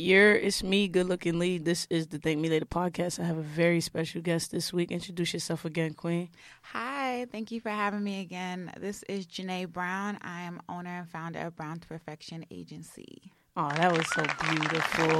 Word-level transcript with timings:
You're, 0.00 0.34
it's 0.34 0.62
me, 0.62 0.88
good 0.88 1.08
looking 1.08 1.38
Lee. 1.38 1.58
This 1.58 1.86
is 1.90 2.06
the 2.06 2.16
Thank 2.16 2.38
Me 2.38 2.48
Later 2.48 2.64
podcast. 2.64 3.20
I 3.20 3.24
have 3.24 3.36
a 3.36 3.42
very 3.42 3.82
special 3.82 4.22
guest 4.22 4.50
this 4.50 4.72
week. 4.72 4.90
Introduce 4.90 5.34
yourself 5.34 5.66
again, 5.66 5.92
Queen. 5.92 6.30
Hi, 6.62 7.26
thank 7.30 7.50
you 7.50 7.60
for 7.60 7.68
having 7.68 8.02
me 8.02 8.22
again. 8.22 8.72
This 8.80 9.02
is 9.10 9.26
Janae 9.26 9.70
Brown. 9.70 10.18
I 10.22 10.40
am 10.40 10.62
owner 10.70 11.00
and 11.00 11.06
founder 11.10 11.40
of 11.40 11.54
Brown 11.54 11.80
to 11.80 11.86
Perfection 11.86 12.46
Agency. 12.50 13.30
Oh, 13.58 13.68
that 13.68 13.92
was 13.92 14.08
so 14.14 14.22
beautiful. 14.48 15.10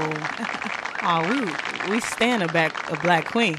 oh, 1.02 1.84
we 1.86 1.92
we 1.92 2.00
stand 2.00 2.42
a 2.42 2.48
back 2.48 2.90
a 2.90 2.98
black 3.00 3.26
queen, 3.26 3.58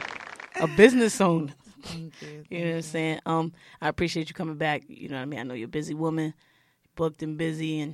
a 0.60 0.66
business 0.70 1.22
owner. 1.22 1.54
Thank 1.84 2.20
you. 2.20 2.28
Thank 2.28 2.48
You 2.50 2.60
know 2.62 2.70
what 2.70 2.76
I'm 2.78 2.82
saying? 2.82 3.20
Um, 3.28 3.54
I 3.80 3.90
appreciate 3.90 4.28
you 4.28 4.34
coming 4.34 4.58
back. 4.58 4.86
You 4.88 5.10
know 5.10 5.18
what 5.18 5.22
I 5.22 5.26
mean? 5.26 5.40
I 5.40 5.44
know 5.44 5.54
you're 5.54 5.66
a 5.66 5.70
busy 5.70 5.94
woman, 5.94 6.34
booked 6.96 7.22
and 7.22 7.38
busy 7.38 7.80
and 7.80 7.94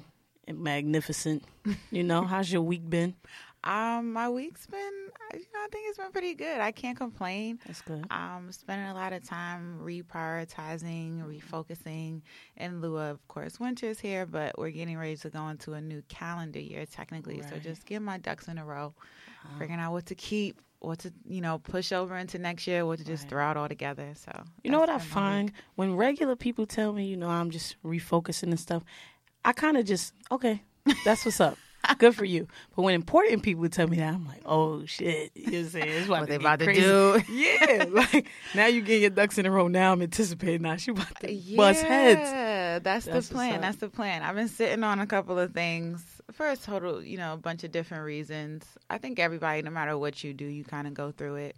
magnificent. 0.55 1.43
You 1.91 2.03
know, 2.03 2.23
how's 2.23 2.51
your 2.51 2.61
week 2.61 2.89
been? 2.89 3.15
Um, 3.63 4.13
my 4.13 4.29
week's 4.29 4.65
been, 4.67 4.79
you 5.33 5.39
know, 5.39 5.59
I 5.65 5.67
think 5.71 5.89
it's 5.89 5.97
been 5.97 6.11
pretty 6.11 6.35
good. 6.35 6.61
I 6.61 6.71
can't 6.71 6.95
complain. 6.97 7.59
That's 7.65 7.81
good. 7.81 8.05
Um, 8.11 8.49
spending 8.51 8.87
a 8.87 8.93
lot 8.93 9.11
of 9.13 9.23
time 9.27 9.79
reprioritizing, 10.41 11.23
refocusing 11.23 12.21
in 12.55 12.81
lieu 12.81 12.97
of, 12.97 13.15
of 13.15 13.27
course, 13.27 13.59
winter's 13.59 13.99
here, 13.99 14.25
but 14.25 14.57
we're 14.57 14.69
getting 14.69 14.97
ready 14.97 15.17
to 15.17 15.29
go 15.29 15.47
into 15.49 15.73
a 15.73 15.81
new 15.81 16.01
calendar 16.07 16.59
year 16.59 16.85
technically. 16.85 17.41
So 17.49 17.57
just 17.57 17.85
getting 17.85 18.05
my 18.05 18.17
ducks 18.17 18.47
in 18.47 18.57
a 18.57 18.65
row, 18.65 18.93
figuring 19.57 19.79
out 19.79 19.91
what 19.91 20.05
to 20.07 20.15
keep, 20.15 20.61
what 20.79 20.99
to, 20.99 21.11
you 21.27 21.41
know, 21.41 21.57
push 21.57 21.91
over 21.91 22.15
into 22.15 22.37
next 22.37 22.67
year, 22.67 22.85
what 22.85 22.99
to 22.99 23.05
just 23.05 23.23
Right. 23.23 23.29
throw 23.31 23.43
out 23.43 23.57
all 23.57 23.67
together. 23.67 24.13
So 24.15 24.31
You 24.63 24.71
know 24.71 24.79
what 24.79 24.89
I 24.89 24.93
that's 24.93 25.05
been 25.07 25.15
my 25.15 25.21
week. 25.21 25.33
find 25.49 25.51
when 25.75 25.95
regular 25.95 26.35
people 26.35 26.65
tell 26.67 26.93
me, 26.93 27.05
you 27.07 27.17
know, 27.17 27.29
I'm 27.29 27.49
just 27.49 27.75
refocusing 27.83 28.43
and 28.49 28.59
stuff. 28.59 28.83
I 29.47 29.53
kind 29.53 29.77
of 29.77 29.85
just 29.85 30.13
okay, 30.29 30.61
that's 31.05 31.23
what's 31.23 31.39
up. 31.39 31.57
Good 31.99 32.15
for 32.15 32.25
you. 32.25 32.49
But 32.75 32.81
when 32.81 32.95
important 32.95 33.43
people 33.43 33.69
tell 33.69 33.87
me 33.87 33.95
that, 33.95 34.13
I'm 34.13 34.27
like, 34.27 34.41
oh 34.45 34.85
shit. 34.85 35.31
You 35.35 35.45
know 35.45 35.51
what 35.51 35.57
I'm 35.59 35.69
saying? 35.69 35.87
It's 35.87 36.05
about 36.07 36.19
What 36.19 36.29
they 36.29 36.35
about 36.35 36.59
to 36.59 36.73
do. 36.73 37.21
Yeah, 37.29 37.85
like 37.89 38.27
now 38.53 38.65
you 38.65 38.81
get 38.81 38.99
your 38.99 39.09
ducks 39.09 39.37
in 39.37 39.45
a 39.45 39.51
row. 39.51 39.69
Now 39.69 39.93
I'm 39.93 40.01
anticipating. 40.01 40.63
Now 40.63 40.75
she 40.75 40.91
about 40.91 41.17
to 41.21 41.55
bust 41.55 41.81
heads. 41.81 42.19
Yeah, 42.19 42.79
that's, 42.79 43.05
That's 43.05 43.29
the 43.29 43.33
plan. 43.35 43.61
That's 43.61 43.77
the 43.77 43.87
plan. 43.87 44.21
I've 44.21 44.35
been 44.35 44.49
sitting 44.49 44.83
on 44.83 44.99
a 44.99 45.07
couple 45.07 45.39
of 45.39 45.53
things 45.53 46.03
for 46.33 46.49
a 46.49 46.57
total, 46.57 47.01
you 47.01 47.17
know, 47.17 47.33
a 47.33 47.37
bunch 47.37 47.63
of 47.63 47.71
different 47.71 48.03
reasons. 48.03 48.65
I 48.89 48.97
think 48.97 49.17
everybody, 49.17 49.61
no 49.61 49.71
matter 49.71 49.97
what 49.97 50.25
you 50.25 50.33
do, 50.33 50.45
you 50.45 50.65
kind 50.65 50.87
of 50.87 50.93
go 50.93 51.11
through 51.11 51.35
it. 51.35 51.55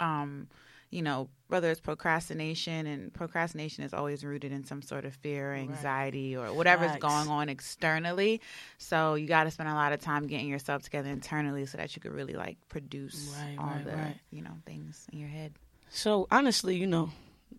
Um, 0.00 0.48
you 0.94 1.02
know, 1.02 1.28
whether 1.48 1.70
it's 1.70 1.80
procrastination, 1.80 2.86
and 2.86 3.12
procrastination 3.12 3.82
is 3.84 3.92
always 3.92 4.24
rooted 4.24 4.52
in 4.52 4.64
some 4.64 4.80
sort 4.80 5.04
of 5.04 5.12
fear, 5.14 5.50
or 5.52 5.54
anxiety, 5.54 6.36
or 6.36 6.52
whatever's 6.52 6.92
Facts. 6.92 7.02
going 7.02 7.28
on 7.28 7.48
externally. 7.48 8.40
So 8.78 9.14
you 9.14 9.26
got 9.26 9.44
to 9.44 9.50
spend 9.50 9.68
a 9.68 9.74
lot 9.74 9.92
of 9.92 10.00
time 10.00 10.26
getting 10.28 10.48
yourself 10.48 10.82
together 10.82 11.10
internally 11.10 11.66
so 11.66 11.78
that 11.78 11.94
you 11.96 12.00
could 12.02 12.12
really 12.12 12.34
like 12.34 12.56
produce 12.68 13.36
Right, 13.38 13.56
all 13.58 13.66
right, 13.66 13.84
the, 13.84 13.90
right. 13.92 14.16
you 14.30 14.42
know, 14.42 14.52
things 14.66 15.06
in 15.12 15.18
your 15.18 15.28
head. 15.28 15.52
So 15.90 16.26
honestly, 16.30 16.76
you 16.76 16.86
know, 16.86 17.10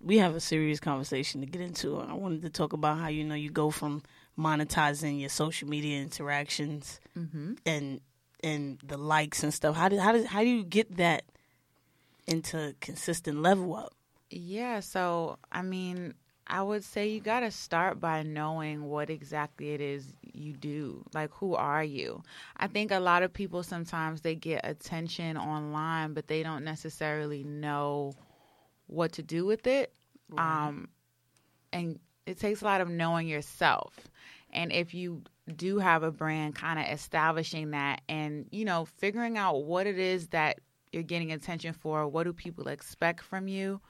we 0.02 0.18
have 0.20 0.34
a 0.36 0.40
serious 0.40 0.80
conversation 0.80 1.42
to 1.42 1.48
get 1.48 1.62
into. 1.62 2.00
I 2.00 2.14
wanted 2.14 2.42
to 2.44 2.50
talk 2.50 2.74
about 2.74 2.98
how 3.00 3.08
you 3.10 3.24
know 3.26 3.36
you 3.36 3.50
go 3.50 3.70
from 3.70 4.02
monetizing 4.40 5.20
your 5.20 5.30
social 5.30 5.68
media 5.68 6.02
interactions 6.02 7.00
Mm-hmm. 7.18 7.54
and 7.66 8.02
and 8.44 8.78
the 8.86 8.98
likes 8.98 9.42
and 9.44 9.54
stuff. 9.54 9.76
How 9.76 9.90
do 9.90 9.98
how 9.98 10.12
does 10.12 10.26
how 10.26 10.42
do 10.42 10.50
you 10.50 10.64
get 10.64 10.98
that 10.98 11.24
into 12.28 12.76
consistent 12.80 13.42
level 13.42 13.76
up? 13.76 13.94
Yeah, 14.30 14.80
so 14.80 15.38
I 15.52 15.62
mean, 15.62 16.14
I 16.48 16.62
would 16.62 16.84
say 16.84 17.08
you 17.08 17.22
got 17.22 17.40
to 17.40 17.52
start 17.52 18.00
by 18.00 18.24
knowing 18.24 18.84
what 18.84 19.10
exactly 19.10 19.72
it 19.72 19.82
is 19.82 20.14
you 20.22 20.54
do. 20.54 21.04
Like 21.14 21.32
who 21.34 21.56
are 21.56 21.84
you? 21.84 22.22
I 22.58 22.68
think 22.68 22.92
a 22.92 23.00
lot 23.00 23.24
of 23.24 23.34
people 23.34 23.64
sometimes 23.64 24.22
they 24.22 24.36
get 24.36 24.62
attention 24.64 25.38
online, 25.38 26.14
but 26.14 26.28
they 26.28 26.44
don't 26.44 26.64
necessarily 26.64 27.44
know 27.44 28.14
what 28.88 29.14
to 29.14 29.24
do 29.24 29.46
with 29.46 29.66
it. 29.66 29.92
Um 30.38 30.90
and 31.74 32.00
it 32.26 32.40
takes 32.40 32.62
a 32.62 32.66
lot 32.66 32.82
of 32.82 32.90
knowing 32.90 33.28
yourself. 33.28 33.94
And 34.52 34.72
if 34.72 34.94
you 34.94 35.24
do 35.54 35.80
have 35.80 36.04
a 36.04 36.12
brand, 36.12 36.56
kind 36.56 36.80
of 36.80 36.86
establishing 36.88 37.72
that 37.72 38.02
and, 38.08 38.48
you 38.52 38.66
know, 38.66 38.86
figuring 38.86 39.38
out 39.38 39.64
what 39.66 39.86
it 39.86 40.00
is 40.00 40.28
that 40.30 40.60
you're 40.96 41.04
getting 41.04 41.32
attention 41.34 41.74
for, 41.74 42.08
what 42.08 42.24
do 42.24 42.34
people 42.34 42.68
expect 42.68 43.22
from 43.22 43.48
you? 43.48 43.82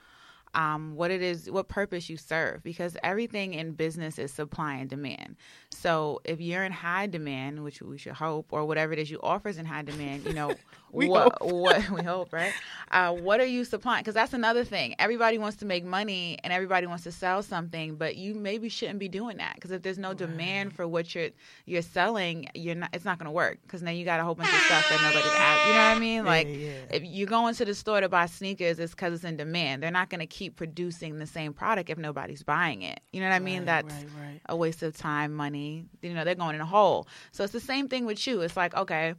um, 0.56 0.96
what 0.96 1.12
it 1.12 1.22
is, 1.22 1.52
what 1.52 1.68
purpose 1.68 2.10
you 2.10 2.18
serve, 2.18 2.64
because 2.64 2.98
everything 3.04 3.54
in 3.54 3.74
business 3.74 4.18
is 4.18 4.32
supply 4.32 4.76
and 4.76 4.90
demand. 4.90 5.36
So 5.70 6.22
if 6.24 6.40
you're 6.40 6.64
in 6.64 6.72
high 6.72 7.08
demand, 7.08 7.64
which 7.64 7.82
we 7.82 7.98
should 7.98 8.14
hope, 8.14 8.48
or 8.52 8.66
whatever 8.66 8.94
it 8.94 9.00
is 9.00 9.12
you 9.12 9.20
offer 9.22 9.50
is 9.50 9.58
in 9.58 9.66
high 9.66 9.84
demand, 9.84 10.26
you 10.26 10.34
know, 10.34 10.56
We 10.96 11.08
what, 11.08 11.46
what 11.46 11.90
we 11.92 12.02
hope, 12.02 12.32
right? 12.32 12.54
Uh, 12.92 13.14
what 13.14 13.40
are 13.40 13.46
you 13.46 13.66
supplying? 13.66 14.02
Because 14.02 14.14
that's 14.14 14.34
another 14.34 14.64
thing. 14.64 14.96
Everybody 15.00 15.38
wants 15.38 15.58
to 15.58 15.66
make 15.66 15.84
money 15.84 16.38
and 16.44 16.54
everybody 16.54 16.88
wants 16.88 17.04
to 17.04 17.12
sell 17.12 17.44
something, 17.44 17.96
but 17.96 18.16
you 18.16 18.34
maybe 18.34 18.70
shouldn't 18.70 19.00
be 19.00 19.10
doing 19.10 19.38
that 19.38 19.56
because 19.56 19.72
if 19.72 19.82
there's 19.82 19.98
no 19.98 20.14
demand 20.14 20.74
for 20.74 20.88
what 20.88 21.14
you're 21.14 21.30
you're 21.66 21.82
selling, 21.82 22.50
you're 22.54 22.76
not. 22.76 22.90
It's 22.94 23.06
not 23.06 23.20
going 23.20 23.26
to 23.26 23.32
work 23.32 23.60
because 23.64 23.82
now 23.82 23.92
you 23.92 24.06
got 24.06 24.20
a 24.20 24.24
whole 24.24 24.36
bunch 24.36 24.50
of 24.50 24.60
stuff 24.62 24.88
that 24.90 25.02
nobody's 25.02 25.32
at. 25.34 25.68
You 25.68 25.74
know 25.74 25.90
what 25.90 25.98
I 25.98 26.00
mean? 26.00 26.26
Like 26.26 26.48
yeah. 26.48 26.96
if 26.96 27.04
you 27.04 27.26
go 27.26 27.48
into 27.48 27.66
the 27.66 27.76
store 27.76 28.02
to 28.02 28.10
buy 28.10 28.28
sneakers, 28.28 28.80
it's 28.80 28.94
because 28.94 29.14
it's 29.14 29.24
in 29.24 29.38
demand. 29.38 29.84
They're 29.84 29.92
not 29.92 30.10
going 30.10 30.20
to 30.20 30.28
keep 30.28 30.56
producing 30.56 31.20
the 31.20 31.28
same 31.28 31.54
product 31.54 31.90
if 31.90 31.98
nobody's 31.98 32.44
buying 32.44 32.82
it. 32.82 33.02
You 33.12 33.22
know 33.22 33.30
what 33.30 33.36
I 33.36 33.40
mean? 33.40 33.60
Right, 33.60 33.66
That's 33.66 33.94
right, 33.94 34.10
right. 34.22 34.42
a 34.48 34.56
waste 34.56 34.84
of 34.84 34.96
time, 34.96 35.34
money. 35.34 35.86
You 36.02 36.14
know, 36.14 36.24
they're 36.24 36.36
going 36.36 36.56
in 36.56 36.62
a 36.62 36.66
hole. 36.66 37.08
So 37.32 37.44
it's 37.44 37.54
the 37.54 37.60
same 37.60 37.88
thing 37.88 38.06
with 38.06 38.26
you. 38.28 38.42
It's 38.42 38.56
like, 38.56 38.76
okay, 38.76 39.16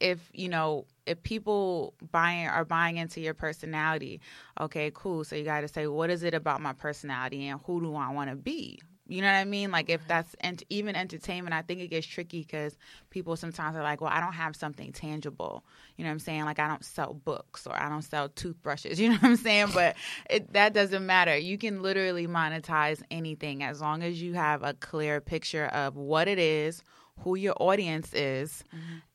if 0.00 0.30
you 0.32 0.48
know, 0.48 0.86
if 1.06 1.22
people 1.22 1.94
buying 2.10 2.48
are 2.48 2.64
buying 2.64 2.96
into 2.96 3.20
your 3.20 3.34
personality, 3.34 4.20
okay, 4.60 4.90
cool. 4.94 5.24
So 5.24 5.36
you 5.36 5.44
got 5.44 5.62
to 5.62 5.68
say, 5.68 5.86
what 5.86 6.10
is 6.10 6.22
it 6.22 6.34
about 6.34 6.60
my 6.60 6.72
personality, 6.72 7.46
and 7.48 7.60
who 7.64 7.80
do 7.80 7.94
I 7.94 8.10
want 8.12 8.30
to 8.30 8.36
be? 8.36 8.80
You 9.08 9.22
know 9.22 9.28
what 9.28 9.38
I 9.38 9.44
mean? 9.44 9.70
Like 9.70 9.88
if 9.88 10.06
that's 10.08 10.34
and 10.40 10.62
even 10.68 10.96
entertainment, 10.96 11.54
I 11.54 11.62
think 11.62 11.80
it 11.80 11.88
gets 11.88 12.06
tricky 12.06 12.40
because 12.40 12.76
people 13.10 13.36
sometimes 13.36 13.76
are 13.76 13.82
like, 13.82 14.00
well, 14.00 14.10
I 14.12 14.20
don't 14.20 14.32
have 14.32 14.56
something 14.56 14.92
tangible. 14.92 15.64
You 15.96 16.04
know 16.04 16.10
what 16.10 16.14
I'm 16.14 16.18
saying? 16.18 16.44
Like 16.44 16.58
I 16.58 16.66
don't 16.66 16.84
sell 16.84 17.14
books 17.14 17.66
or 17.66 17.80
I 17.80 17.88
don't 17.88 18.02
sell 18.02 18.28
toothbrushes. 18.28 19.00
You 19.06 19.10
know 19.10 19.16
what 19.16 19.24
I'm 19.24 19.36
saying? 19.36 19.68
But 19.72 19.94
it, 20.28 20.52
that 20.54 20.72
doesn't 20.72 21.06
matter. 21.06 21.36
You 21.36 21.58
can 21.58 21.82
literally 21.82 22.26
monetize 22.26 23.00
anything 23.08 23.62
as 23.62 23.80
long 23.80 24.02
as 24.02 24.20
you 24.20 24.34
have 24.34 24.64
a 24.64 24.74
clear 24.74 25.20
picture 25.20 25.66
of 25.66 25.96
what 25.96 26.26
it 26.26 26.40
is, 26.40 26.82
who 27.20 27.34
your 27.36 27.54
audience 27.60 28.12
is, 28.14 28.62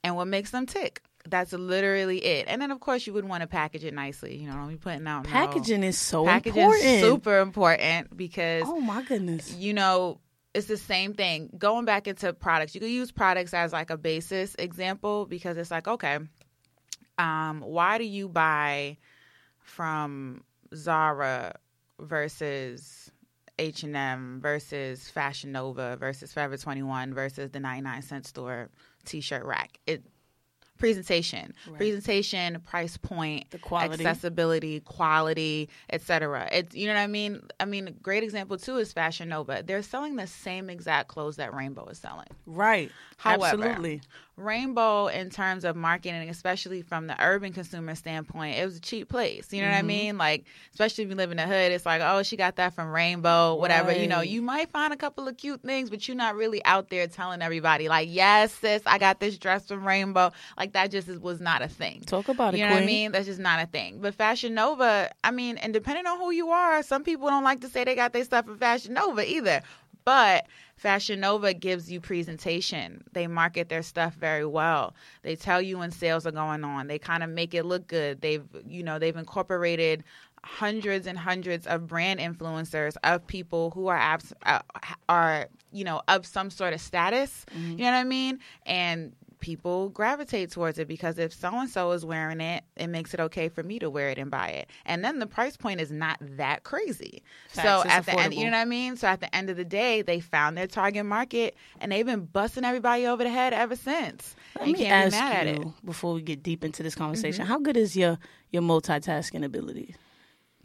and 0.03 0.15
what 0.15 0.27
makes 0.27 0.51
them 0.51 0.65
tick. 0.65 1.01
That's 1.29 1.53
literally 1.53 2.17
it. 2.17 2.47
And 2.47 2.59
then 2.61 2.71
of 2.71 2.79
course 2.79 3.05
you 3.05 3.13
would 3.13 3.25
want 3.25 3.41
to 3.41 3.47
package 3.47 3.83
it 3.83 3.93
nicely. 3.93 4.37
You 4.37 4.47
know, 4.47 4.53
don't 4.55 4.69
be 4.69 4.75
putting 4.77 5.05
out 5.05 5.25
no- 5.25 5.29
Packaging 5.29 5.83
is 5.83 5.97
so 5.97 6.25
Packaging 6.25 6.61
important. 6.63 6.83
is 6.85 7.01
super 7.01 7.39
important 7.39 8.17
because 8.17 8.63
Oh 8.65 8.79
my 8.79 9.03
goodness. 9.03 9.53
you 9.53 9.73
know 9.75 10.19
it's 10.55 10.65
the 10.67 10.77
same 10.77 11.13
thing 11.13 11.49
going 11.57 11.85
back 11.85 12.07
into 12.07 12.33
products 12.33 12.73
you 12.75 12.81
could 12.81 12.89
use 12.89 13.11
products 13.11 13.53
as 13.53 13.71
like 13.71 13.89
a 13.91 13.97
basis 13.97 14.53
example 14.59 15.25
because 15.25 15.55
it's 15.57 15.71
like 15.71 15.87
okay 15.87 16.17
um 17.17 17.61
why 17.61 17.97
do 17.97 18.03
you 18.03 18.27
buy 18.27 18.97
from 19.59 20.43
zara 20.75 21.53
versus 21.99 23.11
h&m 23.59 24.39
versus 24.41 25.09
fashion 25.09 25.51
nova 25.51 25.95
versus 25.97 26.33
forever 26.33 26.57
21 26.57 27.13
versus 27.13 27.51
the 27.51 27.59
99 27.59 28.01
cent 28.01 28.25
store 28.25 28.69
t-shirt 29.05 29.43
rack 29.45 29.79
it 29.87 30.03
presentation 30.77 31.53
Right. 31.67 31.77
presentation 31.77 32.59
price 32.61 32.97
point 32.97 33.51
The 33.51 33.59
quality. 33.59 34.03
accessibility 34.03 34.79
quality 34.79 35.69
etc 35.91 36.49
it's 36.51 36.75
you 36.75 36.87
know 36.87 36.95
what 36.95 37.01
i 37.01 37.07
mean 37.07 37.39
i 37.59 37.65
mean 37.65 37.87
a 37.87 37.91
great 37.91 38.23
example 38.23 38.57
too 38.57 38.77
is 38.77 38.91
fashion 38.91 39.29
nova 39.29 39.61
they're 39.63 39.83
selling 39.83 40.15
the 40.15 40.25
same 40.25 40.71
exact 40.71 41.07
clothes 41.07 41.35
that 41.35 41.53
rainbow 41.53 41.85
is 41.87 41.99
selling 41.99 42.27
Right. 42.47 42.91
However, 43.17 43.45
Absolutely. 43.63 44.01
Rainbow, 44.37 45.07
in 45.07 45.29
terms 45.29 45.65
of 45.65 45.75
marketing, 45.75 46.29
especially 46.29 46.81
from 46.81 47.07
the 47.07 47.15
urban 47.23 47.53
consumer 47.53 47.95
standpoint, 47.95 48.57
it 48.57 48.65
was 48.65 48.77
a 48.77 48.79
cheap 48.79 49.09
place. 49.09 49.51
You 49.51 49.61
know 49.61 49.67
what 49.67 49.75
I 49.75 49.79
mm-hmm. 49.79 49.87
mean? 49.87 50.17
Like, 50.17 50.45
especially 50.71 51.03
if 51.03 51.09
you 51.09 51.15
live 51.15 51.31
in 51.31 51.37
the 51.37 51.45
hood, 51.45 51.71
it's 51.71 51.85
like, 51.85 52.01
oh, 52.03 52.23
she 52.23 52.37
got 52.37 52.55
that 52.55 52.73
from 52.73 52.89
Rainbow, 52.89 53.55
whatever. 53.55 53.91
You 53.91 54.07
know, 54.07 54.21
you 54.21 54.41
might 54.41 54.69
find 54.71 54.93
a 54.93 54.97
couple 54.97 55.27
of 55.27 55.37
cute 55.37 55.61
things, 55.61 55.89
but 55.89 56.07
you're 56.07 56.17
not 56.17 56.35
really 56.35 56.63
out 56.65 56.89
there 56.89 57.07
telling 57.07 57.41
everybody, 57.41 57.89
like, 57.89 58.07
yes, 58.09 58.53
sis, 58.53 58.81
I 58.85 58.97
got 58.97 59.19
this 59.19 59.37
dress 59.37 59.67
from 59.67 59.85
Rainbow. 59.85 60.31
Like, 60.57 60.73
that 60.73 60.91
just 60.91 61.07
was 61.19 61.39
not 61.39 61.61
a 61.61 61.67
thing. 61.67 62.01
Talk 62.05 62.29
about 62.29 62.53
it, 62.53 62.57
You 62.57 62.65
know 62.65 62.73
what 62.73 62.83
I 62.83 62.85
mean? 62.85 63.11
That's 63.11 63.27
just 63.27 63.39
not 63.39 63.61
a 63.61 63.67
thing. 63.67 63.99
But 64.01 64.15
Fashion 64.15 64.53
Nova, 64.53 65.11
I 65.23 65.31
mean, 65.31 65.57
and 65.57 65.73
depending 65.73 66.07
on 66.07 66.17
who 66.17 66.31
you 66.31 66.49
are, 66.49 66.81
some 66.83 67.03
people 67.03 67.27
don't 67.27 67.43
like 67.43 67.61
to 67.61 67.69
say 67.69 67.83
they 67.83 67.95
got 67.95 68.13
their 68.13 68.23
stuff 68.23 68.45
from 68.45 68.57
Fashion 68.57 68.93
Nova 68.93 69.29
either. 69.29 69.61
But 70.03 70.47
Fashion 70.81 71.19
Nova 71.19 71.53
gives 71.53 71.91
you 71.91 72.01
presentation. 72.01 73.03
They 73.13 73.27
market 73.27 73.69
their 73.69 73.83
stuff 73.83 74.15
very 74.15 74.47
well. 74.47 74.95
They 75.21 75.35
tell 75.35 75.61
you 75.61 75.77
when 75.77 75.91
sales 75.91 76.25
are 76.25 76.31
going 76.31 76.63
on. 76.63 76.87
They 76.87 76.97
kind 76.97 77.21
of 77.21 77.29
make 77.29 77.53
it 77.53 77.65
look 77.65 77.85
good. 77.85 78.21
They've, 78.21 78.43
you 78.65 78.81
know, 78.81 78.97
they've 78.97 79.15
incorporated 79.15 80.03
hundreds 80.43 81.05
and 81.05 81.19
hundreds 81.19 81.67
of 81.67 81.85
brand 81.85 82.19
influencers 82.19 82.97
of 83.03 83.27
people 83.27 83.69
who 83.69 83.89
are 83.89 83.97
abs- 83.97 84.33
uh, 84.43 84.61
are 85.07 85.49
you 85.71 85.83
know 85.83 86.01
of 86.07 86.25
some 86.25 86.49
sort 86.49 86.73
of 86.73 86.81
status. 86.81 87.45
You 87.53 87.77
know 87.77 87.91
what 87.91 87.93
I 87.93 88.03
mean? 88.03 88.39
And 88.65 89.13
people 89.41 89.89
gravitate 89.89 90.51
towards 90.51 90.79
it 90.79 90.87
because 90.87 91.17
if 91.19 91.33
so 91.33 91.53
and 91.53 91.69
so 91.69 91.91
is 91.91 92.05
wearing 92.05 92.39
it, 92.39 92.63
it 92.77 92.87
makes 92.87 93.13
it 93.13 93.19
okay 93.19 93.49
for 93.49 93.63
me 93.63 93.79
to 93.79 93.89
wear 93.89 94.09
it 94.09 94.17
and 94.17 94.31
buy 94.31 94.49
it. 94.49 94.69
And 94.85 95.03
then 95.03 95.19
the 95.19 95.27
price 95.27 95.57
point 95.57 95.81
is 95.81 95.91
not 95.91 96.17
that 96.21 96.63
crazy. 96.63 97.23
Facts, 97.49 97.67
so 97.67 97.89
at 97.89 98.05
the 98.05 98.17
end, 98.17 98.33
you 98.33 98.45
know 98.45 98.51
what 98.51 98.57
I 98.57 98.65
mean? 98.65 98.95
So 98.95 99.07
at 99.07 99.19
the 99.19 99.35
end 99.35 99.49
of 99.49 99.57
the 99.57 99.65
day, 99.65 100.01
they 100.01 100.19
found 100.19 100.57
their 100.57 100.67
target 100.67 101.05
market 101.05 101.55
and 101.79 101.91
they've 101.91 102.05
been 102.05 102.25
busting 102.25 102.63
everybody 102.63 103.05
over 103.05 103.23
the 103.23 103.29
head 103.29 103.53
ever 103.53 103.75
since. 103.75 104.35
Let 104.57 104.67
you 104.67 104.73
me 104.73 104.79
can't 104.79 105.13
ask 105.13 105.15
be 105.15 105.19
mad 105.19 105.47
at 105.47 105.47
you 105.47 105.53
it. 105.53 105.67
Mm-hmm. 105.67 105.85
before 105.85 106.13
we 106.13 106.21
get 106.21 106.43
deep 106.43 106.63
into 106.63 106.83
this 106.83 106.95
conversation. 106.95 107.45
How 107.45 107.59
good 107.59 107.75
is 107.77 107.95
your 107.97 108.17
your 108.51 108.61
multitasking 108.61 109.43
ability? 109.43 109.95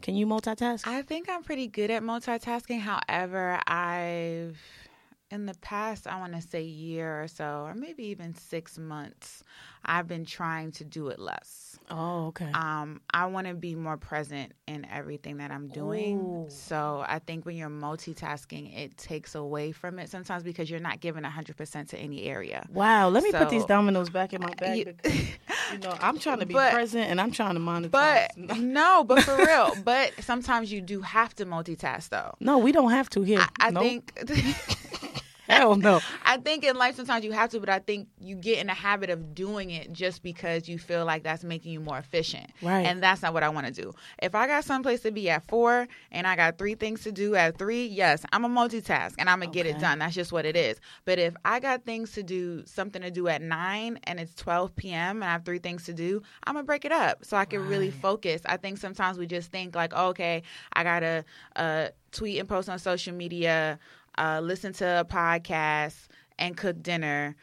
Can 0.01 0.15
you 0.15 0.27
multitask? 0.27 0.85
I 0.87 1.01
think 1.01 1.27
I'm 1.27 1.43
pretty 1.43 1.67
good 1.67 1.89
at 1.89 2.03
multitasking. 2.03 2.81
However, 2.81 3.59
I've 3.65 4.59
in 5.29 5.45
the 5.45 5.53
past, 5.55 6.07
I 6.07 6.19
want 6.19 6.33
to 6.35 6.41
say 6.41 6.63
year 6.63 7.21
or 7.23 7.27
so, 7.27 7.63
or 7.65 7.73
maybe 7.75 8.03
even 8.05 8.33
six 8.33 8.77
months, 8.77 9.43
I've 9.83 10.07
been 10.07 10.25
trying 10.25 10.71
to 10.73 10.83
do 10.85 11.09
it 11.09 11.19
less. 11.19 11.77
oh, 11.91 12.27
okay. 12.27 12.49
Um, 12.53 13.01
I 13.13 13.25
want 13.27 13.47
to 13.47 13.53
be 13.53 13.75
more 13.75 13.97
present 13.97 14.53
in 14.67 14.85
everything 14.91 15.37
that 15.37 15.51
I'm 15.51 15.67
doing. 15.67 16.19
Ooh. 16.19 16.45
So 16.49 17.03
I 17.07 17.19
think 17.19 17.45
when 17.45 17.55
you're 17.57 17.69
multitasking, 17.69 18.77
it 18.77 18.97
takes 18.97 19.35
away 19.35 19.71
from 19.73 19.99
it 19.99 20.09
sometimes 20.09 20.43
because 20.43 20.69
you're 20.69 20.79
not 20.79 20.99
giving 21.01 21.23
100% 21.23 21.87
to 21.89 21.97
any 21.97 22.23
area. 22.23 22.65
wow. 22.71 23.09
Let 23.09 23.23
me 23.23 23.31
put 23.31 23.49
these 23.49 23.61
so- 23.63 23.67
dominoes 23.67 24.09
back 24.09 24.33
in 24.33 24.41
my 24.41 24.53
bag. 24.55 24.77
You- 24.77 24.85
because, 24.85 25.17
you 25.73 25.79
know, 25.79 25.95
I'm 26.01 26.19
trying 26.25 26.39
to 26.39 26.45
be 26.45 26.53
But- 26.53 26.73
present 26.73 27.09
and 27.09 27.19
I'm 27.21 27.31
trying 27.31 27.55
to 27.55 27.59
monetize. 27.61 27.91
But 27.91 28.37
no, 28.57 29.03
but 29.03 29.23
for 29.23 29.35
real. 29.37 29.73
But 29.83 30.13
sometimes 30.21 30.71
you 30.71 30.81
do 30.81 31.01
have 31.01 31.35
to 31.35 31.45
multitask, 31.45 32.09
though. 32.09 32.33
no, 32.39 32.57
we 32.57 32.71
don't 32.71 32.91
have 32.91 33.09
to 33.11 33.21
here. 33.23 33.39
I, 33.59 33.67
I 33.67 33.69
Nope. 33.71 33.83
think. 33.83 34.13
hell 35.57 35.75
no. 35.75 35.99
I 36.25 36.37
think 36.37 36.63
in 36.63 36.75
life 36.75 36.95
sometimes 36.95 37.23
you 37.25 37.31
have 37.31 37.49
to, 37.51 37.59
but 37.59 37.69
I 37.69 37.79
think 37.79 38.07
you 38.19 38.35
get 38.35 38.59
in 38.59 38.67
the 38.67 38.73
habit 38.73 39.09
of 39.09 39.33
doing 39.35 39.71
it 39.71 39.91
just 39.91 40.23
because 40.23 40.67
you 40.67 40.77
feel 40.77 41.05
like 41.05 41.23
that's 41.23 41.43
making 41.43 41.71
you 41.71 41.79
more 41.79 41.97
efficient. 41.97 42.51
Right. 42.61 42.85
And 42.85 43.01
that's 43.01 43.21
not 43.21 43.33
what 43.33 43.43
I 43.43 43.49
want 43.49 43.67
to 43.67 43.73
do. 43.73 43.93
If 44.21 44.35
I 44.35 44.47
got 44.47 44.63
someplace 44.63 45.01
to 45.01 45.11
be 45.11 45.29
at 45.29 45.47
four 45.47 45.87
and 46.11 46.27
I 46.27 46.35
got 46.35 46.57
three 46.57 46.75
things 46.75 47.01
to 47.03 47.11
do 47.11 47.35
at 47.35 47.57
three, 47.57 47.85
yes, 47.85 48.23
I'm 48.31 48.45
a 48.45 48.49
multitask 48.49 49.15
and 49.17 49.29
I'm 49.29 49.39
gonna 49.39 49.51
get 49.51 49.65
it 49.65 49.79
done. 49.79 49.99
That's 49.99 50.15
just 50.15 50.31
what 50.31 50.45
it 50.45 50.55
is. 50.55 50.79
But 51.05 51.19
if 51.19 51.35
I 51.45 51.59
got 51.59 51.85
things 51.85 52.11
to 52.13 52.23
do, 52.23 52.63
something 52.65 53.01
to 53.01 53.11
do 53.11 53.27
at 53.27 53.41
nine 53.41 53.99
and 54.03 54.19
it's 54.19 54.33
12 54.35 54.75
p.m. 54.75 55.17
and 55.17 55.25
I 55.25 55.33
have 55.33 55.45
three 55.45 55.59
things 55.59 55.85
to 55.85 55.93
do, 55.93 56.21
I'm 56.43 56.53
gonna 56.53 56.63
break 56.63 56.85
it 56.85 56.91
up 56.91 57.25
so 57.25 57.37
I 57.37 57.45
can 57.45 57.67
really 57.67 57.91
focus. 57.91 58.41
I 58.45 58.57
think 58.57 58.77
sometimes 58.77 59.17
we 59.17 59.27
just 59.27 59.51
think 59.51 59.75
like, 59.75 59.93
oh, 59.95 60.09
okay, 60.09 60.43
I 60.73 60.83
gotta 60.83 61.25
uh, 61.55 61.87
tweet 62.11 62.39
and 62.39 62.47
post 62.47 62.69
on 62.69 62.79
social 62.79 63.13
media, 63.13 63.79
uh, 64.17 64.39
listen 64.43 64.73
to 64.73 65.01
a 65.01 65.05
podcast, 65.05 66.07
and 66.39 66.55
cook 66.57 66.81
dinner, 66.81 67.35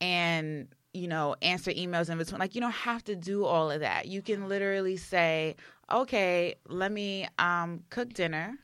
and 0.00 0.68
you 0.92 1.08
know 1.08 1.34
answer 1.42 1.70
emails 1.72 2.10
in 2.10 2.18
between. 2.18 2.38
Like 2.38 2.54
you 2.54 2.60
don't 2.60 2.70
have 2.72 3.04
to 3.04 3.16
do 3.16 3.44
all 3.44 3.70
of 3.70 3.80
that. 3.80 4.06
You 4.06 4.22
can 4.22 4.48
literally 4.48 4.96
say, 4.96 5.56
okay, 5.92 6.54
let 6.68 6.92
me 6.92 7.28
um, 7.38 7.82
cook 7.90 8.12
dinner, 8.12 8.54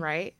right? 0.00 0.34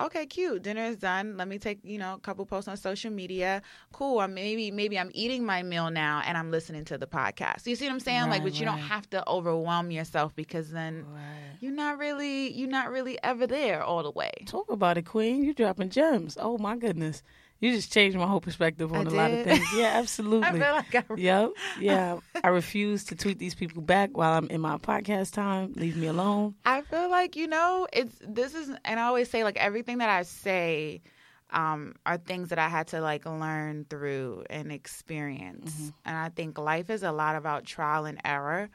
Okay, 0.00 0.26
cute. 0.26 0.62
Dinner 0.62 0.84
is 0.84 0.96
done. 0.96 1.36
Let 1.36 1.46
me 1.48 1.58
take, 1.58 1.78
you 1.84 1.98
know, 1.98 2.14
a 2.14 2.18
couple 2.18 2.44
posts 2.46 2.68
on 2.68 2.76
social 2.76 3.10
media. 3.10 3.62
Cool. 3.92 4.20
I'm 4.20 4.34
maybe 4.34 4.70
maybe 4.70 4.98
I'm 4.98 5.10
eating 5.14 5.44
my 5.44 5.62
meal 5.62 5.90
now 5.90 6.22
and 6.26 6.36
I'm 6.36 6.50
listening 6.50 6.84
to 6.86 6.98
the 6.98 7.06
podcast. 7.06 7.66
You 7.66 7.76
see 7.76 7.86
what 7.86 7.92
I'm 7.92 8.00
saying? 8.00 8.22
like, 8.22 8.30
Right, 8.30 8.42
but 8.44 8.58
you 8.58 8.64
don't 8.66 8.78
have 8.78 9.08
to 9.10 9.28
overwhelm 9.28 9.90
yourself 9.90 10.34
because 10.34 10.70
then 10.70 11.04
Right. 11.12 11.56
you're 11.60 11.72
not 11.72 11.98
really 11.98 12.52
you're 12.52 12.68
not 12.68 12.90
really 12.90 13.18
ever 13.22 13.46
there 13.46 13.82
all 13.82 14.02
the 14.02 14.10
way. 14.10 14.32
Talk 14.46 14.70
about 14.70 14.98
it, 14.98 15.02
Queen. 15.06 15.44
You're 15.44 15.54
dropping 15.54 15.90
gems. 15.90 16.36
Oh 16.40 16.58
my 16.58 16.76
goodness. 16.76 17.22
You 17.60 17.72
just 17.72 17.92
changed 17.92 18.16
my 18.16 18.26
whole 18.26 18.40
perspective 18.40 18.92
on 18.92 19.06
I 19.06 19.10
a 19.10 19.14
lot 19.14 19.30
of 19.30 19.44
things. 19.44 19.64
Yeah, 19.74 19.92
absolutely. 19.94 20.60
I 20.60 20.84
feel 20.84 21.00
like 21.00 21.10
I 21.10 21.14
Yep. 21.16 21.50
Yeah. 21.80 22.18
I 22.42 22.48
refuse 22.48 23.04
to 23.04 23.16
tweet 23.16 23.38
these 23.38 23.54
people 23.54 23.82
back 23.82 24.16
while 24.16 24.36
I'm 24.36 24.48
in 24.48 24.60
my 24.60 24.76
podcast 24.76 25.32
time. 25.32 25.72
Leave 25.76 25.96
me 25.96 26.06
alone. 26.08 26.54
I 26.64 26.82
feel 26.82 27.08
like 27.10 27.36
you 27.36 27.46
know 27.46 27.86
it's 27.92 28.16
this 28.26 28.54
is 28.54 28.70
and 28.84 29.00
I 29.00 29.04
always 29.04 29.30
say 29.30 29.44
like 29.44 29.56
everything 29.56 29.98
that 29.98 30.10
I 30.10 30.22
say 30.22 31.02
um, 31.50 31.94
are 32.04 32.18
things 32.18 32.48
that 32.48 32.58
I 32.58 32.68
had 32.68 32.88
to 32.88 33.00
like 33.00 33.24
learn 33.26 33.86
through 33.88 34.44
and 34.50 34.72
experience. 34.72 35.92
And 36.04 36.16
I 36.16 36.28
think 36.28 36.58
life 36.58 36.90
is 36.90 37.02
a 37.02 37.12
lot 37.12 37.36
about 37.36 37.64
trial 37.64 38.04
and 38.04 38.20
error. 38.24 38.68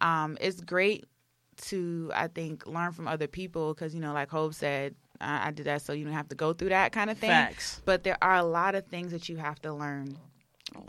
Um, 0.00 0.38
it's 0.40 0.60
great 0.60 1.04
to 1.56 2.10
I 2.14 2.26
think 2.28 2.66
learn 2.66 2.92
from 2.92 3.06
other 3.06 3.28
people 3.28 3.74
because 3.74 3.94
you 3.94 4.00
know 4.00 4.12
like 4.12 4.30
Hov 4.30 4.56
said 4.56 4.96
I, 5.24 5.48
I 5.48 5.50
did 5.50 5.66
that 5.66 5.82
so 5.82 5.92
you 5.92 6.04
don't 6.04 6.12
have 6.14 6.28
to 6.28 6.34
go 6.34 6.52
through 6.52 6.68
that 6.70 6.92
kind 6.92 7.10
of 7.10 7.18
thing. 7.18 7.30
Facts. 7.30 7.80
But 7.84 8.04
there 8.04 8.18
are 8.22 8.36
a 8.36 8.42
lot 8.42 8.74
of 8.74 8.86
things 8.86 9.12
that 9.12 9.28
you 9.28 9.36
have 9.38 9.60
to 9.62 9.72
learn 9.72 10.16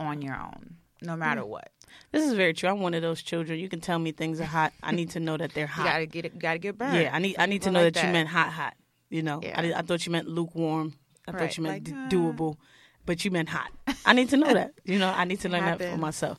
on 0.00 0.22
your 0.22 0.34
own, 0.34 0.76
no 1.02 1.16
matter 1.16 1.44
what. 1.44 1.70
This 2.12 2.24
is 2.24 2.32
very 2.34 2.52
true. 2.52 2.68
I'm 2.68 2.80
one 2.80 2.94
of 2.94 3.02
those 3.02 3.22
children. 3.22 3.58
You 3.58 3.68
can 3.68 3.80
tell 3.80 3.98
me 3.98 4.12
things 4.12 4.40
are 4.40 4.44
hot. 4.44 4.72
I 4.82 4.92
need 4.92 5.10
to 5.10 5.20
know 5.20 5.36
that 5.36 5.52
they're 5.54 5.64
You 5.64 5.68
hot. 5.68 5.84
gotta 5.86 6.06
get 6.06 6.24
it, 6.24 6.38
gotta 6.38 6.58
get 6.58 6.76
burned. 6.76 6.96
yeah, 6.96 7.10
I 7.12 7.18
need 7.18 7.36
I 7.38 7.46
need 7.46 7.62
to 7.62 7.70
know 7.70 7.82
like 7.84 7.94
that, 7.94 8.06
you 8.06 8.12
meant 8.12 8.28
hot, 8.28 8.50
hot. 8.52 8.74
You 9.08 9.22
know, 9.22 9.40
Yeah. 9.42 9.58
I, 9.60 9.78
I 9.78 9.82
thought 9.82 10.04
you 10.04 10.12
meant 10.12 10.28
lukewarm. 10.28 10.94
I 11.28 11.32
thought 11.32 11.56
you 11.56 11.62
meant 11.62 11.88
like, 11.88 11.96
uh, 11.96 12.08
d- 12.08 12.16
doable, 12.16 12.56
but 13.04 13.24
you 13.24 13.30
meant 13.30 13.48
hot. 13.48 13.70
I 14.04 14.12
need 14.12 14.28
to 14.30 14.36
know 14.36 14.52
that. 14.52 14.72
You 14.84 14.98
know, 14.98 15.08
I 15.08 15.24
need 15.24 15.40
to 15.40 15.48
learn 15.48 15.64
that 15.64 15.80
for 15.80 15.96
myself. 15.96 16.38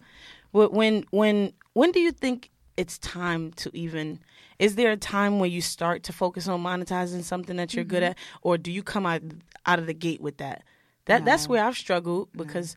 But 0.51 0.73
when 0.73 1.05
when 1.11 1.53
when 1.73 1.91
do 1.91 1.99
you 1.99 2.11
think 2.11 2.51
it's 2.77 2.97
time 2.99 3.51
to 3.53 3.71
even? 3.75 4.19
Is 4.59 4.75
there 4.75 4.91
a 4.91 4.97
time 4.97 5.39
when 5.39 5.51
you 5.51 5.61
start 5.61 6.03
to 6.03 6.13
focus 6.13 6.47
on 6.47 6.63
monetizing 6.63 7.23
something 7.23 7.57
that 7.57 7.73
you're 7.73 7.83
good 7.83 8.03
Mm-hmm. 8.03 8.11
at, 8.11 8.17
or 8.41 8.57
do 8.57 8.71
you 8.71 8.83
come 8.83 9.05
out 9.05 9.21
out 9.65 9.79
of 9.79 9.87
the 9.87 9.93
gate 9.93 10.21
with 10.21 10.37
that? 10.37 10.63
That 11.05 11.25
that's 11.25 11.47
where 11.47 11.63
I've 11.63 11.77
struggled 11.77 12.29
because 12.33 12.75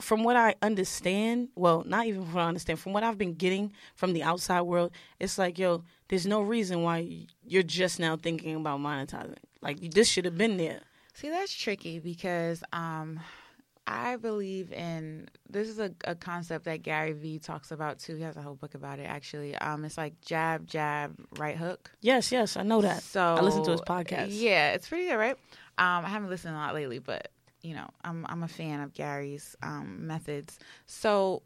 from 0.00 0.24
what 0.24 0.36
I 0.36 0.54
understand, 0.62 1.48
well, 1.56 1.82
not 1.86 2.06
even 2.06 2.22
from 2.24 2.34
what 2.34 2.42
I 2.42 2.48
understand, 2.48 2.78
from 2.78 2.92
what 2.92 3.02
I've 3.02 3.18
been 3.18 3.34
getting 3.34 3.72
from 3.94 4.12
the 4.12 4.22
outside 4.22 4.60
world, 4.62 4.92
it's 5.18 5.38
like, 5.38 5.58
yo, 5.58 5.84
there's 6.08 6.26
no 6.26 6.42
reason 6.42 6.82
why 6.82 7.26
you're 7.46 7.62
just 7.62 7.98
now 7.98 8.16
thinking 8.16 8.54
about 8.56 8.80
monetizing. 8.80 9.38
Like 9.62 9.80
this 9.92 10.08
should 10.08 10.24
have 10.26 10.36
been 10.36 10.58
there. 10.58 10.80
See, 11.14 11.30
that's 11.30 11.52
tricky 11.52 11.98
because 11.98 12.62
um, 12.72 13.20
I 13.86 14.16
believe 14.16 14.72
in 14.72 15.28
this 15.48 15.68
is 15.68 15.78
a, 15.78 15.92
a 16.04 16.14
concept 16.14 16.64
that 16.64 16.82
Gary 16.82 17.12
Vee 17.12 17.38
talks 17.38 17.70
about 17.70 17.98
too. 17.98 18.16
He 18.16 18.22
has 18.22 18.36
a 18.36 18.42
whole 18.42 18.56
book 18.56 18.74
about 18.74 18.98
it 18.98 19.04
actually. 19.04 19.54
Um, 19.56 19.84
it's 19.84 19.96
like 19.96 20.20
jab, 20.20 20.66
jab, 20.66 21.14
right 21.38 21.56
hook. 21.56 21.90
Yes, 22.00 22.32
yes, 22.32 22.56
I 22.56 22.62
know 22.62 22.82
that. 22.82 23.02
So 23.02 23.22
I 23.22 23.40
listen 23.40 23.64
to 23.64 23.70
his 23.70 23.80
podcast. 23.82 24.28
Yeah, 24.30 24.72
it's 24.72 24.88
pretty 24.88 25.06
good, 25.06 25.16
right? 25.16 25.36
Um, 25.78 26.04
I 26.04 26.08
haven't 26.08 26.30
listened 26.30 26.54
a 26.54 26.58
lot 26.58 26.74
lately, 26.74 26.98
but 26.98 27.28
you 27.62 27.74
know, 27.74 27.88
I'm 28.02 28.26
I'm 28.28 28.42
a 28.42 28.48
fan 28.48 28.80
of 28.80 28.92
Gary's 28.92 29.56
um, 29.62 30.06
methods. 30.06 30.58
So 30.86 31.42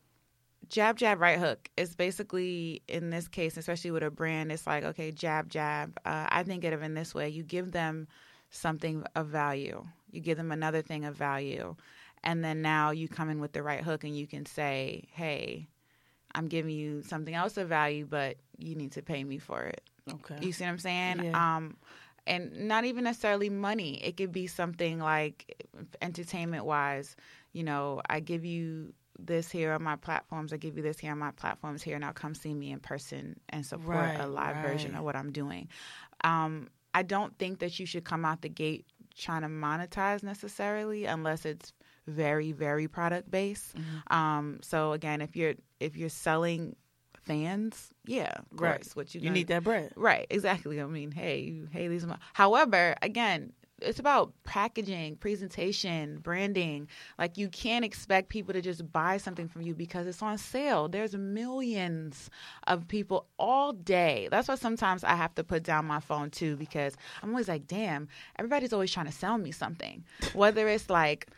jab 0.68 0.96
jab 0.96 1.20
right 1.20 1.38
hook 1.38 1.68
is 1.76 1.96
basically 1.96 2.82
in 2.86 3.10
this 3.10 3.26
case 3.26 3.56
especially 3.56 3.90
with 3.90 4.02
a 4.04 4.10
brand 4.10 4.52
it's 4.52 4.66
like 4.66 4.84
okay 4.84 5.10
jab 5.10 5.48
jab 5.48 5.98
uh, 6.04 6.26
i 6.28 6.42
think 6.44 6.62
of 6.64 6.72
it 6.72 6.84
in 6.84 6.94
this 6.94 7.14
way 7.14 7.28
you 7.28 7.42
give 7.42 7.72
them 7.72 8.06
something 8.50 9.02
of 9.16 9.26
value 9.26 9.84
you 10.12 10.20
give 10.20 10.36
them 10.36 10.52
another 10.52 10.80
thing 10.80 11.04
of 11.04 11.16
value 11.16 11.74
and 12.24 12.44
then 12.44 12.62
now 12.62 12.90
you 12.90 13.08
come 13.08 13.30
in 13.30 13.40
with 13.40 13.52
the 13.52 13.62
right 13.62 13.82
hook 13.82 14.04
and 14.04 14.16
you 14.16 14.26
can 14.26 14.44
say 14.46 15.04
hey 15.12 15.68
i'm 16.34 16.46
giving 16.48 16.74
you 16.74 17.02
something 17.02 17.34
else 17.34 17.56
of 17.56 17.68
value 17.68 18.06
but 18.06 18.36
you 18.58 18.74
need 18.74 18.92
to 18.92 19.02
pay 19.02 19.24
me 19.24 19.38
for 19.38 19.62
it 19.62 19.82
Okay. 20.12 20.36
you 20.40 20.52
see 20.52 20.64
what 20.64 20.70
I'm 20.70 20.78
saying? 20.78 21.22
Yeah. 21.24 21.56
Um, 21.56 21.76
and 22.26 22.68
not 22.68 22.84
even 22.84 23.04
necessarily 23.04 23.48
money. 23.48 24.02
It 24.04 24.16
could 24.16 24.32
be 24.32 24.46
something 24.46 24.98
like 24.98 25.68
entertainment 26.02 26.64
wise. 26.64 27.16
You 27.52 27.62
know, 27.64 28.02
I 28.08 28.20
give 28.20 28.44
you 28.44 28.92
this 29.18 29.50
here 29.50 29.72
on 29.72 29.82
my 29.82 29.96
platforms. 29.96 30.52
I 30.52 30.56
give 30.56 30.76
you 30.76 30.82
this 30.82 30.98
here 30.98 31.12
on 31.12 31.18
my 31.18 31.30
platforms 31.32 31.82
here. 31.82 31.98
Now 31.98 32.12
come 32.12 32.34
see 32.34 32.54
me 32.54 32.72
in 32.72 32.80
person 32.80 33.38
and 33.50 33.64
support 33.64 33.96
Right, 33.96 34.20
a 34.20 34.26
live 34.26 34.56
version 34.58 34.94
of 34.94 35.04
what 35.04 35.16
I'm 35.16 35.32
doing. 35.32 35.68
Um, 36.24 36.68
I 36.94 37.02
don't 37.02 37.36
think 37.38 37.60
that 37.60 37.78
you 37.78 37.86
should 37.86 38.04
come 38.04 38.24
out 38.24 38.42
the 38.42 38.48
gate 38.48 38.86
trying 39.16 39.42
to 39.42 39.48
monetize 39.48 40.22
necessarily 40.22 41.04
unless 41.04 41.44
it's 41.44 41.72
very 42.06 42.52
very 42.52 42.88
product 42.88 43.30
based. 43.30 43.76
Mm-hmm. 43.76 44.16
Um, 44.16 44.58
so 44.62 44.92
again, 44.92 45.20
if 45.20 45.36
you're 45.36 45.54
if 45.80 45.96
you're 45.96 46.08
selling 46.08 46.76
fans, 47.22 47.88
yeah, 48.06 48.32
of 48.38 48.60
Right. 48.60 48.76
course. 48.76 48.96
What 48.96 49.14
you 49.14 49.20
You 49.20 49.30
need 49.30 49.48
that 49.48 49.62
bread. 49.64 49.92
Right, 49.96 50.26
exactly. 50.30 50.80
I 50.80 50.86
mean, 50.86 51.12
hey, 51.12 51.40
you, 51.40 51.68
hey, 51.70 51.88
these. 51.88 52.06
My... 52.06 52.16
However, 52.32 52.94
again, 53.02 53.52
it's 53.82 53.98
about 53.98 54.32
packaging, 54.44 55.16
presentation, 55.16 56.18
branding. 56.18 56.88
Like 57.18 57.38
you 57.38 57.48
can't 57.48 57.84
expect 57.84 58.28
people 58.28 58.52
to 58.52 58.60
just 58.60 58.90
buy 58.92 59.16
something 59.16 59.48
from 59.48 59.62
you 59.62 59.74
because 59.74 60.06
it's 60.06 60.22
on 60.22 60.38
sale. 60.38 60.88
There's 60.88 61.14
millions 61.14 62.30
of 62.66 62.86
people 62.88 63.26
all 63.38 63.72
day. 63.72 64.28
That's 64.30 64.48
why 64.48 64.56
sometimes 64.56 65.04
I 65.04 65.14
have 65.14 65.34
to 65.36 65.44
put 65.44 65.62
down 65.62 65.86
my 65.86 66.00
phone 66.00 66.30
too 66.30 66.56
because 66.56 66.94
I'm 67.22 67.30
always 67.30 67.48
like, 67.48 67.66
damn, 67.66 68.08
everybody's 68.38 68.72
always 68.72 68.92
trying 68.92 69.06
to 69.06 69.12
sell 69.12 69.38
me 69.38 69.50
something. 69.50 70.04
Whether 70.34 70.68
it's 70.68 70.90
like 70.90 71.28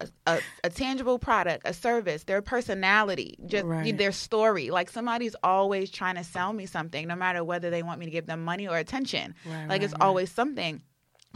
a, 0.00 0.08
a, 0.26 0.42
a 0.64 0.70
tangible 0.70 1.18
product, 1.18 1.62
a 1.64 1.72
service, 1.72 2.24
their 2.24 2.42
personality, 2.42 3.36
just 3.46 3.64
Right. 3.64 3.96
their 3.96 4.12
story. 4.12 4.70
Like 4.70 4.90
somebody's 4.90 5.36
always 5.42 5.90
trying 5.90 6.16
to 6.16 6.24
sell 6.24 6.52
me 6.52 6.66
something, 6.66 7.06
no 7.06 7.16
matter 7.16 7.44
whether 7.44 7.70
they 7.70 7.82
want 7.82 8.00
me 8.00 8.06
to 8.06 8.12
give 8.12 8.26
them 8.26 8.44
money 8.44 8.66
or 8.68 8.76
attention. 8.76 9.34
Right, 9.44 9.60
like 9.62 9.68
right, 9.68 9.82
it's 9.82 9.94
always 10.00 10.30
something. 10.30 10.82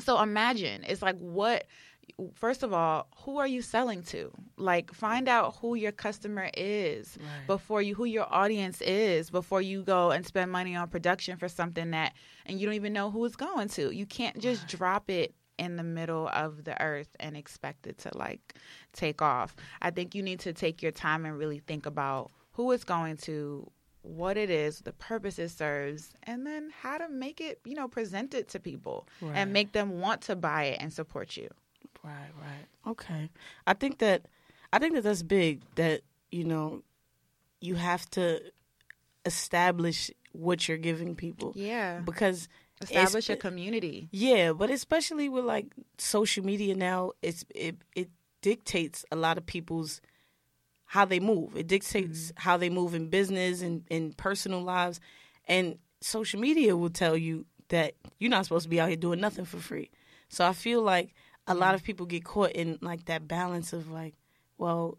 So 0.01 0.21
imagine 0.23 0.85
it's 0.87 1.03
like 1.03 1.19
what 1.19 1.65
first 2.35 2.63
of 2.63 2.73
all, 2.73 3.07
who 3.25 3.39
are 3.39 3.47
you 3.47 3.63
selling 3.63 4.03
to? 4.03 4.33
Like, 4.57 4.93
find 4.93 5.29
out 5.29 5.57
who 5.61 5.75
your 5.75 5.93
customer 5.93 6.51
is 6.55 7.19
before 7.47 7.83
you, 7.83 7.95
who 7.95 8.05
your 8.05 8.27
audience 8.33 8.81
is 8.81 9.31
before 9.31 9.63
you 9.63 9.83
go 9.83 10.11
and 10.11 10.27
spend 10.27 10.51
money 10.51 10.75
on 10.75 10.89
production 10.89 11.37
for 11.37 11.49
something 11.49 11.91
that, 11.91 12.15
and 12.47 12.59
you 12.59 12.67
don't 12.67 12.75
even 12.75 12.93
know 12.93 13.11
who 13.11 13.25
it's 13.25 13.37
going 13.37 13.69
to. 13.69 13.91
You 13.95 14.07
can't 14.07 14.39
just 14.39 14.67
drop 14.67 15.11
it 15.11 15.35
in 15.59 15.77
the 15.77 15.83
middle 15.83 16.29
of 16.29 16.65
the 16.65 16.81
earth 16.83 17.15
and 17.21 17.37
expect 17.37 17.87
it 17.87 17.99
to 17.99 18.11
like 18.17 18.55
take 18.93 19.21
off. 19.23 19.55
I 19.83 19.91
think 19.91 20.15
you 20.15 20.23
need 20.23 20.41
to 20.41 20.53
take 20.53 20.83
your 20.83 20.93
time 20.93 21.25
and 21.25 21.37
really 21.39 21.59
think 21.59 21.87
about 21.87 22.31
who 22.53 22.73
it's 22.73 22.85
going 22.85 23.17
to, 23.19 23.71
what 24.03 24.37
it 24.37 24.51
is, 24.51 24.81
the 24.81 24.93
purpose 24.93 25.39
it 25.39 25.51
serves, 25.51 26.11
and 26.25 26.47
then 26.47 26.71
how 26.83 26.99
to 26.99 27.09
make 27.09 27.41
it, 27.41 27.61
you 27.65 27.75
know, 27.75 27.89
present 27.89 28.35
it 28.35 28.49
to 28.49 28.61
people 28.61 29.07
Right. 29.21 29.37
and 29.37 29.53
make 29.53 29.73
them 29.73 30.01
want 30.01 30.23
to 30.23 30.37
buy 30.37 30.65
it 30.65 30.79
and 30.81 30.93
support 30.93 31.37
you. 31.37 31.49
Right, 32.05 32.31
right. 32.41 32.67
Okay. 32.91 33.29
I 33.67 33.75
think 33.75 33.99
that 33.99 34.27
I 34.73 34.79
think 34.79 34.95
that 34.95 35.03
that's 35.03 35.23
big 35.23 35.63
that, 35.75 36.03
you 36.31 36.45
know, 36.45 36.83
you 37.61 37.75
have 37.75 38.09
to 38.11 38.41
establish 39.25 40.11
what 40.33 40.69
you're 40.69 40.77
giving 40.79 41.15
people 41.15 41.53
Yeah. 41.57 42.01
because 42.01 42.49
Establish 42.83 43.29
a 43.31 43.37
community. 43.37 44.09
Yeah, 44.13 44.53
but 44.53 44.71
especially 44.71 45.29
with 45.29 45.45
like 45.45 45.67
social 45.99 46.45
media 46.45 46.75
now, 46.75 47.13
it's 47.23 47.45
it 47.55 47.77
it 47.95 48.11
dictates 48.43 49.05
a 49.11 49.17
lot 49.17 49.39
of 49.39 49.47
people's 49.47 50.01
how 50.85 51.05
they 51.05 51.21
move. 51.21 51.57
It 51.57 51.67
dictates 51.67 52.27
mm-hmm. 52.27 52.41
how 52.41 52.57
they 52.57 52.71
move 52.71 52.95
in 52.95 53.09
business 53.09 53.63
and 53.63 53.85
in 53.91 54.13
personal 54.13 54.63
lives, 54.63 55.01
and 55.47 55.79
social 56.01 56.41
media 56.41 56.77
will 56.77 56.91
tell 56.91 57.17
you 57.17 57.47
that 57.69 57.95
you're 58.19 58.31
not 58.31 58.45
supposed 58.45 58.65
to 58.65 58.71
be 58.71 58.81
out 58.81 58.89
here 58.89 58.97
doing 58.97 59.21
nothing 59.21 59.45
for 59.45 59.59
free. 59.59 59.91
So 60.29 60.47
I 60.47 60.53
feel 60.53 60.83
like 60.83 61.15
a 61.47 61.55
lot 61.55 61.69
mm-hmm. 61.69 61.75
of 61.75 61.83
people 61.83 62.07
get 62.07 62.25
caught 62.25 62.53
in 62.53 62.79
like 62.81 63.07
that 63.07 63.29
balance 63.29 63.73
of 63.73 63.91
like, 63.91 64.15
well, 64.57 64.99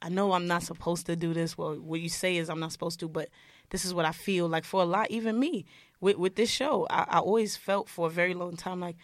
I 0.00 0.08
know 0.08 0.32
I'm 0.32 0.46
not 0.46 0.62
supposed 0.62 1.06
to 1.06 1.16
do 1.16 1.32
this. 1.32 1.56
Well, 1.56 1.74
what 1.74 2.00
you 2.00 2.08
say 2.08 2.36
is 2.36 2.50
I'm 2.50 2.60
not 2.60 2.72
supposed 2.72 3.00
to, 3.00 3.08
but 3.08 3.28
this 3.70 3.84
is 3.84 3.94
what 3.94 4.04
I 4.04 4.12
feel 4.12 4.48
like 4.48 4.64
for 4.64 4.82
a 4.82 4.86
lot, 4.86 5.10
even 5.10 5.38
me 5.38 5.64
with 6.02 6.16
with 6.16 6.34
this 6.34 6.50
show. 6.50 6.86
I, 6.90 7.06
I 7.08 7.18
always 7.20 7.56
felt 7.56 7.88
for 7.88 8.08
a 8.08 8.10
very 8.10 8.34
long 8.34 8.56
time 8.56 8.80
like 8.80 8.96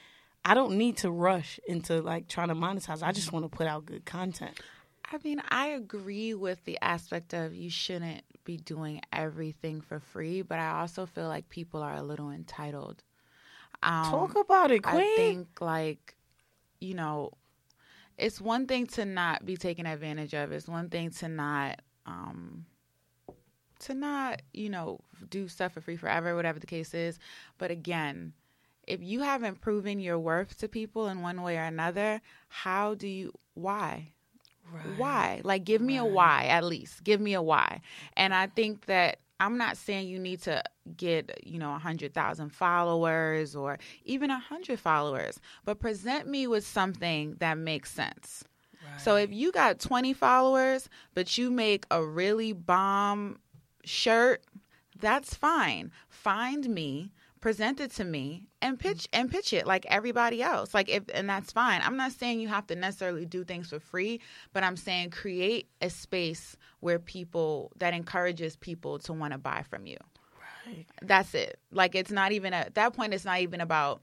I 0.44 0.52
don't 0.52 0.76
need 0.76 0.98
to 0.98 1.10
rush 1.10 1.58
into 1.66 2.02
like 2.02 2.28
trying 2.28 2.48
to 2.48 2.54
monetize. 2.54 3.02
I 3.02 3.12
just 3.12 3.32
want 3.32 3.50
to 3.50 3.56
put 3.56 3.66
out 3.66 3.86
good 3.86 4.04
content. 4.04 4.60
I 5.10 5.16
mean, 5.24 5.40
I 5.48 5.68
agree 5.68 6.34
with 6.34 6.62
the 6.66 6.78
aspect 6.82 7.32
of 7.32 7.54
you 7.54 7.70
shouldn't 7.70 8.22
be 8.44 8.58
doing 8.58 9.00
everything 9.10 9.80
for 9.80 10.00
free, 10.00 10.42
but 10.42 10.58
I 10.58 10.80
also 10.80 11.06
feel 11.06 11.28
like 11.28 11.48
people 11.48 11.82
are 11.82 11.94
a 11.94 12.02
little 12.02 12.30
entitled. 12.30 13.02
Um, 13.82 14.10
Talk 14.10 14.36
about 14.36 14.70
it, 14.70 14.82
Queen. 14.82 15.00
I 15.00 15.16
think 15.16 15.48
like, 15.60 16.14
you 16.80 16.94
know, 16.94 17.32
it's 18.18 18.40
one 18.40 18.66
thing 18.66 18.86
to 18.88 19.06
not 19.06 19.46
be 19.46 19.56
taken 19.56 19.86
advantage 19.86 20.34
of. 20.34 20.52
It's 20.52 20.68
one 20.68 20.90
thing 20.90 21.10
to 21.10 21.28
not 21.28 21.80
um 22.04 22.66
to 23.80 23.94
not, 23.94 24.42
you 24.52 24.68
know, 24.68 25.00
do 25.30 25.48
stuff 25.48 25.72
for 25.72 25.80
free 25.80 25.96
forever, 25.96 26.34
whatever 26.34 26.58
the 26.58 26.66
case 26.66 26.94
is. 26.94 27.18
But 27.58 27.70
again, 27.70 28.32
if 28.86 29.02
you 29.02 29.20
haven't 29.20 29.60
proven 29.60 30.00
your 30.00 30.18
worth 30.18 30.58
to 30.58 30.68
people 30.68 31.08
in 31.08 31.20
one 31.20 31.42
way 31.42 31.58
or 31.58 31.64
another, 31.64 32.20
how 32.48 32.94
do 32.94 33.06
you 33.06 33.32
why? 33.54 34.12
Why? 34.96 35.40
Like 35.44 35.64
give 35.64 35.80
me 35.80 35.96
a 35.96 36.04
why 36.04 36.44
at 36.44 36.64
least. 36.64 37.04
Give 37.04 37.20
me 37.20 37.34
a 37.34 37.42
why. 37.42 37.80
And 38.16 38.34
I 38.34 38.46
think 38.48 38.86
that 38.86 39.18
I'm 39.40 39.56
not 39.56 39.76
saying 39.76 40.08
you 40.08 40.18
need 40.18 40.42
to 40.42 40.62
get, 40.96 41.46
you 41.46 41.58
know, 41.58 41.70
100,000 41.70 42.50
followers 42.50 43.54
or 43.54 43.78
even 44.04 44.30
100 44.30 44.80
followers, 44.80 45.38
but 45.64 45.78
present 45.78 46.26
me 46.26 46.46
with 46.46 46.66
something 46.66 47.36
that 47.38 47.56
makes 47.56 47.92
sense. 47.92 48.44
So 48.96 49.16
if 49.16 49.32
you 49.32 49.52
got 49.52 49.78
20 49.78 50.12
followers, 50.12 50.88
but 51.14 51.38
you 51.38 51.50
make 51.50 51.86
a 51.90 52.04
really 52.04 52.52
bomb 52.52 53.38
shirt, 53.88 54.44
that's 55.00 55.34
fine. 55.34 55.90
Find 56.08 56.68
me, 56.68 57.12
present 57.40 57.80
it 57.80 57.92
to 57.92 58.04
me, 58.04 58.48
and 58.60 58.78
pitch 58.78 59.08
and 59.12 59.30
pitch 59.30 59.52
it 59.52 59.66
like 59.66 59.86
everybody 59.86 60.42
else. 60.42 60.74
Like 60.74 60.88
if 60.88 61.04
and 61.14 61.28
that's 61.28 61.52
fine. 61.52 61.80
I'm 61.82 61.96
not 61.96 62.12
saying 62.12 62.40
you 62.40 62.48
have 62.48 62.66
to 62.68 62.76
necessarily 62.76 63.24
do 63.26 63.44
things 63.44 63.70
for 63.70 63.78
free, 63.80 64.20
but 64.52 64.64
I'm 64.64 64.76
saying 64.76 65.10
create 65.10 65.68
a 65.80 65.90
space 65.90 66.56
where 66.80 66.98
people 66.98 67.72
that 67.78 67.94
encourages 67.94 68.56
people 68.56 68.98
to 69.00 69.12
want 69.12 69.32
to 69.32 69.38
buy 69.38 69.64
from 69.68 69.86
you. 69.86 69.98
Right. 70.66 70.86
That's 71.02 71.34
it. 71.34 71.58
Like 71.70 71.94
it's 71.94 72.10
not 72.10 72.32
even 72.32 72.52
at 72.52 72.74
that 72.74 72.94
point 72.94 73.14
it's 73.14 73.24
not 73.24 73.40
even 73.40 73.60
about 73.60 74.02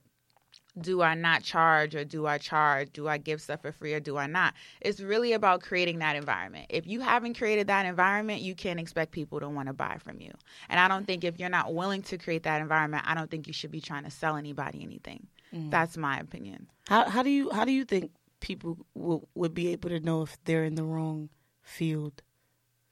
do 0.80 1.02
I 1.02 1.14
not 1.14 1.42
charge 1.42 1.94
or 1.94 2.04
do 2.04 2.26
I 2.26 2.38
charge? 2.38 2.92
Do 2.92 3.08
I 3.08 3.18
give 3.18 3.40
stuff 3.40 3.62
for 3.62 3.72
free 3.72 3.94
or 3.94 4.00
do 4.00 4.16
I 4.16 4.26
not? 4.26 4.54
It's 4.80 5.00
really 5.00 5.32
about 5.32 5.62
creating 5.62 6.00
that 6.00 6.16
environment. 6.16 6.66
If 6.68 6.86
you 6.86 7.00
haven't 7.00 7.38
created 7.38 7.66
that 7.68 7.86
environment, 7.86 8.42
you 8.42 8.54
can't 8.54 8.78
expect 8.78 9.12
people 9.12 9.40
to 9.40 9.48
want 9.48 9.68
to 9.68 9.72
buy 9.72 9.96
from 9.98 10.20
you. 10.20 10.32
And 10.68 10.78
I 10.78 10.88
don't 10.88 11.06
think 11.06 11.24
if 11.24 11.38
you're 11.38 11.48
not 11.48 11.74
willing 11.74 12.02
to 12.02 12.18
create 12.18 12.42
that 12.42 12.60
environment, 12.60 13.04
I 13.06 13.14
don't 13.14 13.30
think 13.30 13.46
you 13.46 13.52
should 13.52 13.70
be 13.70 13.80
trying 13.80 14.04
to 14.04 14.10
sell 14.10 14.36
anybody 14.36 14.82
anything. 14.82 15.26
Mm. 15.54 15.70
That's 15.70 15.96
my 15.96 16.18
opinion. 16.18 16.66
How 16.88 17.08
how 17.08 17.22
do 17.22 17.30
you 17.30 17.50
how 17.50 17.64
do 17.64 17.72
you 17.72 17.84
think 17.84 18.10
people 18.40 18.78
will, 18.94 19.28
would 19.34 19.54
be 19.54 19.68
able 19.68 19.88
to 19.90 20.00
know 20.00 20.22
if 20.22 20.36
they're 20.44 20.64
in 20.64 20.74
the 20.74 20.84
wrong 20.84 21.30
field? 21.62 22.22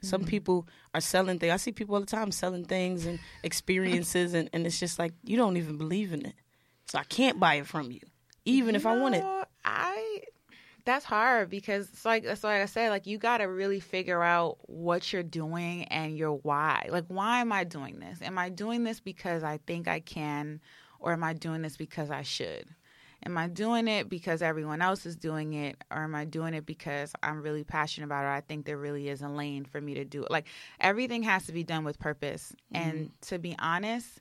Some 0.00 0.25
mm. 0.25 0.29
people 0.29 0.69
are 0.93 1.00
selling 1.00 1.38
things. 1.38 1.53
I 1.53 1.57
see 1.57 1.73
people 1.73 1.95
all 1.95 2.00
the 2.00 2.07
time 2.07 2.31
selling 2.31 2.64
things 2.64 3.07
and 3.07 3.19
experiences, 3.43 4.35
and, 4.35 4.50
and 4.53 4.67
it's 4.67 4.79
just 4.79 4.99
like 4.99 5.12
you 5.23 5.37
don't 5.37 5.57
even 5.57 5.79
believe 5.79 6.12
in 6.12 6.26
it. 6.26 6.35
So 6.87 6.99
I 6.99 7.05
can't 7.05 7.41
buy 7.41 7.55
it 7.57 7.67
from 7.67 7.91
you, 7.91 8.00
even 8.45 8.75
if 8.75 8.87
I 8.87 8.97
want 8.97 9.14
it. 9.14 9.25
I 9.64 10.21
that's 10.85 11.05
hard 11.05 11.49
because 11.49 11.88
it's 11.88 12.05
like 12.05 12.25
that's 12.25 12.45
like 12.45 12.61
I 12.61 12.67
said, 12.67 12.91
like 12.91 13.07
you 13.07 13.19
gotta 13.19 13.49
really 13.49 13.81
figure 13.81 14.23
out 14.23 14.59
what 14.62 15.12
you're 15.12 15.23
doing 15.23 15.85
and 15.85 16.17
your 16.17 16.33
why. 16.33 16.88
Like 16.91 17.07
why 17.09 17.41
am 17.41 17.53
I 17.53 17.64
doing 17.64 18.00
this? 18.00 18.21
Am 18.21 18.38
I 18.38 18.50
doing 18.50 18.85
this 18.85 19.00
because 19.00 19.43
I 19.43 19.59
think 19.67 19.88
I 19.88 20.00
can 20.00 20.61
or 21.00 21.12
am 21.12 21.25
I 21.25 21.33
doing 21.33 21.62
this 21.62 21.76
because 21.76 22.11
I 22.11 22.23
should? 22.23 22.67
Am 23.26 23.38
I 23.38 23.49
doing 23.49 23.88
it 23.88 24.11
because 24.11 24.43
everyone 24.43 24.83
else 24.83 25.07
is 25.07 25.17
doing 25.17 25.55
it, 25.55 25.83
or 25.91 26.05
am 26.05 26.14
I 26.14 26.26
doing 26.26 26.53
it 26.53 26.67
because 26.67 27.12
I'm 27.23 27.41
really 27.41 27.64
passionate 27.64 28.07
about 28.07 28.25
it? 28.25 28.26
Or 28.26 28.33
I 28.33 28.43
think 28.43 28.67
there 28.67 28.76
really 28.76 29.09
is 29.09 29.23
a 29.23 29.29
lane 29.29 29.64
for 29.64 29.81
me 29.81 29.95
to 29.95 30.05
do 30.05 30.25
it. 30.25 30.31
Like 30.31 30.47
everything 30.79 31.23
has 31.23 31.47
to 31.47 31.53
be 31.53 31.64
done 31.64 31.85
with 31.85 31.99
purpose. 31.99 32.55
And 32.73 32.95
mm-hmm. 32.95 33.29
to 33.29 33.38
be 33.38 33.57
honest, 33.59 34.21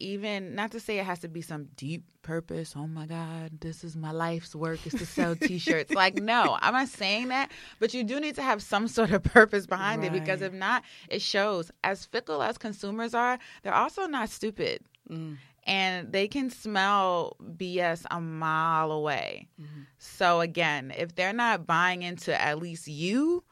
even 0.00 0.54
not 0.54 0.72
to 0.72 0.80
say 0.80 0.98
it 0.98 1.04
has 1.04 1.20
to 1.20 1.28
be 1.28 1.42
some 1.42 1.68
deep 1.76 2.04
purpose. 2.22 2.74
Oh 2.76 2.86
my 2.86 3.06
God, 3.06 3.60
this 3.60 3.84
is 3.84 3.96
my 3.96 4.12
life's 4.12 4.54
work 4.54 4.86
is 4.86 4.94
to 4.94 5.06
sell 5.06 5.36
T-shirts. 5.36 5.92
like, 5.94 6.14
no, 6.14 6.56
I'm 6.60 6.74
not 6.74 6.88
saying 6.88 7.28
that, 7.28 7.50
but 7.78 7.94
you 7.94 8.04
do 8.04 8.20
need 8.20 8.36
to 8.36 8.42
have 8.42 8.62
some 8.62 8.88
sort 8.88 9.10
of 9.10 9.22
purpose 9.22 9.66
behind 9.66 10.04
it 10.04 10.12
because 10.12 10.42
if 10.42 10.52
not, 10.52 10.82
it 11.08 11.22
shows. 11.22 11.70
As 11.84 12.04
fickle 12.04 12.42
as 12.42 12.58
consumers 12.58 13.14
are, 13.14 13.38
they're 13.62 13.74
also 13.74 14.06
not 14.06 14.30
stupid, 14.30 14.80
mm. 15.10 15.36
and 15.64 16.12
they 16.12 16.28
can 16.28 16.50
smell 16.50 17.36
BS 17.40 18.04
a 18.10 18.20
mile 18.20 18.92
away. 18.92 19.48
Mm-hmm. 19.60 19.82
So 19.98 20.40
again, 20.40 20.92
if 20.96 21.14
they're 21.14 21.32
not 21.32 21.66
buying 21.66 22.02
into 22.02 22.40
at 22.40 22.58
least 22.58 22.88
you, 22.88 23.44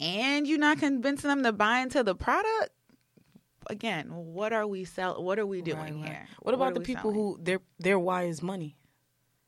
and 0.00 0.46
you're 0.46 0.58
not 0.58 0.78
convincing 0.78 1.28
them 1.28 1.42
to 1.44 1.52
buy 1.52 1.78
into 1.78 2.02
the 2.02 2.14
product 2.14 2.70
again, 3.68 4.06
what 4.08 4.52
are 4.52 4.66
we 4.66 4.84
sell? 4.84 5.22
What 5.22 5.38
are 5.38 5.46
we 5.46 5.62
doing 5.62 5.78
Right, 5.78 5.94
right. 5.94 6.04
here? 6.04 6.28
What 6.40 6.54
about 6.54 6.74
the 6.74 6.80
people 6.80 7.12
selling? 7.12 7.16
who 7.16 7.38
their 7.40 7.60
their 7.78 7.98
why 7.98 8.24
is 8.24 8.42
money? 8.42 8.76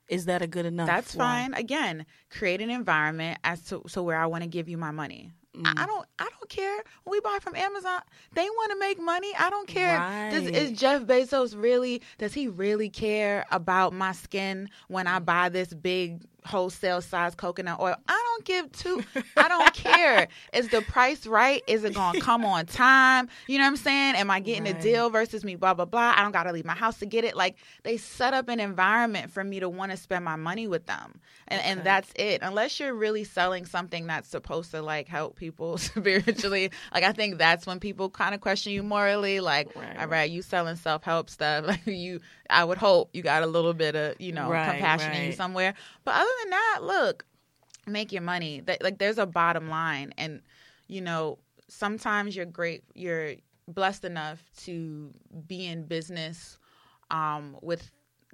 Is 0.09 0.27
that 0.27 0.43
a 0.43 0.47
good 0.47 0.67
enough? 0.67 0.87
That's 0.87 1.15
why? 1.15 1.43
fine. 1.43 1.55
Again, 1.55 2.07
create 2.31 2.61
an 2.61 2.71
environment 2.71 3.39
as 3.43 3.63
to 3.67 3.83
so 3.87 4.03
where 4.03 4.19
I 4.19 4.27
want 4.27 4.43
to 4.43 4.49
give 4.49 4.69
you 4.69 4.77
my 4.77 4.91
money. 4.91 5.33
Mm. 5.57 5.73
I, 5.77 5.87
don't. 5.87 6.07
I 6.19 6.29
don't 6.29 6.49
care. 6.49 6.83
When 7.05 7.13
we 7.13 7.21
buy 7.21 7.39
from 7.41 7.55
Amazon, 7.55 8.01
they 8.35 8.43
want 8.45 8.73
to 8.73 8.79
make 8.79 9.01
money. 9.01 9.33
I 9.39 9.51
don't 9.51 9.69
care. 9.69 10.31
Does, 10.31 10.47
is 10.47 10.73
Jeff 10.79 11.03
Bezos 11.03 11.55
really? 11.57 12.03
Does 12.19 12.35
he 12.35 12.49
really 12.49 12.91
care 12.91 13.47
about 13.53 13.93
my 13.93 14.13
skin 14.13 14.69
when 14.89 15.07
I 15.07 15.21
buy 15.21 15.49
this 15.51 15.73
big 15.73 16.25
wholesale 16.45 17.01
size 17.01 17.35
coconut 17.35 17.81
oil? 17.81 17.97
I 18.09 18.13
don't 18.13 18.45
give 18.45 18.73
two. 18.73 19.03
I 19.37 19.49
don't 19.49 19.73
care. 19.75 20.29
Is 20.53 20.69
the 20.69 20.83
price 20.83 21.27
right? 21.27 21.63
Is 21.67 21.85
it 21.85 21.95
gonna 21.95 22.21
come 22.21 22.45
on 22.45 22.67
time? 22.67 23.29
You 23.47 23.59
know 23.59 23.65
what 23.65 23.71
I'm 23.71 23.77
saying? 23.77 24.15
Am 24.17 24.31
I 24.31 24.41
getting 24.41 24.67
a 24.67 24.81
deal 24.81 25.11
versus 25.11 25.45
me? 25.45 25.57
Blah 25.57 25.75
blah 25.75 25.85
blah. 25.85 26.15
I 26.17 26.23
don't 26.23 26.33
gotta 26.33 26.53
leave 26.53 26.65
my 26.65 26.75
house 26.75 26.99
to 26.99 27.07
get 27.07 27.25
it. 27.25 27.37
Like 27.37 27.57
they 27.83 27.97
set 27.97 28.35
up 28.35 28.49
an 28.49 28.61
environment 28.61 29.31
for 29.31 29.43
me 29.45 29.61
to 29.61 29.69
want 29.69 29.91
to 29.91 29.97
spend 29.97 30.25
my 30.25 30.37
money 30.37 30.69
with 30.69 30.87
them, 30.87 31.21
and 31.49 31.63
and 31.63 31.85
that's 31.85 32.13
it. 32.17 32.41
Unless 32.43 32.81
you're 32.81 32.95
really 32.95 33.25
selling 33.25 33.65
something 33.67 34.07
that's 34.07 34.29
supposed 34.29 34.71
to 34.73 34.83
like 34.83 35.09
help 35.09 35.37
people 35.37 35.79
spiritually, 35.79 36.71
like 36.93 37.05
I 37.05 37.13
think 37.13 37.39
that's 37.39 37.67
when 37.67 37.81
people 37.81 38.11
kind 38.11 38.35
of 38.35 38.41
question 38.41 38.73
you 38.73 38.83
morally. 38.83 39.41
Like, 39.41 39.75
Right, 39.75 39.99
all 39.99 40.07
right, 40.07 40.31
you 40.31 40.43
selling 40.43 40.77
self 40.77 41.03
help 41.05 41.31
stuff. 41.31 41.65
Like 41.67 41.81
you, 41.87 42.21
I 42.51 42.65
would 42.65 42.79
hope 42.79 43.11
you 43.13 43.23
got 43.23 43.43
a 43.43 43.47
little 43.47 43.75
bit 43.75 43.95
of 43.97 44.21
you 44.21 44.33
know 44.33 44.49
Right, 44.51 44.73
compassion 44.73 45.13
in 45.15 45.27
you 45.27 45.33
somewhere. 45.33 45.75
But 46.05 46.15
other 46.17 46.31
than 46.43 46.51
that, 46.51 46.79
look, 46.83 47.25
make 47.87 48.13
your 48.13 48.23
money. 48.23 48.61
That 48.61 48.83
like 48.83 48.99
there's 48.99 49.19
a 49.19 49.27
bottom 49.27 49.69
line, 49.69 50.13
and 50.19 50.43
you 50.87 51.01
know 51.01 51.39
sometimes 51.69 52.37
you're 52.37 52.47
great. 52.47 52.85
You're 52.95 53.35
blessed 53.69 54.05
enough 54.05 54.43
to 54.65 55.13
be 55.47 55.67
in 55.67 55.85
business 55.85 56.59
um, 57.11 57.57
with 57.63 57.91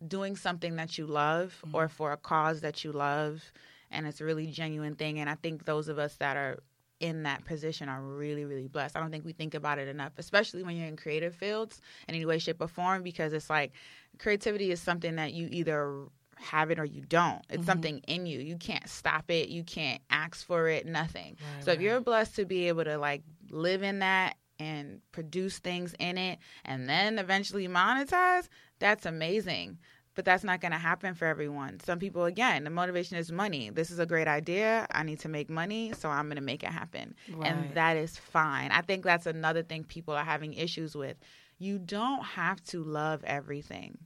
doing 0.07 0.35
something 0.37 0.77
that 0.77 0.99
you 0.99 1.07
love 1.07 1.55
or 1.73 1.89
for 1.89 2.13
a 2.13 2.17
cause 2.17 2.63
that 2.63 2.85
you 2.85 2.91
love 2.91 3.43
and 3.91 4.07
it's 4.07 4.21
a 4.21 4.25
really 4.25 4.47
genuine 4.47 4.95
thing 4.95 5.21
and 5.21 5.29
i 5.29 5.35
think 5.35 5.67
those 5.67 5.89
of 5.89 5.99
us 5.99 6.17
that 6.17 6.39
are 6.39 6.59
in 7.01 7.25
that 7.25 7.45
position 7.45 7.89
are 7.89 8.03
really 8.03 8.45
really 8.45 8.69
blessed. 8.69 8.97
I 8.97 9.01
don't 9.01 9.11
think 9.11 9.25
we 9.25 9.33
think 9.33 9.55
about 9.55 9.79
it 9.79 9.89
enough 9.89 10.13
especially 10.19 10.63
when 10.63 10.77
you're 10.77 10.89
in 10.89 10.97
creative 10.97 11.35
fields 11.35 11.81
in 12.09 12.15
any 12.15 12.25
way 12.25 12.39
shape 12.39 12.61
or 12.61 12.69
form 12.69 13.03
because 13.03 13.33
it's 13.33 13.51
like 13.51 13.73
creativity 14.19 14.71
is 14.71 14.81
something 14.81 15.17
that 15.17 15.33
you 15.33 15.49
either 15.51 16.05
have 16.41 16.71
it 16.71 16.79
or 16.79 16.85
you 16.85 17.03
don't. 17.03 17.45
It's 17.49 17.59
mm-hmm. 17.59 17.67
something 17.67 17.99
in 18.09 18.27
you. 18.27 18.41
You 18.41 18.57
can't 18.57 18.89
stop 18.89 19.31
it. 19.31 19.49
You 19.51 19.63
can't 19.63 20.01
ask 20.11 20.47
for 20.47 20.69
it. 20.69 20.87
Nothing. 20.87 21.37
Right, 21.57 21.65
so 21.65 21.73
if 21.73 21.79
right. 21.79 21.81
you're 21.81 22.01
blessed 22.01 22.37
to 22.37 22.45
be 22.45 22.69
able 22.69 22.85
to 22.85 22.97
like 22.99 23.23
live 23.51 23.83
in 23.83 23.99
that 24.01 24.37
and 24.59 25.01
produce 25.13 25.59
things 25.59 25.95
in 25.99 26.19
it 26.19 26.39
and 26.65 26.89
then 26.89 27.19
eventually 27.19 27.67
monetize 27.67 28.49
that's 28.79 29.07
amazing 29.07 29.79
but 30.15 30.25
that's 30.25 30.45
not 30.45 30.61
going 30.61 30.73
to 30.73 30.79
happen 30.79 31.15
for 31.15 31.27
everyone 31.27 31.79
some 31.81 31.99
people 31.99 32.25
again 32.25 32.65
the 32.65 32.71
motivation 32.71 33.17
is 33.17 33.31
money 33.33 33.71
this 33.71 33.91
is 33.91 33.99
a 33.99 34.07
great 34.07 34.29
idea 34.29 34.87
i 34.91 35.03
need 35.03 35.19
to 35.21 35.29
make 35.29 35.49
money 35.51 35.93
so 35.97 36.09
i'm 36.09 36.27
going 36.27 36.37
to 36.37 36.43
make 36.43 36.63
it 36.63 36.71
happen 36.71 37.15
Right. 37.33 37.51
and 37.51 37.75
that 37.75 37.97
is 37.97 38.17
fine 38.17 38.71
i 38.73 38.81
think 38.83 39.05
that's 39.05 39.27
another 39.27 39.63
thing 39.63 39.85
people 39.85 40.15
are 40.15 40.25
having 40.25 40.55
issues 40.55 40.95
with 40.97 41.17
you 41.59 41.79
don't 41.79 42.25
have 42.25 42.63
to 42.65 42.83
love 42.83 43.23
everything 43.25 43.99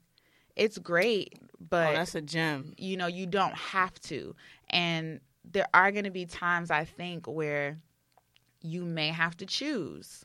it's 0.56 0.78
great 0.78 1.34
oh, 1.42 1.46
but 1.68 1.88
oh, 1.90 1.92
that's 1.94 2.14
a 2.14 2.20
gem. 2.20 2.74
you 2.76 2.96
know, 2.96 3.08
you 3.08 3.26
don't 3.26 3.54
have 3.54 3.98
to. 4.02 4.36
And 4.70 5.18
there 5.44 5.66
are 5.74 5.90
going 5.90 6.04
to 6.04 6.12
be 6.12 6.26
times, 6.26 6.70
I 6.70 6.84
think, 6.84 7.26
where 7.26 7.78
you 8.62 8.84
may 8.84 9.08
have 9.08 9.36
to 9.38 9.46
choose. 9.46 10.24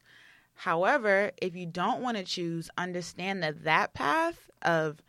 However, 0.53 1.31
if 1.41 1.55
you 1.55 1.65
don't 1.65 2.01
want 2.01 2.17
to 2.17 2.23
choose, 2.23 2.69
understand 2.77 3.41
that 3.41 3.63
that 3.63 3.93
path 3.93 4.51
of 4.61 5.01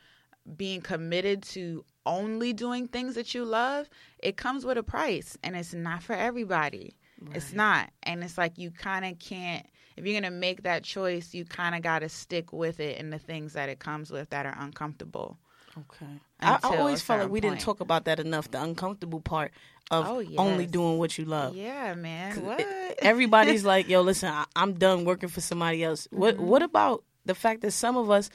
being 0.56 0.80
committed 0.80 1.42
to 1.42 1.84
only 2.06 2.52
doing 2.52 2.88
things 2.88 3.14
that 3.14 3.34
you 3.34 3.44
love, 3.44 3.88
it 4.18 4.36
comes 4.36 4.64
with 4.64 4.78
a 4.78 4.82
price 4.82 5.36
and 5.42 5.54
it's 5.56 5.74
not 5.74 6.02
for 6.02 6.14
everybody. 6.14 6.96
It's 7.34 7.52
not. 7.52 7.90
And 8.02 8.24
it's 8.24 8.38
like 8.38 8.56
you 8.56 8.70
kind 8.70 9.04
of 9.04 9.18
can't, 9.18 9.66
if 9.96 10.06
you're 10.06 10.18
going 10.18 10.32
to 10.32 10.36
make 10.36 10.62
that 10.62 10.82
choice, 10.84 11.34
you 11.34 11.44
kind 11.44 11.74
of 11.74 11.82
got 11.82 11.98
to 11.98 12.08
stick 12.08 12.50
with 12.52 12.80
it 12.80 12.98
and 12.98 13.12
the 13.12 13.18
things 13.18 13.52
that 13.52 13.68
it 13.68 13.78
comes 13.78 14.10
with 14.10 14.30
that 14.30 14.46
are 14.46 14.56
uncomfortable. 14.58 15.36
Okay. 15.76 16.06
I, 16.40 16.58
I 16.62 16.76
always 16.78 17.02
felt 17.02 17.20
like 17.20 17.30
we 17.30 17.40
didn't 17.40 17.60
talk 17.60 17.80
about 17.80 18.06
that 18.06 18.18
enough. 18.20 18.50
The 18.50 18.62
uncomfortable 18.62 19.20
part 19.20 19.52
of 19.90 20.06
Oh, 20.08 20.24
only 20.38 20.66
doing 20.66 20.98
what 20.98 21.18
you 21.18 21.26
love. 21.26 21.54
Yeah, 21.54 21.94
man. 21.94 22.42
What? 22.44 22.60
it- 22.60 22.98
Everybody's 23.02 23.64
like, 23.64 23.88
"Yo, 23.88 24.00
listen, 24.02 24.30
I, 24.30 24.44
I'm 24.56 24.74
done 24.74 25.04
working 25.04 25.28
for 25.28 25.40
somebody 25.40 25.84
else." 25.84 26.08
What 26.10 26.36
Mm-hmm. 26.36 26.46
What 26.46 26.62
about 26.62 27.04
the 27.24 27.34
fact 27.34 27.60
that 27.62 27.70
some 27.70 27.96
of 27.96 28.10
us, 28.10 28.30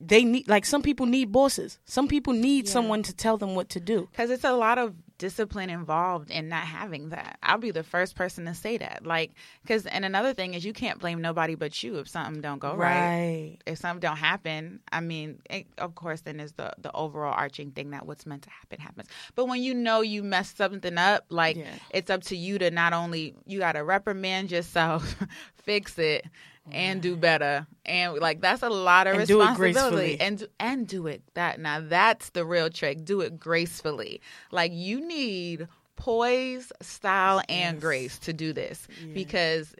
they 0.00 0.24
need, 0.24 0.48
like, 0.48 0.64
some 0.64 0.82
people 0.82 1.06
need 1.06 1.32
bosses. 1.32 1.78
Some 1.84 2.08
people 2.08 2.32
need 2.32 2.66
Yeah. 2.66 2.72
someone 2.72 3.02
to 3.04 3.14
tell 3.14 3.36
them 3.38 3.54
what 3.54 3.68
to 3.70 3.80
do. 3.80 4.08
Because 4.10 4.30
it's 4.30 4.44
a 4.44 4.52
lot 4.52 4.78
of 4.78 4.94
discipline 5.18 5.70
involved 5.70 6.30
in 6.30 6.48
not 6.48 6.64
having 6.64 7.10
that. 7.10 7.38
I'll 7.42 7.58
be 7.58 7.70
the 7.70 7.82
first 7.84 8.16
person 8.16 8.44
to 8.46 8.54
say 8.54 8.76
that. 8.78 9.06
Like, 9.06 9.32
because, 9.62 9.86
and 9.86 10.04
another 10.04 10.34
thing 10.34 10.54
is 10.54 10.64
you 10.64 10.72
can't 10.72 10.98
blame 10.98 11.20
nobody 11.20 11.54
but 11.54 11.82
you 11.82 11.98
if 11.98 12.08
something 12.08 12.40
don't 12.42 12.58
go 12.58 12.74
right. 12.74 13.58
If 13.66 13.78
something 13.78 14.00
don't 14.00 14.16
happen, 14.16 14.80
I 14.92 15.00
mean, 15.00 15.38
it, 15.48 15.66
of 15.78 15.94
course, 15.94 16.22
then 16.22 16.38
there's 16.38 16.52
the, 16.52 16.72
the 16.78 16.92
overall 16.92 17.34
arching 17.34 17.70
thing 17.70 17.90
that 17.90 18.06
what's 18.06 18.26
meant 18.26 18.42
to 18.42 18.50
happen 18.50 18.80
happens. 18.80 19.08
But 19.34 19.46
when 19.46 19.62
you 19.62 19.74
know 19.74 20.00
you 20.00 20.22
messed 20.22 20.56
something 20.56 20.98
up, 20.98 21.24
like, 21.28 21.56
Yeah. 21.56 21.66
it's 21.90 22.10
up 22.10 22.22
to 22.24 22.36
you 22.36 22.58
to 22.58 22.70
not 22.70 22.92
only, 22.92 23.34
you 23.46 23.60
got 23.60 23.72
to 23.72 23.84
reprimand 23.84 24.50
yourself, 24.50 25.16
fix 25.62 25.98
it, 25.98 26.26
and 26.72 27.02
do 27.02 27.14
better. 27.14 27.66
And 27.84 28.18
like 28.20 28.40
that's 28.40 28.62
a 28.62 28.70
lot 28.70 29.06
of 29.06 29.18
And 29.18 29.26
do 29.28 29.42
it 29.42 29.58
responsibility. 29.58 30.18
and 30.18 30.48
and 30.58 30.88
do 30.88 31.06
it 31.06 31.20
that 31.34 31.60
now 31.60 31.80
that's 31.82 32.30
the 32.30 32.46
real 32.46 32.70
trick. 32.70 33.04
Do 33.04 33.20
it 33.20 33.38
gracefully. 33.38 34.22
Like 34.50 34.72
you 34.72 35.03
need 35.04 35.68
poise, 35.96 36.72
style, 36.80 37.40
and 37.48 37.80
grace 37.80 38.18
to 38.20 38.32
do 38.32 38.52
this 38.52 38.86
Yeah. 39.04 39.14
because 39.14 39.74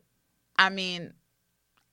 I 0.56 0.70
mean 0.70 1.12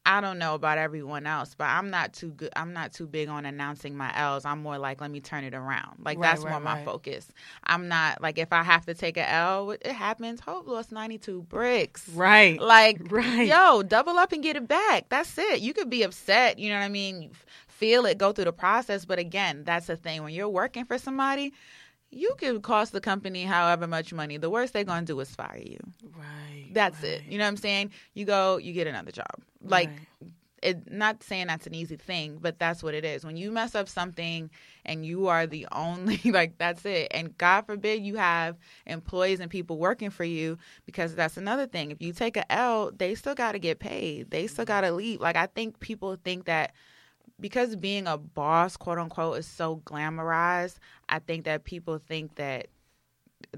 I 0.04 0.20
don't 0.20 0.40
know 0.40 0.56
about 0.56 0.80
everyone 0.80 1.28
else, 1.28 1.54
but 1.56 1.65
I'm 1.65 1.91
not 1.91 2.13
too 2.13 2.32
good. 2.32 2.50
I'm 2.56 2.74
not 2.74 2.91
too 2.91 3.06
big 3.06 3.30
on 3.30 3.46
announcing 3.46 3.96
my 3.96 4.12
L's. 4.17 4.46
I'm 4.46 4.63
more 4.63 4.80
like, 4.80 5.00
let 5.00 5.12
me 5.12 5.20
turn 5.20 5.44
it 5.44 5.54
around. 5.54 6.00
Like 6.04 6.17
Right, 6.17 6.24
that's 6.32 6.44
right, 6.44 6.50
more 6.50 6.60
my 6.60 6.84
focus. 6.84 7.28
I'm 7.65 7.88
not 7.88 8.20
like 8.20 8.39
if 8.39 8.52
I 8.52 8.63
have 8.63 8.84
to 8.88 8.96
take 8.96 9.15
a 9.15 9.30
L, 9.32 9.70
it 9.72 9.86
happens. 9.86 10.39
Hov 10.39 10.65
lost 10.67 10.91
92 10.91 11.44
bricks. 11.44 12.10
Right. 12.10 12.60
Like, 12.60 12.98
Right. 13.12 13.48
yo, 13.48 13.84
double 13.84 14.17
up 14.17 14.32
and 14.32 14.41
get 14.41 14.56
it 14.56 14.67
back. 14.67 15.08
That's 15.10 15.38
it. 15.38 15.62
You 15.62 15.72
could 15.72 15.91
be 15.91 16.02
upset, 16.02 16.58
you 16.58 16.70
know 16.70 16.80
what 16.80 16.86
I 16.86 16.89
mean? 16.89 17.30
Feel 17.67 18.08
it, 18.08 18.17
go 18.17 18.32
through 18.32 18.46
the 18.46 18.54
process. 18.54 19.06
But 19.06 19.20
again, 19.20 19.63
that's 19.65 19.86
the 19.86 19.98
thing. 19.98 20.24
When 20.24 20.34
you're 20.34 20.50
working 20.50 20.86
for 20.86 20.98
somebody, 20.98 21.54
you 22.12 22.36
can 22.38 22.62
cost 22.62 22.91
the 22.91 23.02
company 23.02 23.43
however 23.43 23.88
much 23.88 24.13
money. 24.13 24.38
The 24.38 24.50
worst 24.50 24.74
they're 24.74 24.84
going 24.84 25.06
to 25.06 25.13
do 25.13 25.19
is 25.21 25.34
fire 25.34 25.62
you. 25.63 25.80
Right. 26.15 26.69
That's 26.74 27.02
it. 27.04 27.24
You 27.28 27.38
know 27.38 27.45
what 27.45 27.50
I'm 27.50 27.58
saying? 27.58 27.91
You 28.13 28.26
go, 28.26 28.58
you 28.58 28.74
get 28.74 28.88
another 28.88 29.12
job. 29.12 29.32
Like, 29.63 29.89
Right. 29.89 30.32
it, 30.62 30.91
not 30.91 31.24
saying 31.24 31.47
that's 31.47 31.65
an 31.67 31.74
easy 31.74 31.95
thing, 31.95 32.38
but 32.41 32.60
that's 32.60 32.84
what 32.84 32.93
it 32.93 33.06
is. 33.06 33.24
When 33.26 33.38
you 33.38 33.52
mess 33.52 33.76
up 33.76 33.88
something 33.88 34.50
and 34.86 35.06
you 35.06 35.28
are 35.28 35.47
the 35.47 35.67
only, 35.71 36.19
like, 36.26 36.58
that's 36.58 36.86
it. 36.86 37.08
And 37.12 37.38
God 37.38 37.62
forbid 37.65 38.04
you 38.04 38.17
have 38.17 38.58
employees 38.86 39.39
and 39.39 39.50
people 39.50 39.78
working 39.78 40.10
for 40.10 40.24
you 40.26 40.58
because 40.86 41.15
that's 41.15 41.38
another 41.38 41.65
thing. 41.65 41.91
If 41.91 42.02
you 42.02 42.12
take 42.13 42.36
a 42.38 42.52
L, 42.52 42.91
they 42.91 43.15
still 43.15 43.36
got 43.36 43.54
to 43.54 43.60
get 43.60 43.80
paid. 43.80 44.32
They 44.32 44.47
still 44.47 44.65
got 44.65 44.82
to 44.82 44.91
leave. 44.91 45.21
Like, 45.21 45.36
I 45.38 45.45
think 45.47 45.80
people 45.80 46.17
think 46.24 46.45
that 46.45 46.74
because 47.41 47.75
being 47.75 48.08
a 48.08 48.17
boss, 48.17 48.77
quote 48.77 48.99
unquote, 48.99 49.39
is 49.39 49.47
so 49.47 49.82
glamorized, 49.86 50.77
I 51.10 51.19
think 51.19 51.45
that 51.45 51.63
people 51.63 51.97
think 51.97 52.36
that 52.36 52.67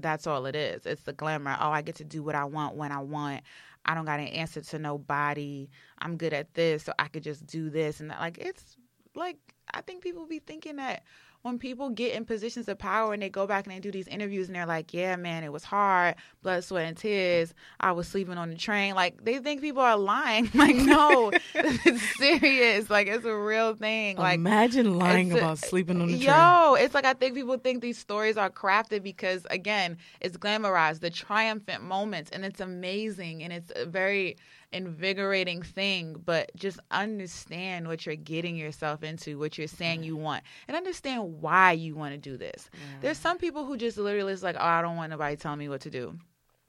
that's 0.00 0.26
all 0.26 0.46
it 0.46 0.56
is. 0.56 0.86
It's 0.86 1.02
the 1.02 1.12
glamour. 1.12 1.56
Oh, 1.60 1.70
I 1.70 1.82
get 1.82 1.96
to 1.96 2.04
do 2.04 2.22
what 2.22 2.34
I 2.34 2.44
want 2.44 2.74
when 2.74 2.90
I 2.90 3.00
want. 3.00 3.42
I 3.84 3.94
don't 3.94 4.06
got 4.06 4.16
to 4.16 4.22
answer 4.22 4.62
to 4.62 4.78
nobody. 4.78 5.68
I'm 5.98 6.16
good 6.16 6.32
at 6.32 6.54
this, 6.54 6.84
so 6.84 6.92
I 6.98 7.08
could 7.08 7.22
just 7.22 7.46
do 7.46 7.68
this 7.68 8.00
and 8.00 8.10
that. 8.10 8.18
Like 8.18 8.38
it's 8.38 8.76
like 9.14 9.36
I 9.72 9.82
think 9.82 10.02
people 10.02 10.26
be 10.26 10.38
thinking 10.38 10.76
that 10.76 11.02
when 11.44 11.58
people 11.58 11.90
get 11.90 12.14
in 12.14 12.24
positions 12.24 12.68
of 12.68 12.78
power 12.78 13.12
and 13.12 13.22
they 13.22 13.28
go 13.28 13.46
back 13.46 13.66
and 13.66 13.74
they 13.74 13.78
do 13.78 13.90
these 13.90 14.08
interviews 14.08 14.46
and 14.46 14.56
they're 14.56 14.64
like, 14.64 14.94
"Yeah, 14.94 15.16
man, 15.16 15.44
it 15.44 15.52
was 15.52 15.62
hard, 15.62 16.14
blood, 16.42 16.64
sweat, 16.64 16.86
and 16.86 16.96
tears. 16.96 17.52
I 17.78 17.92
was 17.92 18.08
sleeping 18.08 18.38
on 18.38 18.48
the 18.48 18.56
train." 18.56 18.94
Like 18.94 19.22
they 19.22 19.38
think 19.40 19.60
people 19.60 19.82
are 19.82 19.96
lying. 19.98 20.50
Like 20.54 20.76
no, 20.76 21.30
it's 21.54 22.16
serious. 22.16 22.88
Like 22.88 23.08
it's 23.08 23.26
a 23.26 23.36
real 23.36 23.74
thing. 23.74 24.16
Like 24.16 24.36
Imagine 24.36 24.98
lying 24.98 25.32
a- 25.32 25.36
about 25.36 25.58
sleeping 25.58 26.00
on 26.00 26.06
the 26.10 26.16
train. 26.16 26.28
Yo, 26.28 26.74
it's 26.78 26.94
like 26.94 27.04
I 27.04 27.12
think 27.12 27.34
people 27.34 27.58
think 27.58 27.82
these 27.82 27.98
stories 27.98 28.38
are 28.38 28.48
crafted 28.48 29.02
because 29.02 29.46
again, 29.50 29.98
it's 30.22 30.38
glamorized, 30.38 31.00
the 31.00 31.10
triumphant 31.10 31.82
moments, 31.82 32.30
and 32.30 32.42
it's 32.42 32.60
amazing 32.60 33.42
and 33.42 33.52
it's 33.52 33.70
very 33.86 34.38
invigorating 34.74 35.62
thing. 35.62 36.20
But 36.24 36.50
just 36.56 36.78
understand 36.90 37.86
what 37.88 38.04
you're 38.04 38.16
getting 38.16 38.56
yourself 38.56 39.02
into, 39.02 39.38
what 39.38 39.56
you're 39.56 39.66
saying 39.68 40.02
you 40.02 40.16
want, 40.16 40.42
and 40.68 40.76
understand 40.76 41.40
why 41.40 41.72
you 41.72 41.94
want 41.94 42.12
to 42.12 42.18
do 42.18 42.36
this. 42.36 42.68
There's 43.00 43.18
some 43.18 43.38
people 43.38 43.64
who 43.64 43.76
just 43.76 43.96
literally 43.96 44.32
is 44.32 44.42
like, 44.42 44.56
oh, 44.58 44.64
I 44.64 44.82
don't 44.82 44.96
want 44.96 45.10
nobody 45.10 45.36
telling 45.36 45.58
me 45.58 45.68
what 45.68 45.82
to 45.82 45.90
do. 45.90 46.18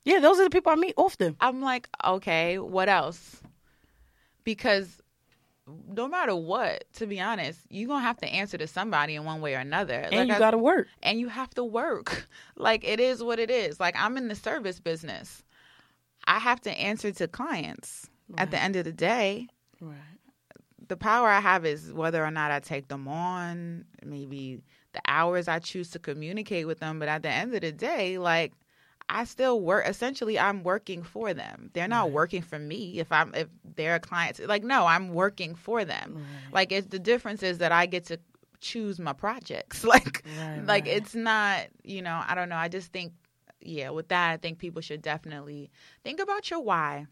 Yeah, 0.03 0.19
those 0.19 0.39
are 0.39 0.43
the 0.43 0.49
people 0.51 0.71
I 0.71 0.75
meet 0.75 0.93
often. 0.97 1.35
I'm 1.41 1.61
like, 1.61 1.89
okay, 2.05 2.59
what 2.59 2.87
else? 2.89 3.41
Because 4.43 5.01
no 5.91 6.07
matter 6.07 6.35
what, 6.35 6.83
to 6.93 7.07
be 7.07 7.19
honest, 7.19 7.59
you're 7.69 7.87
gonna 7.87 8.01
have 8.05 8.17
to 8.17 8.27
answer 8.27 8.57
to 8.57 8.67
somebody 8.67 9.15
in 9.15 9.23
one 9.23 9.41
way 9.41 9.55
or 9.55 9.59
another. 9.59 9.95
And 9.99 10.15
Like 10.15 10.27
you 10.27 10.35
I- 10.35 10.39
got 10.39 10.51
to 10.51 10.59
work. 10.59 10.87
and 11.01 11.19
you 11.19 11.27
have 11.29 11.49
to 11.55 11.63
work. 11.63 12.27
Like 12.57 12.85
it 12.85 13.01
is 13.01 13.21
what 13.21 13.37
it 13.39 13.49
is. 13.51 13.79
Like 13.81 13.95
I'm 13.97 14.15
in 14.15 14.29
the 14.29 14.35
service 14.35 14.79
business. 14.79 15.43
I 16.27 16.39
have 16.39 16.61
to 16.61 16.71
answer 16.71 17.11
to 17.11 17.27
clients. 17.27 18.09
At 18.37 18.49
the 18.51 18.59
end 18.61 18.75
of 18.75 18.85
the 18.85 18.91
day, 18.91 19.47
Right. 19.79 19.95
the 20.87 20.97
power 20.97 21.27
I 21.29 21.39
have 21.39 21.65
is 21.65 21.93
whether 21.93 22.23
or 22.25 22.31
not 22.31 22.51
I 22.51 22.59
take 22.59 22.87
them 22.87 23.07
on, 23.07 23.85
maybe 24.03 24.61
the 24.93 25.01
hours 25.07 25.47
I 25.47 25.59
choose 25.59 25.89
to 25.91 25.99
communicate 25.99 26.65
with 26.67 26.79
them, 26.79 26.97
but 26.99 27.07
at 27.07 27.21
the 27.21 27.29
end 27.29 27.53
of 27.53 27.61
the 27.61 27.71
day, 27.71 28.17
like 28.17 28.53
I 29.07 29.25
still 29.25 29.61
work 29.61 29.87
essentially 29.87 30.39
I'm 30.39 30.63
working 30.63 31.03
for 31.03 31.33
them. 31.35 31.69
They're 31.73 31.87
not 31.87 32.09
working 32.11 32.41
for 32.41 32.57
me 32.57 32.97
if 32.99 33.11
I'm 33.11 33.33
if 33.35 33.47
they're 33.75 33.95
a 33.95 33.99
client. 33.99 34.39
Like 34.47 34.63
no, 34.63 34.87
I'm 34.87 35.09
working 35.13 35.53
for 35.53 35.85
them. 35.85 36.25
Like 36.51 36.71
it's 36.71 36.87
the 36.87 36.97
difference 36.99 37.43
is 37.43 37.59
that 37.59 37.71
I 37.71 37.85
get 37.85 38.05
to 38.05 38.19
choose 38.59 38.99
my 38.99 39.13
projects. 39.13 39.83
Like 39.93 40.23
Right, 40.39 40.65
like 40.65 40.85
right. 40.85 40.95
it's 40.97 41.13
not, 41.13 41.67
you 41.83 42.01
know, 42.01 42.23
I 42.27 42.33
don't 42.33 42.49
know. 42.49 42.55
I 42.55 42.69
just 42.69 42.91
think 42.91 43.13
yeah, 43.65 43.89
with 43.89 44.07
that 44.09 44.31
I 44.31 44.37
think 44.37 44.57
people 44.59 44.81
should 44.81 45.01
definitely 45.01 45.69
think 46.03 46.19
about 46.19 46.49
your 46.49 46.61
why. 46.61 47.07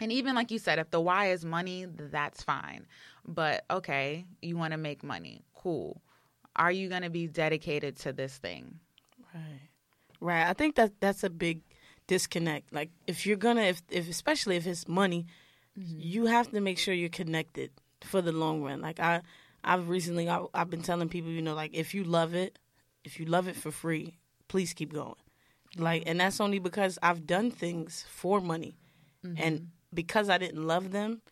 And 0.00 0.10
even 0.10 0.34
like 0.34 0.50
you 0.50 0.58
said, 0.58 0.78
if 0.78 0.90
the 0.90 1.00
why 1.00 1.30
is 1.30 1.44
money, 1.44 1.86
that's 1.88 2.42
fine. 2.42 2.86
But 3.26 3.64
okay, 3.70 4.24
you 4.40 4.56
want 4.56 4.72
to 4.72 4.78
make 4.78 5.02
money. 5.04 5.42
Cool. 5.54 6.00
Are 6.56 6.72
you 6.72 6.88
going 6.88 7.02
to 7.02 7.10
be 7.10 7.26
dedicated 7.28 7.96
to 7.98 8.12
this 8.12 8.36
thing? 8.38 8.80
Right. 9.34 9.60
Right. 10.20 10.46
I 10.48 10.52
think 10.54 10.76
that 10.76 10.92
that's 11.00 11.24
a 11.24 11.30
big 11.30 11.60
disconnect. 12.06 12.72
Like 12.72 12.90
if 13.06 13.26
you're 13.26 13.36
gonna 13.36 13.62
if 13.62 13.82
if 13.90 14.08
especially 14.08 14.56
if 14.56 14.66
it's 14.66 14.88
money, 14.88 15.26
Mm-hmm. 15.78 16.00
you 16.00 16.26
have 16.26 16.50
to 16.50 16.60
make 16.60 16.76
sure 16.76 16.92
you're 16.92 17.08
connected 17.08 17.70
for 18.02 18.20
the 18.20 18.30
long 18.30 18.62
run. 18.62 18.82
Like 18.82 19.00
I 19.00 19.22
I've 19.64 19.88
recently 19.88 20.28
I, 20.28 20.44
I've 20.52 20.68
been 20.68 20.82
telling 20.82 21.08
people, 21.08 21.30
you 21.30 21.40
know, 21.40 21.54
like 21.54 21.72
if 21.72 21.94
you 21.94 22.04
love 22.04 22.34
it, 22.34 22.58
if 23.04 23.18
you 23.18 23.24
love 23.24 23.48
it 23.48 23.56
for 23.56 23.70
free, 23.70 24.18
please 24.48 24.74
keep 24.74 24.92
going. 24.92 25.14
Like, 25.76 26.02
and 26.06 26.20
that's 26.20 26.40
only 26.40 26.58
because 26.58 26.98
I've 27.02 27.26
done 27.26 27.50
things 27.50 28.04
for 28.08 28.40
money, 28.40 28.76
Mm-hmm. 29.24 29.34
and 29.42 29.68
because 29.94 30.28
I 30.28 30.36
didn't 30.38 30.64
love 30.66 30.90
them, 30.90 31.22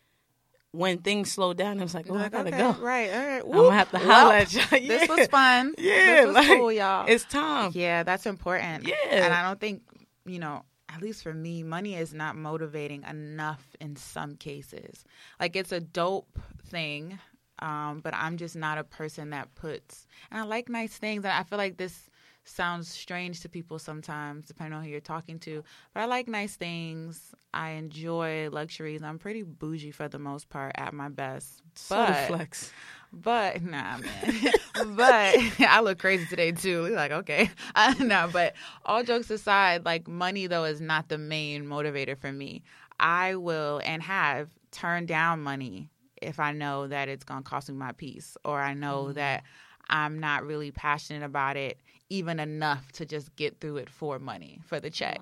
when 0.71 0.99
things 0.99 1.29
slowed 1.31 1.57
down, 1.57 1.79
I 1.79 1.83
was 1.83 1.93
like, 1.93 2.05
oh, 2.09 2.15
I 2.15 2.21
Like, 2.23 2.31
gotta 2.31 2.47
okay, 2.49 2.57
go. 2.57 2.71
Right. 2.81 3.11
All 3.11 3.27
right. 3.27 3.43
I'm 3.43 3.51
gonna 3.51 3.75
have 3.75 3.91
to 3.91 3.97
Whoop. 3.97 4.07
holler 4.07 4.35
at 4.35 4.53
y'all. 4.53 4.63
Yeah. 4.79 4.87
This 4.87 5.09
was 5.09 5.27
fun. 5.27 5.75
Yeah, 5.77 6.15
This 6.15 6.25
was 6.27 6.35
like, 6.35 6.47
cool, 6.47 6.71
y'all. 6.71 7.05
It's 7.09 7.25
time. 7.25 7.71
Yeah, 7.75 8.03
that's 8.03 8.25
important. 8.25 8.87
Yeah. 8.87 8.95
And 9.09 9.33
I 9.33 9.43
don't 9.45 9.59
think, 9.59 9.81
you 10.25 10.39
know, 10.39 10.63
at 10.87 11.01
least 11.01 11.23
for 11.23 11.33
me, 11.33 11.63
money 11.63 11.95
is 11.95 12.13
not 12.13 12.37
motivating 12.37 13.03
enough 13.03 13.65
in 13.81 13.97
some 13.97 14.35
cases. 14.37 15.03
Like 15.39 15.57
it's 15.57 15.73
a 15.73 15.81
dope 15.81 16.39
thing, 16.67 17.19
um, 17.59 17.99
but 18.01 18.13
I'm 18.15 18.37
just 18.37 18.55
not 18.55 18.77
a 18.77 18.85
person 18.85 19.31
that 19.31 19.53
puts 19.55 20.07
and 20.31 20.39
I 20.39 20.43
like 20.45 20.69
nice 20.69 20.97
things 20.97 21.25
and 21.25 21.33
I 21.33 21.43
feel 21.43 21.57
like 21.57 21.75
this 21.75 22.09
sounds 22.43 22.87
strange 22.89 23.41
to 23.41 23.49
people 23.49 23.79
sometimes, 23.79 24.47
depending 24.47 24.73
on 24.73 24.83
who 24.83 24.89
you're 24.89 24.99
talking 24.99 25.39
to. 25.39 25.63
But 25.93 26.01
I 26.01 26.05
like 26.05 26.27
nice 26.27 26.55
things. 26.55 27.33
I 27.53 27.71
enjoy 27.71 28.49
luxuries. 28.51 29.03
I'm 29.03 29.19
pretty 29.19 29.43
bougie 29.43 29.91
for 29.91 30.07
the 30.07 30.19
most 30.19 30.49
part 30.49 30.73
at 30.75 30.93
my 30.93 31.09
best. 31.09 31.61
So 31.75 31.95
But 31.95 32.27
flex. 32.27 32.71
but 33.13 33.61
nah, 33.61 33.97
man. 33.97 34.35
but 34.95 35.35
I 35.59 35.81
look 35.81 35.99
crazy 35.99 36.25
today 36.25 36.51
too. 36.51 36.87
Like, 36.87 37.11
okay, 37.11 37.49
uh, 37.75 37.93
no. 37.99 38.29
But 38.31 38.53
all 38.85 39.03
jokes 39.03 39.29
aside, 39.29 39.85
like 39.85 40.07
money 40.07 40.47
though 40.47 40.65
is 40.65 40.81
not 40.81 41.09
the 41.09 41.17
main 41.17 41.65
motivator 41.65 42.17
for 42.17 42.31
me. 42.31 42.63
I 42.99 43.35
will 43.35 43.81
and 43.83 44.01
have 44.03 44.49
turned 44.71 45.07
down 45.07 45.41
money 45.41 45.89
if 46.21 46.39
I 46.39 46.51
know 46.53 46.87
that 46.87 47.09
it's 47.09 47.23
gonna 47.23 47.41
cost 47.41 47.67
me 47.69 47.75
my 47.75 47.91
peace, 47.93 48.37
or 48.45 48.61
I 48.61 48.73
know 48.75 49.11
that 49.13 49.43
I'm 49.91 50.19
not 50.19 50.45
really 50.45 50.71
passionate 50.71 51.23
about 51.23 51.57
it 51.57 51.79
even 52.09 52.39
enough 52.39 52.91
to 52.93 53.05
just 53.05 53.35
get 53.35 53.59
through 53.59 53.77
it 53.77 53.89
for 53.89 54.19
money 54.19 54.59
for 54.65 54.79
the 54.79 54.89
check. 54.89 55.19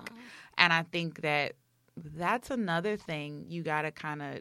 And 0.58 0.72
I 0.72 0.82
think 0.82 1.22
that 1.22 1.52
that's 1.96 2.50
another 2.50 2.96
thing 2.96 3.44
you 3.48 3.62
got 3.62 3.82
to 3.82 3.90
kind 3.90 4.22
of 4.22 4.38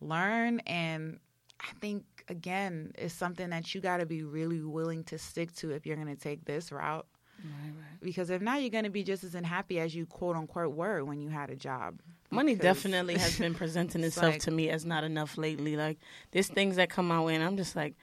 learn 0.00 0.60
and 0.60 1.18
I 1.58 1.72
think 1.80 2.04
again 2.28 2.92
it's 2.96 3.14
something 3.14 3.50
that 3.50 3.74
you 3.74 3.80
got 3.80 3.98
to 3.98 4.06
be 4.06 4.22
really 4.22 4.60
willing 4.60 5.04
to 5.04 5.18
stick 5.18 5.54
to 5.56 5.70
if 5.70 5.86
you're 5.86 5.96
going 5.96 6.14
to 6.14 6.20
take 6.20 6.44
this 6.44 6.70
route. 6.70 7.06
Right, 7.42 7.72
right. 7.76 8.00
Because 8.02 8.30
if 8.30 8.40
not, 8.40 8.60
you're 8.62 8.70
going 8.70 8.84
to 8.84 8.90
be 8.90 9.02
just 9.02 9.22
as 9.24 9.34
unhappy 9.34 9.78
as 9.78 9.94
you 9.94 10.06
quote 10.06 10.36
unquote 10.36 10.74
were 10.74 11.04
when 11.04 11.20
you 11.20 11.28
had 11.28 11.50
a 11.50 11.56
job. 11.56 12.00
Money 12.30 12.54
definitely 12.54 13.16
has 13.16 13.38
been 13.38 13.54
presenting 13.54 14.02
itself 14.04 14.34
like- 14.34 14.42
to 14.42 14.50
me 14.50 14.68
as 14.70 14.84
not 14.84 15.04
enough 15.04 15.36
lately. 15.38 15.76
Like 15.76 15.98
there's 16.32 16.48
things 16.48 16.76
that 16.76 16.90
come 16.90 17.08
my 17.08 17.20
way, 17.20 17.34
and 17.34 17.44
I'm 17.44 17.56
just 17.56 17.76
like, 17.76 17.94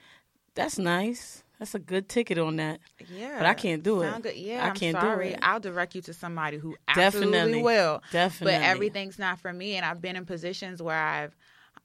that's 0.54 0.78
nice. 0.78 1.42
That's 1.58 1.74
a 1.74 1.78
good 1.78 2.08
ticket 2.08 2.38
on 2.38 2.56
that. 2.56 2.80
Yeah, 3.08 3.38
But 3.38 3.46
I 3.46 3.54
can't 3.54 3.82
do 3.82 4.02
it. 4.02 4.22
Good. 4.22 4.36
Yeah, 4.36 4.64
I 4.64 4.68
I'm 4.70 4.74
can't 4.74 4.98
do 4.98 5.06
sorry. 5.06 5.30
it. 5.30 5.38
I'll 5.42 5.60
direct 5.60 5.94
you 5.94 6.02
to 6.02 6.12
somebody 6.12 6.58
who 6.58 6.76
absolutely 6.88 7.30
Definitely. 7.30 7.62
will. 7.62 8.02
Definitely. 8.10 8.58
But 8.58 8.66
everything's 8.66 9.18
not 9.18 9.38
for 9.38 9.52
me, 9.52 9.76
and 9.76 9.84
I've 9.86 10.02
been 10.02 10.16
in 10.16 10.26
positions 10.26 10.82
where 10.82 10.98
I've, 10.98 11.36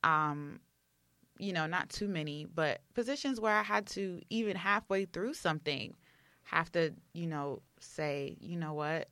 um, 0.04 0.60
you 1.38 1.54
know, 1.54 1.68
not 1.68 1.90
too 1.90 2.08
many, 2.08 2.46
but 2.46 2.82
positions 2.96 3.40
where 3.40 3.54
I 3.56 3.64
had 3.64 3.86
to 3.88 4.22
even 4.30 4.56
halfway 4.58 5.06
through 5.06 5.36
something, 5.36 5.96
have 6.44 6.72
to, 6.74 6.92
you 7.14 7.28
know, 7.28 7.62
say, 7.80 8.36
you 8.40 8.58
know 8.58 8.74
what, 8.74 9.08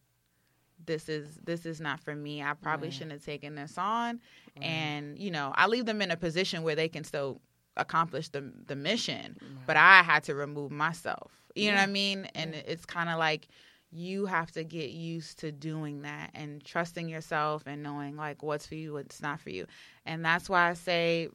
this 0.85 1.07
is 1.07 1.39
this 1.43 1.65
is 1.65 1.79
not 1.79 1.99
for 1.99 2.15
me. 2.15 2.41
I 2.41 2.53
probably 2.53 2.87
Right. 2.87 2.93
shouldn't 2.93 3.11
have 3.13 3.25
taken 3.25 3.55
this 3.55 3.77
on, 3.77 4.19
and 4.61 5.17
you 5.19 5.29
know, 5.31 5.53
I 5.55 5.67
leave 5.67 5.85
them 5.85 6.01
in 6.01 6.11
a 6.11 6.17
position 6.17 6.63
where 6.63 6.75
they 6.75 6.89
can 6.89 7.03
still 7.03 7.41
accomplish 7.77 8.29
the 8.29 8.51
the 8.67 8.75
mission, 8.75 9.37
but 9.65 9.77
I 9.77 10.01
had 10.03 10.23
to 10.25 10.35
remove 10.35 10.71
myself. 10.71 11.31
You 11.55 11.71
know 11.71 11.77
what 11.77 11.83
I 11.83 11.87
mean? 11.91 12.25
And 12.35 12.53
it's 12.53 12.85
kind 12.85 13.09
of 13.09 13.17
like 13.17 13.47
you 13.91 14.25
have 14.25 14.51
to 14.51 14.63
get 14.63 14.91
used 14.91 15.39
to 15.39 15.51
doing 15.51 16.01
that 16.01 16.31
and 16.33 16.63
trusting 16.63 17.07
yourself 17.07 17.63
and 17.65 17.81
knowing 17.81 18.15
like 18.15 18.43
what's 18.43 18.67
for 18.67 18.75
you, 18.75 18.93
what's 18.93 19.21
not 19.21 19.39
for 19.39 19.49
you. 19.49 19.65
And 20.05 20.23
that's 20.23 20.49
why 20.49 20.69
I 20.69 20.73
say 20.73 21.29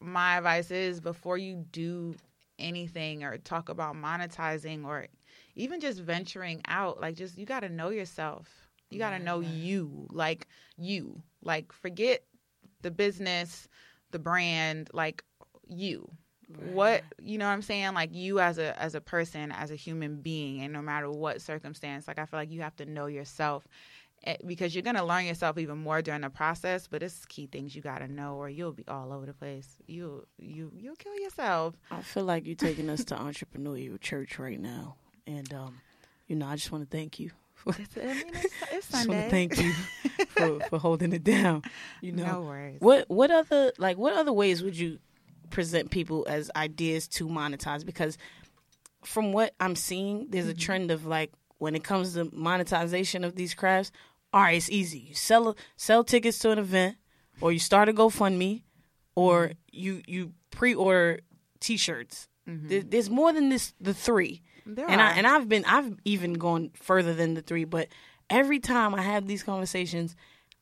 my 0.00 0.38
advice 0.38 0.70
is 0.70 1.00
before 1.00 1.36
you 1.36 1.64
do 1.72 2.14
anything 2.58 3.24
or 3.24 3.36
talk 3.38 3.68
about 3.68 3.94
monetizing 3.96 4.84
or 4.86 5.06
even 5.56 5.80
just 5.80 6.00
venturing 6.00 6.62
out, 6.68 7.00
like 7.00 7.16
just 7.16 7.36
you 7.36 7.44
got 7.44 7.60
to 7.60 7.68
know 7.68 7.90
yourself. 7.90 8.48
You 8.90 8.98
got 8.98 9.10
to 9.10 9.18
know 9.18 9.40
you, 9.40 10.06
like 10.10 10.46
you. 10.78 11.20
Like 11.42 11.72
forget 11.72 12.22
the 12.82 12.90
business, 12.90 13.68
the 14.12 14.18
brand, 14.18 14.90
like 14.92 15.24
you. 15.66 16.10
What 16.72 17.02
you 17.20 17.38
know 17.38 17.46
what 17.46 17.52
i'm 17.52 17.62
saying? 17.62 17.94
Like 17.94 18.14
you 18.14 18.38
as 18.38 18.58
a 18.58 18.80
as 18.80 18.94
a 18.94 19.00
person 19.00 19.50
as 19.50 19.70
a 19.72 19.74
human 19.74 20.20
being 20.20 20.62
and 20.62 20.72
no 20.72 20.80
matter 20.80 21.10
what 21.10 21.42
circumstance 21.42 22.06
like 22.06 22.20
i 22.20 22.24
feel 22.24 22.38
like 22.38 22.52
you 22.52 22.60
have 22.62 22.76
to 22.76 22.86
know 22.86 23.06
yourself 23.06 23.66
eh, 24.22 24.36
because 24.46 24.72
you're 24.72 24.82
going 24.82 24.94
to 24.94 25.04
learn 25.04 25.24
yourself 25.24 25.58
even 25.58 25.78
more 25.78 26.02
during 26.02 26.20
the 26.20 26.30
process 26.30 26.86
but 26.86 27.02
it's 27.02 27.24
key 27.26 27.46
things 27.46 27.74
you 27.74 27.82
got 27.82 27.98
to 27.98 28.06
know 28.06 28.36
or 28.36 28.48
you'll 28.48 28.72
be 28.72 28.84
all 28.86 29.12
over 29.12 29.26
the 29.26 29.34
place. 29.34 29.76
You 29.88 30.24
you 30.38 30.70
you'll 30.76 30.94
kill 30.94 31.18
yourself. 31.18 31.74
I 31.90 32.02
feel 32.02 32.24
like 32.24 32.46
you're 32.46 32.54
taking 32.54 32.88
us 32.90 33.04
to 33.06 33.16
entrepreneurial 33.16 34.00
church 34.00 34.38
right 34.38 34.60
now, 34.60 34.94
and 35.26 35.52
um, 35.52 35.80
you 36.26 36.36
know, 36.36 36.46
I 36.46 36.56
just 36.56 36.70
want 36.70 36.88
to 36.88 36.96
thank 36.96 37.18
you. 37.18 37.30
it's, 37.66 37.96
I 37.96 38.00
mean, 38.00 38.24
it's, 38.28 38.44
it's 38.72 38.88
just 38.90 39.08
want 39.08 39.22
to 39.22 39.30
thank 39.30 39.58
you 39.58 39.72
for, 40.28 40.60
for 40.68 40.78
holding 40.86 41.12
it 41.12 41.24
down. 41.24 41.62
You 42.00 42.12
know, 42.12 42.26
no 42.26 42.40
worries. 42.42 42.80
What 42.80 43.08
what 43.08 43.30
other 43.30 43.72
like 43.78 43.96
what 43.96 44.12
other 44.12 44.32
ways 44.32 44.62
would 44.62 44.76
you 44.76 44.98
present 45.50 45.90
people 45.90 46.26
as 46.28 46.50
ideas 46.56 47.08
to 47.08 47.26
monetize? 47.28 47.84
Because 47.84 48.18
from 49.04 49.32
what 49.32 49.54
I'm 49.60 49.76
seeing, 49.76 50.26
there's 50.30 50.48
a 50.48 50.50
Mm-hmm. 50.52 50.58
trend 50.60 50.90
of 50.90 51.06
like 51.06 51.32
when 51.58 51.74
it 51.74 51.84
comes 51.84 52.14
to 52.14 52.28
monetization 52.32 53.24
of 53.24 53.36
these 53.36 53.54
crafts. 53.54 53.90
All 54.32 54.42
right, 54.42 54.56
it's 54.56 54.70
easy. 54.70 54.98
You 54.98 55.14
sell 55.14 55.56
sell 55.76 56.04
tickets 56.04 56.38
to 56.40 56.50
an 56.50 56.58
event, 56.58 56.96
or 57.40 57.52
you 57.52 57.58
start 57.58 57.88
a 57.88 57.92
GoFundMe, 57.92 58.62
or 59.14 59.48
Mm-hmm. 59.48 59.52
you 59.72 60.02
you 60.06 60.32
pre-order 60.50 61.20
T-shirts. 61.60 62.28
There, 62.48 62.82
there's 62.82 63.10
more 63.10 63.32
than 63.32 63.48
this. 63.48 63.74
The 63.80 63.92
three, 63.94 64.42
There 64.66 64.88
and 64.88 65.00
I 65.02 65.12
and 65.12 65.26
I've 65.26 65.48
been 65.48 65.64
I've 65.64 65.96
even 66.04 66.34
gone 66.34 66.70
further 66.74 67.12
than 67.14 67.34
the 67.34 67.42
three. 67.42 67.64
But 67.64 67.88
every 68.30 68.60
time 68.60 68.94
I 68.94 69.02
have 69.02 69.26
these 69.26 69.42
conversations, 69.42 70.14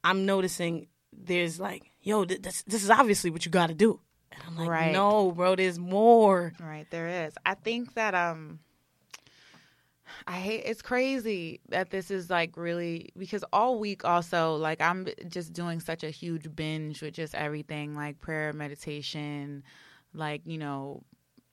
I'm 0.02 0.24
noticing 0.24 0.86
there's 1.12 1.60
like, 1.60 1.82
yo, 2.00 2.24
th- 2.24 2.40
this 2.40 2.62
this 2.62 2.82
is 2.84 2.88
obviously 2.90 3.30
what 3.30 3.44
you 3.44 3.50
got 3.50 3.66
to 3.66 3.74
do. 3.74 4.00
And 4.34 4.42
I'm 4.46 4.56
like, 4.56 4.68
Right. 4.68 4.92
no, 4.92 5.30
bro, 5.32 5.56
there's 5.56 5.78
more. 5.78 6.52
Right, 6.60 6.86
there 6.90 7.26
is. 7.26 7.34
I 7.46 7.54
think 7.54 7.94
that 7.94 8.14
um 8.14 8.60
I 10.26 10.32
hate 10.38 10.62
it's 10.64 10.82
crazy 10.82 11.60
that 11.68 11.90
this 11.90 12.10
is 12.10 12.30
like 12.30 12.56
really 12.56 13.10
because 13.18 13.44
all 13.52 13.78
week 13.78 14.04
also 14.04 14.54
like 14.56 14.80
I'm 14.80 15.08
just 15.28 15.52
doing 15.52 15.80
such 15.80 16.04
a 16.04 16.10
huge 16.10 16.54
binge 16.54 17.02
with 17.02 17.14
just 17.14 17.34
everything 17.34 17.94
like 17.94 18.20
prayer, 18.20 18.52
meditation, 18.52 19.62
like, 20.14 20.42
you 20.44 20.58
know, 20.58 21.02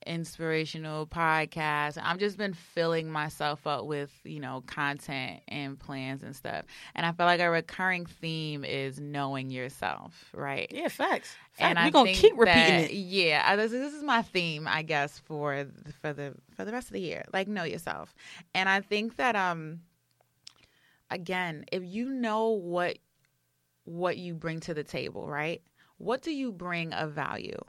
inspirational 0.06 1.06
podcasts. 1.08 1.98
I've 2.02 2.18
just 2.18 2.38
been 2.38 2.54
filling 2.54 3.10
myself 3.12 3.66
up 3.68 3.86
with, 3.86 4.12
you 4.24 4.40
know, 4.40 4.64
content 4.68 5.42
and 5.48 5.80
plans 5.80 6.24
and 6.24 6.36
stuff. 6.36 6.66
And 6.96 7.06
I 7.06 7.12
feel 7.12 7.26
like 7.26 7.40
a 7.40 7.50
recurring 7.50 8.06
theme 8.06 8.64
is 8.64 9.00
knowing 9.00 9.50
yourself, 9.50 10.26
right? 10.34 10.68
Yeah, 10.74 10.88
facts. 10.88 11.36
and 11.60 11.78
I 11.80 11.86
We're 11.86 11.92
gonna 11.92 12.14
keep 12.14 12.34
repeating 12.38 12.82
that- 12.82 12.92
it. 12.92 12.96
Yeah, 12.96 13.44
I- 13.46 13.56
this, 13.56 13.72
this 13.72 13.94
is 13.94 14.04
my 14.04 14.22
theme, 14.22 14.68
I 14.68 14.82
guess, 14.82 15.20
for 15.20 15.66
for 16.02 16.14
the 16.14 16.34
for 16.56 16.66
the 16.66 16.72
rest 16.72 16.88
of 16.88 16.94
the 16.94 17.02
year. 17.02 17.24
Like, 17.34 17.48
know 17.48 17.64
yourself, 17.64 18.14
and 18.56 18.68
I 18.70 18.82
think 18.82 19.18
that 19.18 19.36
um, 19.36 19.82
again, 21.10 21.66
if 21.72 21.84
you 21.84 22.10
know 22.10 22.50
what 22.50 22.98
what 23.84 24.18
you 24.18 24.34
bring 24.34 24.60
to 24.62 24.74
the 24.74 24.84
table, 24.84 25.28
right? 25.28 25.62
What 25.98 26.22
do 26.22 26.32
you 26.32 26.52
bring 26.52 26.94
of 26.94 27.12
value? 27.14 27.60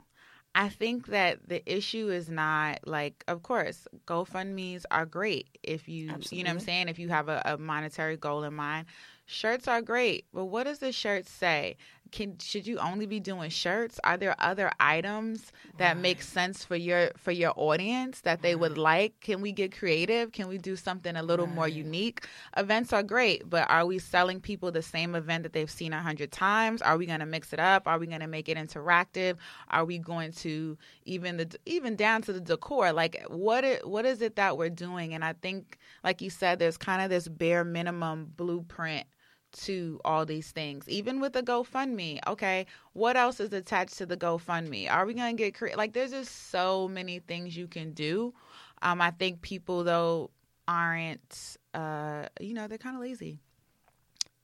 I 0.55 0.69
think 0.69 1.07
that 1.07 1.47
the 1.47 1.63
issue 1.71 2.09
is 2.09 2.29
not 2.29 2.87
like, 2.87 3.23
of 3.27 3.41
course, 3.41 3.87
GoFundMe's 4.05 4.85
are 4.91 5.05
great 5.05 5.57
if 5.63 5.87
you, 5.89 6.13
you 6.29 6.43
know 6.43 6.49
what 6.49 6.53
I'm 6.55 6.59
saying, 6.59 6.89
if 6.89 6.99
you 6.99 7.09
have 7.09 7.27
a, 7.27 7.41
a 7.45 7.57
monetary 7.57 8.17
goal 8.17 8.43
in 8.43 8.53
mind. 8.53 8.85
Shirts 9.25 9.67
are 9.67 9.81
great, 9.81 10.25
but 10.33 10.45
what 10.45 10.65
does 10.65 10.79
the 10.79 10.91
shirt 10.91 11.27
say? 11.27 11.77
Can 12.13 12.37
should 12.37 12.67
you 12.67 12.77
only 12.77 13.07
be 13.07 13.19
doing 13.19 13.49
shirts? 13.49 13.99
Are 14.03 14.17
there 14.17 14.35
other 14.37 14.71
items 14.79 15.51
that 15.79 15.97
make 15.97 16.21
sense 16.21 16.63
for 16.63 16.75
your 16.75 17.09
for 17.17 17.31
your 17.31 17.53
audience 17.55 18.21
that 18.21 18.43
they 18.43 18.53
would 18.53 18.73
mm-hmm. 18.73 18.81
like? 18.81 19.19
Can 19.19 19.41
we 19.41 19.51
get 19.51 19.75
creative? 19.75 20.31
Can 20.31 20.47
we 20.47 20.59
do 20.59 20.75
something 20.75 21.15
a 21.15 21.23
little 21.23 21.47
more 21.47 21.67
unique? 21.67 22.27
Events 22.55 22.93
are 22.93 23.01
great, 23.01 23.49
but 23.49 23.67
are 23.67 23.87
we 23.87 23.97
selling 23.97 24.39
people 24.39 24.71
the 24.71 24.83
same 24.83 25.15
event 25.15 25.41
that 25.41 25.53
they've 25.53 25.71
seen 25.71 25.91
a 25.91 26.03
hundred 26.03 26.31
times? 26.31 26.83
Are 26.83 26.97
we 26.97 27.07
going 27.07 27.19
to 27.19 27.25
mix 27.25 27.51
it 27.51 27.59
up? 27.59 27.87
Are 27.87 27.97
we 27.97 28.05
going 28.05 28.19
to 28.19 28.27
make 28.27 28.47
it 28.47 28.57
interactive? 28.57 29.37
Are 29.69 29.83
we 29.83 29.97
going 29.97 30.33
to 30.33 30.77
even 31.05 31.37
the 31.37 31.57
even 31.65 31.95
down 31.95 32.21
to 32.21 32.33
the 32.33 32.41
decor? 32.41 32.93
Like 32.93 33.23
what 33.27 33.63
it, 33.63 33.87
what 33.87 34.05
is 34.05 34.21
it 34.21 34.35
that 34.35 34.55
we're 34.55 34.69
doing? 34.69 35.15
And 35.15 35.25
I 35.25 35.33
think, 35.33 35.79
like 36.03 36.21
you 36.21 36.29
said, 36.29 36.59
there's 36.59 36.77
kind 36.77 37.01
of 37.01 37.09
this 37.09 37.27
bare 37.27 37.63
minimum 37.63 38.33
blueprint 38.37 39.07
to 39.53 39.99
all 40.03 40.25
these 40.25 40.51
things. 40.51 40.87
Even 40.89 41.19
with 41.19 41.33
the 41.33 41.43
GoFundMe, 41.43 42.19
okay, 42.27 42.65
what 42.93 43.15
else 43.15 43.39
is 43.39 43.53
attached 43.53 43.97
to 43.99 44.05
the 44.05 44.17
GoFundMe? 44.17 44.91
Are 44.91 45.05
we 45.05 45.13
gonna 45.13 45.33
get 45.33 45.55
cre- 45.55 45.75
like? 45.77 45.93
There's 45.93 46.11
just 46.11 46.49
so 46.49 46.87
many 46.87 47.19
things 47.19 47.55
you 47.55 47.67
can 47.67 47.93
do. 47.93 48.33
Um, 48.81 49.01
I 49.01 49.11
think 49.11 49.41
people 49.41 49.83
though 49.83 50.31
aren't, 50.67 51.57
uh, 51.73 52.27
you 52.39 52.53
know, 52.53 52.67
they're 52.67 52.77
kind 52.77 52.95
of 52.95 53.01
lazy, 53.01 53.39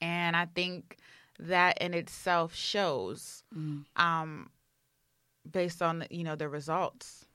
and 0.02 0.36
I 0.36 0.46
think 0.46 0.98
that 1.40 1.78
in 1.82 1.94
itself 1.94 2.54
shows, 2.54 3.44
Mm. 3.56 3.86
um, 3.96 4.50
based 5.50 5.82
on 5.82 6.06
you 6.10 6.24
know 6.24 6.36
the 6.36 6.50
results. 6.50 7.26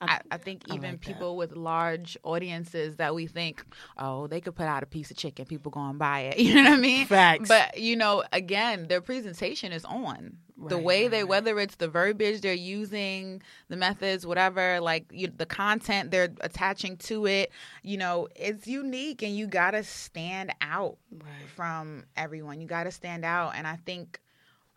I, 0.00 0.20
I 0.30 0.36
think 0.38 0.64
I 0.70 0.74
even 0.74 0.90
like 0.92 1.00
that. 1.00 1.06
people 1.06 1.36
with 1.36 1.54
large 1.56 2.18
audiences 2.24 2.96
that 2.96 3.14
we 3.14 3.26
think, 3.26 3.64
oh, 3.96 4.26
they 4.26 4.40
could 4.40 4.54
put 4.54 4.66
out 4.66 4.82
a 4.82 4.86
piece 4.86 5.10
of 5.10 5.16
chicken, 5.16 5.46
people 5.46 5.70
go 5.70 5.80
and 5.80 5.98
buy 5.98 6.20
it. 6.20 6.38
You 6.44 6.56
know 6.56 6.70
what 6.70 6.78
I 6.78 6.80
mean? 6.80 7.06
Facts. 7.06 7.48
But 7.48 7.78
you 7.78 7.96
know, 7.96 8.22
again, 8.32 8.86
their 8.88 9.00
presentation 9.00 9.72
is 9.72 9.84
on 9.84 10.38
the 10.56 10.78
way 10.78 11.02
right, 11.02 11.10
they, 11.10 11.18
right. 11.22 11.28
whether 11.28 11.58
it's 11.58 11.76
the 11.76 11.88
verbiage 11.88 12.40
they're 12.40 12.54
using, 12.54 13.42
the 13.68 13.76
methods, 13.76 14.24
whatever, 14.26 14.80
like 14.80 15.04
you, 15.12 15.28
the 15.28 15.46
content 15.46 16.10
they're 16.10 16.32
attaching 16.40 16.96
to 16.98 17.26
it. 17.26 17.50
You 17.82 17.96
know, 17.96 18.28
it's 18.36 18.66
unique, 18.66 19.22
and 19.22 19.36
you 19.36 19.46
gotta 19.46 19.82
stand 19.84 20.52
out 20.60 20.98
Right. 21.12 21.48
from 21.54 22.04
everyone. 22.16 22.60
You 22.60 22.66
got 22.66 22.84
to 22.84 22.90
stand 22.90 23.24
out. 23.24 23.54
And 23.56 23.66
I 23.66 23.76
think 23.76 24.20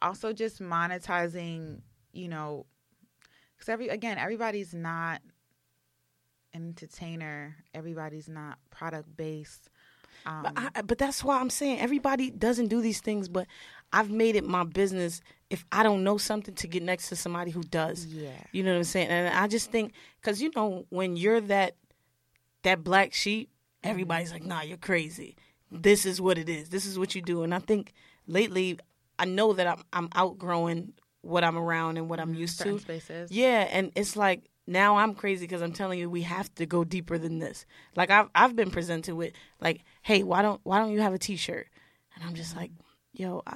also 0.02 0.32
just 0.34 0.62
monetizing, 0.62 1.82
you 2.14 2.28
know, 2.28 2.66
because 3.58 3.70
every, 3.70 3.90
again, 3.90 4.18
everybody's 4.18 4.74
not 4.74 5.22
an 6.54 6.64
entertainer, 6.68 7.56
everybody's 7.74 8.30
not 8.30 8.58
product 8.70 9.16
based. 9.18 9.70
Um, 10.26 10.44
But, 10.44 10.54
I, 10.76 10.82
but 10.82 10.98
that's 10.98 11.24
why 11.24 11.40
I'm 11.40 11.50
saying 11.50 11.80
everybody 11.80 12.30
doesn't 12.32 12.68
do 12.68 12.82
these 12.82 13.02
things. 13.02 13.28
But 13.30 13.48
I've 13.94 14.10
made 14.10 14.36
it 14.36 14.44
my 14.44 14.64
business 14.64 15.22
if 15.50 15.66
I 15.72 15.84
don't 15.84 16.04
know 16.04 16.18
something 16.18 16.56
to 16.56 16.68
get 16.68 16.84
next 16.84 17.10
to 17.10 17.16
somebody 17.16 17.52
who 17.52 17.62
does. 17.64 18.06
yeah. 18.06 18.32
You 18.52 18.64
know 18.64 18.72
what 18.72 18.78
I'm 18.78 18.84
saying? 18.84 19.08
And 19.08 19.34
I 19.34 19.48
just 19.48 19.72
think 19.72 19.94
because 20.22 20.42
you 20.42 20.52
know 20.56 20.86
when 20.90 21.16
you're 21.16 21.42
that 21.42 21.76
that 22.64 22.84
black 22.84 23.14
sheep, 23.14 23.50
everybody's 23.84 24.32
like, 24.32 24.44
"Nah, 24.44 24.62
you're 24.62 24.78
crazy. 24.78 25.36
This 25.72 26.06
is 26.06 26.20
what 26.20 26.38
it 26.38 26.50
is. 26.50 26.70
This 26.70 26.86
is 26.86 26.98
what 27.00 27.16
you 27.16 27.22
do." 27.22 27.44
And 27.44 27.54
I 27.54 27.60
think 27.60 27.94
lately, 28.26 28.80
I 29.20 29.26
know 29.26 29.54
that 29.54 29.68
I'm 29.68 29.84
I'm 29.94 30.10
outgrowing 30.16 30.94
what 31.28 31.44
I'm 31.44 31.58
around 31.58 31.98
and 31.98 32.10
what 32.10 32.20
I'm 32.20 32.34
used 32.34 32.58
Certain 32.58 32.78
to. 32.78 32.82
spaces. 32.82 33.32
Yeah, 33.32 33.68
and 33.72 33.92
it's 33.96 34.16
like 34.16 34.44
now 34.66 34.98
I'm 34.98 35.14
crazy 35.14 35.46
because 35.46 35.62
I'm 35.62 35.74
telling 35.74 36.00
you 36.00 36.10
we 36.10 36.24
have 36.24 36.54
to 36.56 36.66
go 36.66 36.84
deeper 36.84 37.18
than 37.18 37.40
this. 37.40 37.66
Like 37.96 38.10
I've 38.10 38.30
I've 38.36 38.56
been 38.56 38.72
presented 38.72 39.16
with 39.16 39.34
like, 39.62 39.82
hey, 40.02 40.24
why 40.24 40.42
don't 40.42 40.60
why 40.64 40.80
don't 40.80 40.92
you 40.92 41.02
have 41.02 41.14
a 41.14 41.18
T-shirt? 41.20 41.68
And 42.16 42.24
I'm 42.24 42.34
just 42.36 42.56
like, 42.56 42.72
yo, 43.14 43.44
I, 43.46 43.56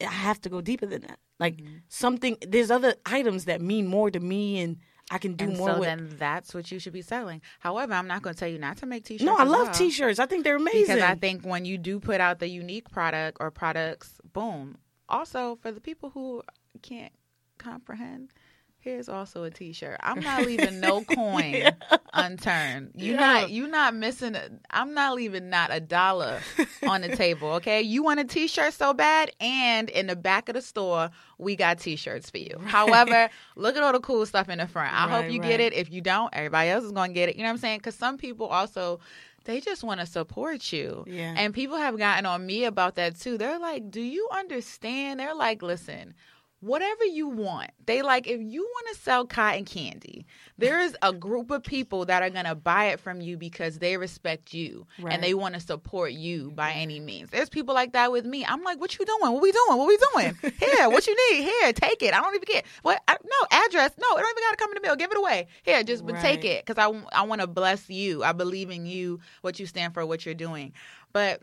I 0.00 0.04
have 0.10 0.40
to 0.42 0.48
go 0.48 0.60
deeper 0.60 0.86
than 0.86 1.02
that. 1.02 1.18
Like 1.38 1.56
Mm-hmm. 1.56 1.76
something, 1.88 2.36
there's 2.46 2.70
other 2.70 2.94
items 3.06 3.46
that 3.46 3.60
mean 3.60 3.86
more 3.86 4.10
to 4.10 4.20
me, 4.20 4.60
and 4.60 4.76
I 5.10 5.18
can 5.18 5.34
do 5.34 5.46
And 5.46 5.56
more 5.56 5.68
so 5.74 5.78
with. 5.80 5.88
then 5.88 6.14
that's 6.18 6.54
what 6.54 6.70
you 6.70 6.78
should 6.78 6.92
be 6.92 7.02
selling. 7.02 7.42
However, 7.60 7.94
I'm 7.94 8.06
not 8.06 8.22
going 8.22 8.34
to 8.34 8.38
tell 8.40 8.48
you 8.48 8.58
not 8.58 8.76
to 8.78 8.86
make 8.86 9.04
t-shirts. 9.04 9.24
no, 9.26 9.34
I 9.36 9.42
love 9.44 9.64
well. 9.66 9.74
T-shirts. 9.74 10.18
I 10.20 10.26
think 10.26 10.44
they're 10.44 10.56
amazing. 10.56 10.82
because 10.82 11.02
I 11.02 11.14
think 11.16 11.44
when 11.44 11.64
you 11.64 11.78
do 11.78 11.98
put 11.98 12.20
out 12.20 12.38
the 12.38 12.48
unique 12.48 12.90
product 12.90 13.38
or 13.40 13.50
products, 13.50 14.20
boom. 14.32 14.78
Also, 15.12 15.56
for 15.62 15.70
the 15.70 15.80
people 15.80 16.10
who 16.10 16.42
can't 16.82 17.12
comprehend, 17.58 18.30
here's 18.78 19.08
also 19.08 19.44
a 19.44 19.50
T-shirt. 19.50 19.96
I'm 20.00 20.20
not 20.20 20.44
leaving 20.44 20.80
no 20.80 21.02
coin 21.04 21.70
unturned. 22.14 22.92
You 22.96 23.12
Yeah. 23.12 23.20
not 23.20 23.50
you're 23.50 23.68
not 23.68 23.94
missing. 23.94 24.36
I'm 24.70 24.94
not 24.94 25.14
leaving 25.14 25.50
not 25.50 25.68
a 25.72 25.80
dollar 25.80 26.40
on 26.88 27.02
the 27.02 27.14
table. 27.14 27.50
Okay, 27.62 27.82
you 27.82 28.02
want 28.02 28.18
a 28.20 28.24
T-shirt 28.24 28.72
so 28.72 28.92
bad, 28.94 29.30
and 29.38 29.88
in 29.90 30.06
the 30.08 30.16
back 30.16 30.48
of 30.48 30.54
the 30.54 30.62
store 30.62 31.10
we 31.38 31.54
got 31.56 31.78
T-shirts 31.78 32.30
for 32.30 32.38
you. 32.38 32.58
However, 32.64 33.28
look 33.54 33.76
at 33.76 33.82
all 33.82 33.92
the 33.92 34.00
cool 34.00 34.24
stuff 34.26 34.48
in 34.48 34.58
the 34.58 34.66
front. 34.66 34.92
I 34.92 35.08
hope 35.08 35.30
you 35.30 35.40
right. 35.40 35.48
get 35.50 35.60
it. 35.60 35.72
If 35.74 35.92
you 35.92 36.00
don't, 36.00 36.30
everybody 36.32 36.70
else 36.70 36.84
is 36.84 36.92
gonna 36.92 37.12
get 37.12 37.28
it. 37.28 37.36
You 37.36 37.42
know 37.42 37.48
what 37.50 37.54
I'm 37.54 37.58
saying? 37.58 37.78
Because 37.78 37.94
some 37.94 38.16
people 38.16 38.46
also 38.46 38.98
they 39.44 39.60
just 39.60 39.82
want 39.84 40.00
to 40.00 40.06
support 40.06 40.72
you. 40.72 41.04
Yeah. 41.06 41.34
And 41.36 41.54
people 41.54 41.76
have 41.76 41.98
gotten 41.98 42.26
on 42.26 42.44
me 42.46 42.64
about 42.64 42.96
that 42.96 43.18
too. 43.18 43.38
They're 43.38 43.58
like, 43.58 43.90
"Do 43.90 44.00
you 44.00 44.28
understand?" 44.32 45.20
They're 45.20 45.34
like, 45.34 45.62
"Listen, 45.62 46.14
whatever 46.62 47.04
you 47.04 47.28
want. 47.28 47.70
They 47.84 48.02
like 48.02 48.26
if 48.28 48.40
you 48.40 48.62
want 48.62 48.86
to 48.96 49.02
sell 49.02 49.26
cotton 49.26 49.64
candy, 49.64 50.24
there 50.56 50.80
is 50.80 50.96
a 51.02 51.12
group 51.12 51.50
of 51.50 51.62
people 51.64 52.04
that 52.06 52.22
are 52.22 52.30
going 52.30 52.44
to 52.44 52.54
buy 52.54 52.86
it 52.86 53.00
from 53.00 53.20
you 53.20 53.36
because 53.36 53.78
they 53.80 53.96
respect 53.96 54.54
you 54.54 54.86
Right. 55.00 55.12
and 55.12 55.22
they 55.22 55.34
want 55.34 55.54
to 55.54 55.60
support 55.60 56.12
you 56.12 56.52
by 56.52 56.70
any 56.72 57.00
means. 57.00 57.30
There's 57.30 57.48
people 57.48 57.74
like 57.74 57.92
that 57.94 58.12
with 58.12 58.24
me. 58.24 58.44
I'm 58.46 58.62
like, 58.62 58.80
"What 58.80 58.96
you 58.98 59.04
doing? 59.04 59.32
What 59.32 59.42
we 59.42 59.50
doing? 59.52 59.78
What 59.78 59.88
we 59.88 59.98
doing? 60.12 60.38
Here, 60.58 60.88
what 60.88 61.06
you 61.06 61.16
need? 61.32 61.42
Here, 61.42 61.72
take 61.72 62.02
it. 62.02 62.14
I 62.14 62.20
don't 62.22 62.34
even 62.34 62.46
get 62.46 62.64
what 62.82 63.02
I, 63.08 63.16
no 63.22 63.46
address. 63.66 63.90
No, 63.98 64.16
it 64.16 64.20
don't 64.20 64.30
even 64.30 64.42
got 64.44 64.50
to 64.52 64.56
come 64.56 64.70
in 64.70 64.74
the 64.76 64.86
mail. 64.86 64.96
Give 64.96 65.10
it 65.10 65.18
away. 65.18 65.48
Here, 65.64 65.82
just 65.82 66.06
but 66.06 66.20
take 66.20 66.44
it 66.44 66.64
cuz 66.64 66.78
I 66.78 66.86
I 67.12 67.22
want 67.22 67.40
to 67.40 67.46
bless 67.48 67.90
you. 67.90 68.22
I 68.22 68.30
believe 68.32 68.70
in 68.70 68.86
you, 68.86 69.18
what 69.40 69.58
you 69.58 69.66
stand 69.66 69.94
for, 69.94 70.06
what 70.06 70.24
you're 70.24 70.34
doing. 70.34 70.72
But 71.12 71.42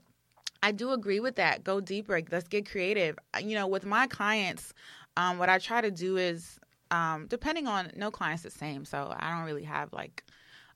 I 0.62 0.74
do 0.74 0.92
agree 0.92 1.22
with 1.22 1.38
that. 1.38 1.64
Go 1.64 1.80
deeper. 1.80 2.22
Let's 2.32 2.48
get 2.50 2.70
creative. 2.70 3.18
You 3.42 3.56
know, 3.56 3.68
with 3.68 3.86
my 3.86 4.08
clients, 4.08 4.74
um, 5.20 5.38
what 5.38 5.50
I 5.50 5.58
try 5.60 5.82
to 5.82 5.92
do 5.92 6.16
is, 6.16 6.58
um, 6.92 7.28
depending 7.28 7.68
on 7.68 7.92
no 7.96 8.10
client's 8.10 8.44
the 8.44 8.50
same, 8.50 8.86
so 8.86 9.14
I 9.20 9.32
don't 9.32 9.46
really 9.46 9.66
have 9.66 9.92
like 9.92 10.24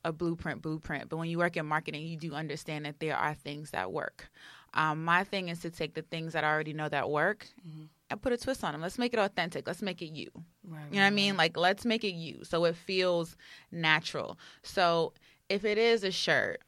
a 0.03 0.11
blueprint, 0.11 0.61
blueprint. 0.61 1.07
But 1.07 1.17
when 1.17 1.29
you 1.29 1.37
work 1.37 1.55
in 1.55 1.65
marketing, 1.65 2.05
you 2.05 2.17
do 2.17 2.33
understand 2.33 2.85
that 2.85 2.99
there 2.99 3.15
are 3.15 3.33
things 3.33 3.71
that 3.71 3.91
work. 3.91 4.29
Um, 4.73 5.05
my 5.05 5.23
thing 5.23 5.47
is 5.47 5.59
to 5.61 5.69
take 5.69 5.93
the 5.93 6.01
things 6.01 6.33
that 6.33 6.43
I 6.43 6.49
already 6.51 6.73
know 6.73 6.89
that 6.89 7.09
work 7.09 7.47
and 8.09 8.21
put 8.21 8.33
a 8.33 8.37
twist 8.37 8.63
on 8.63 8.73
them. 8.73 8.81
Let's 8.81 8.97
make 8.97 9.13
it 9.13 9.19
authentic. 9.19 9.65
Let's 9.65 9.81
make 9.81 10.01
it 10.01 10.11
you. 10.11 10.29
Right, 10.67 10.81
You 10.89 10.97
know 10.97 11.03
what 11.03 11.07
I 11.07 11.11
mean? 11.11 11.37
Like, 11.37 11.55
let's 11.55 11.85
make 11.85 12.03
it 12.03 12.13
you 12.13 12.43
so 12.43 12.65
it 12.65 12.75
feels 12.75 13.37
natural. 13.71 14.37
So, 14.63 15.13
if 15.47 15.63
it 15.63 15.77
is 15.77 16.03
a 16.03 16.11
shirt, 16.11 16.61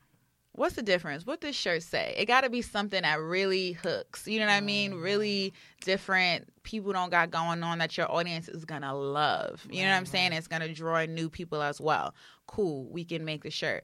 what's 0.56 0.76
the 0.76 0.82
difference? 0.82 1.26
What 1.26 1.42
does 1.42 1.56
shirt 1.56 1.84
say? 1.84 2.16
It 2.18 2.26
got 2.26 2.42
to 2.42 2.50
be 2.50 2.62
something 2.62 3.02
that 3.02 3.20
really 3.20 3.74
hooks. 3.74 4.26
You 4.28 4.40
know 4.40 4.46
what 4.46 4.54
I 4.54 4.62
mean? 4.62 4.96
Really 4.96 5.54
different. 5.82 6.48
People 6.64 6.94
don't 6.94 7.12
got 7.12 7.30
going 7.30 7.62
on 7.62 7.78
that 7.80 7.98
your 7.98 8.12
audience 8.12 8.48
is 8.48 8.64
going 8.66 8.82
to 8.82 8.94
love. 8.94 9.68
You 9.70 9.84
know 9.84 9.90
what 9.90 9.98
I'm 9.98 10.06
saying? 10.06 10.34
It's 10.34 10.48
going 10.48 10.62
to 10.62 10.74
draw 10.74 11.06
new 11.06 11.30
people 11.30 11.62
as 11.62 11.82
well. 11.82 12.16
Cool. 12.48 12.88
We 12.90 13.04
can 13.04 13.26
make 13.26 13.44
the 13.44 13.52
shirt. 13.52 13.84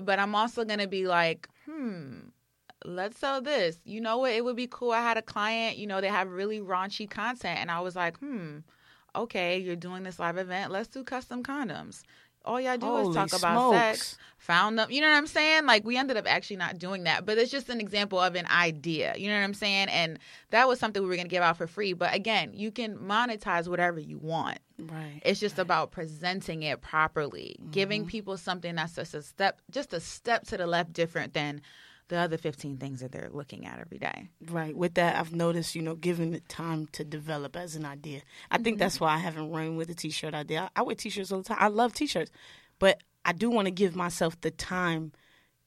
But 0.00 0.18
I'm 0.18 0.34
also 0.34 0.64
going 0.64 0.78
to 0.78 0.88
be 0.88 1.06
like, 1.06 1.48
hmm, 1.66 2.20
let's 2.84 3.18
sell 3.18 3.42
this. 3.42 3.78
You 3.84 4.00
know 4.00 4.18
what? 4.18 4.32
It 4.32 4.44
would 4.44 4.56
be 4.56 4.68
cool. 4.70 4.92
I 4.92 5.02
had 5.02 5.18
a 5.18 5.22
client, 5.22 5.76
you 5.76 5.86
know, 5.86 6.00
they 6.00 6.08
have 6.08 6.30
really 6.30 6.60
raunchy 6.60 7.10
content. 7.10 7.58
And 7.58 7.70
I 7.70 7.80
was 7.80 7.96
like, 7.96 8.16
hmm, 8.18 8.58
okay, 9.16 9.58
you're 9.58 9.76
doing 9.76 10.04
this 10.04 10.18
live 10.18 10.38
event. 10.38 10.70
Let's 10.70 10.88
do 10.88 11.02
custom 11.02 11.42
condoms. 11.42 12.02
All 12.44 12.60
y'all 12.60 12.76
do 12.76 12.86
Holy 12.86 13.08
is 13.08 13.14
talk 13.14 13.32
about 13.32 13.72
sex, 13.72 14.18
found 14.38 14.78
them. 14.78 14.90
You 14.90 15.00
know 15.00 15.08
what 15.08 15.16
I'm 15.16 15.26
saying? 15.26 15.66
Like, 15.66 15.84
we 15.84 15.96
ended 15.96 16.16
up 16.16 16.26
actually 16.26 16.56
not 16.56 16.78
doing 16.78 17.04
that. 17.04 17.24
But 17.24 17.38
it's 17.38 17.50
just 17.50 17.68
an 17.68 17.80
example 17.80 18.18
of 18.18 18.34
an 18.34 18.46
idea. 18.46 19.14
You 19.16 19.28
know 19.28 19.38
what 19.38 19.44
I'm 19.44 19.54
saying? 19.54 19.88
And 19.88 20.18
that 20.50 20.66
was 20.66 20.78
something 20.78 21.02
we 21.02 21.08
were 21.08 21.14
going 21.14 21.26
to 21.26 21.30
give 21.30 21.42
out 21.42 21.56
for 21.56 21.66
free. 21.66 21.92
But 21.92 22.14
again, 22.14 22.52
you 22.54 22.70
can 22.70 22.98
monetize 22.98 23.68
whatever 23.68 24.00
you 24.00 24.18
want. 24.18 24.58
Right. 24.78 25.22
It's 25.24 25.38
just 25.38 25.58
about 25.58 25.92
presenting 25.92 26.62
it 26.62 26.80
properly, 26.80 27.56
giving 27.70 28.02
mm-hmm. 28.02 28.10
people 28.10 28.36
something 28.36 28.74
that's 28.74 28.96
just 28.96 29.14
a 29.14 29.22
step, 29.22 29.60
just 29.70 29.92
a 29.92 30.00
step 30.00 30.46
to 30.48 30.56
the 30.56 30.66
left 30.66 30.92
different 30.92 31.34
than 31.34 31.62
the 32.08 32.16
other 32.16 32.36
15 32.36 32.76
things 32.76 33.00
that 33.00 33.12
they're 33.12 33.30
looking 33.32 33.66
at 33.66 33.78
every 33.78 33.98
day. 33.98 34.28
Right. 34.50 34.76
With 34.76 34.94
that, 34.94 35.16
I've 35.16 35.34
noticed, 35.34 35.74
you 35.74 35.82
know, 35.82 35.94
giving 35.94 36.34
it 36.34 36.48
time 36.48 36.86
to 36.92 37.04
develop 37.04 37.56
as 37.56 37.74
an 37.76 37.84
idea. 37.84 38.22
I 38.50 38.58
think 38.58 38.74
mm-hmm. 38.76 38.80
that's 38.80 39.00
why 39.00 39.14
I 39.14 39.18
haven't 39.18 39.50
run 39.50 39.76
with 39.76 39.88
the 39.88 39.94
t-shirt 39.94 40.34
idea. 40.34 40.70
I, 40.76 40.80
I 40.80 40.82
wear 40.82 40.94
t-shirts 40.94 41.32
all 41.32 41.38
the 41.38 41.44
time. 41.44 41.58
I 41.60 41.68
love 41.68 41.94
t-shirts, 41.94 42.30
but 42.78 43.00
I 43.24 43.32
do 43.32 43.50
want 43.50 43.66
to 43.66 43.70
give 43.70 43.96
myself 43.96 44.40
the 44.40 44.50
time 44.50 45.12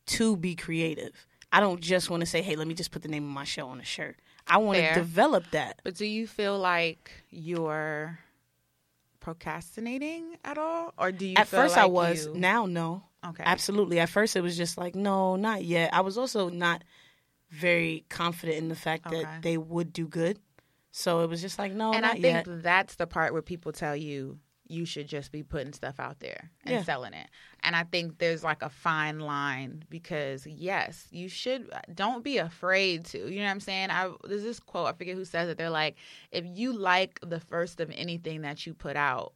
to 0.07 0.37
be 0.37 0.55
creative. 0.55 1.25
I 1.51 1.59
don't 1.59 1.79
just 1.79 2.09
want 2.09 2.21
to 2.21 2.27
say, 2.27 2.41
"Hey, 2.41 2.55
let 2.55 2.67
me 2.67 2.73
just 2.73 2.91
put 2.91 3.01
the 3.01 3.07
name 3.07 3.23
of 3.23 3.29
my 3.29 3.45
show 3.45 3.69
on 3.69 3.79
a 3.79 3.85
shirt." 3.85 4.17
I 4.47 4.57
want 4.57 4.77
to 4.77 4.93
develop 4.93 5.49
that. 5.51 5.79
But 5.83 5.95
do 5.95 6.05
you 6.05 6.27
feel 6.27 6.59
like 6.59 7.11
you're 7.29 8.19
procrastinating 9.19 10.37
at 10.43 10.57
all? 10.57 10.93
Or 10.97 11.11
do 11.11 11.25
you 11.25 11.35
At 11.35 11.47
first, 11.47 11.77
I 11.77 11.85
was. 11.85 12.27
you- 12.27 12.35
Now, 12.35 12.65
no. 12.65 13.03
Okay. 13.29 13.43
Absolutely. 13.45 13.99
At 13.99 14.09
first, 14.09 14.35
it 14.35 14.41
was 14.41 14.55
just 14.57 14.77
like, 14.77 14.95
no, 14.95 15.35
not 15.35 15.63
yet. 15.63 15.93
I 15.93 16.01
was 16.01 16.17
also 16.17 16.49
not 16.49 16.83
very 17.49 18.05
confident 18.09 18.57
in 18.57 18.69
the 18.69 18.75
fact 18.75 19.07
Okay. 19.07 19.21
that 19.23 19.41
they 19.41 19.57
would 19.57 19.93
do 19.93 20.07
good. 20.07 20.39
So 20.91 21.21
it 21.21 21.29
was 21.29 21.41
just 21.41 21.59
like, 21.59 21.73
no, 21.73 21.93
and 21.93 22.05
I 22.05 22.13
think 22.13 22.23
yet. 22.23 22.63
that's 22.63 22.95
the 22.95 23.05
part 23.07 23.33
where 23.33 23.41
people 23.41 23.71
tell 23.71 23.95
you 23.95 24.39
you 24.67 24.83
should 24.83 25.07
just 25.07 25.31
be 25.31 25.43
putting 25.43 25.73
stuff 25.73 25.99
out 25.99 26.19
there 26.21 26.49
and 26.63 26.75
Yeah. 26.75 26.83
selling 26.83 27.13
it. 27.13 27.27
And 27.61 27.75
I 27.75 27.83
think 27.83 28.17
there's 28.17 28.43
like 28.43 28.63
a 28.63 28.69
fine 28.69 29.19
line 29.19 29.83
because 29.89 30.47
yes, 30.47 31.05
you 31.11 31.29
should 31.29 31.69
uh, 31.71 31.81
don't 31.93 32.23
be 32.23 32.39
afraid 32.39 33.05
to. 33.07 33.29
You 33.29 33.39
know 33.39 33.45
what 33.45 33.51
I'm 33.51 33.59
saying? 33.59 33.91
I 33.91 34.09
there's 34.23 34.41
this 34.41 34.59
quote, 34.59 34.88
I 34.88 34.93
forget 34.93 35.15
who 35.15 35.25
says 35.25 35.49
it. 35.49 35.57
They're 35.59 35.69
like, 35.69 35.97
if 36.31 36.45
you 36.47 36.73
like 36.73 37.19
the 37.21 37.39
first 37.39 37.79
of 37.79 37.91
anything 37.93 38.41
that 38.41 38.65
you 38.65 38.73
put 38.73 38.95
out, 38.95 39.33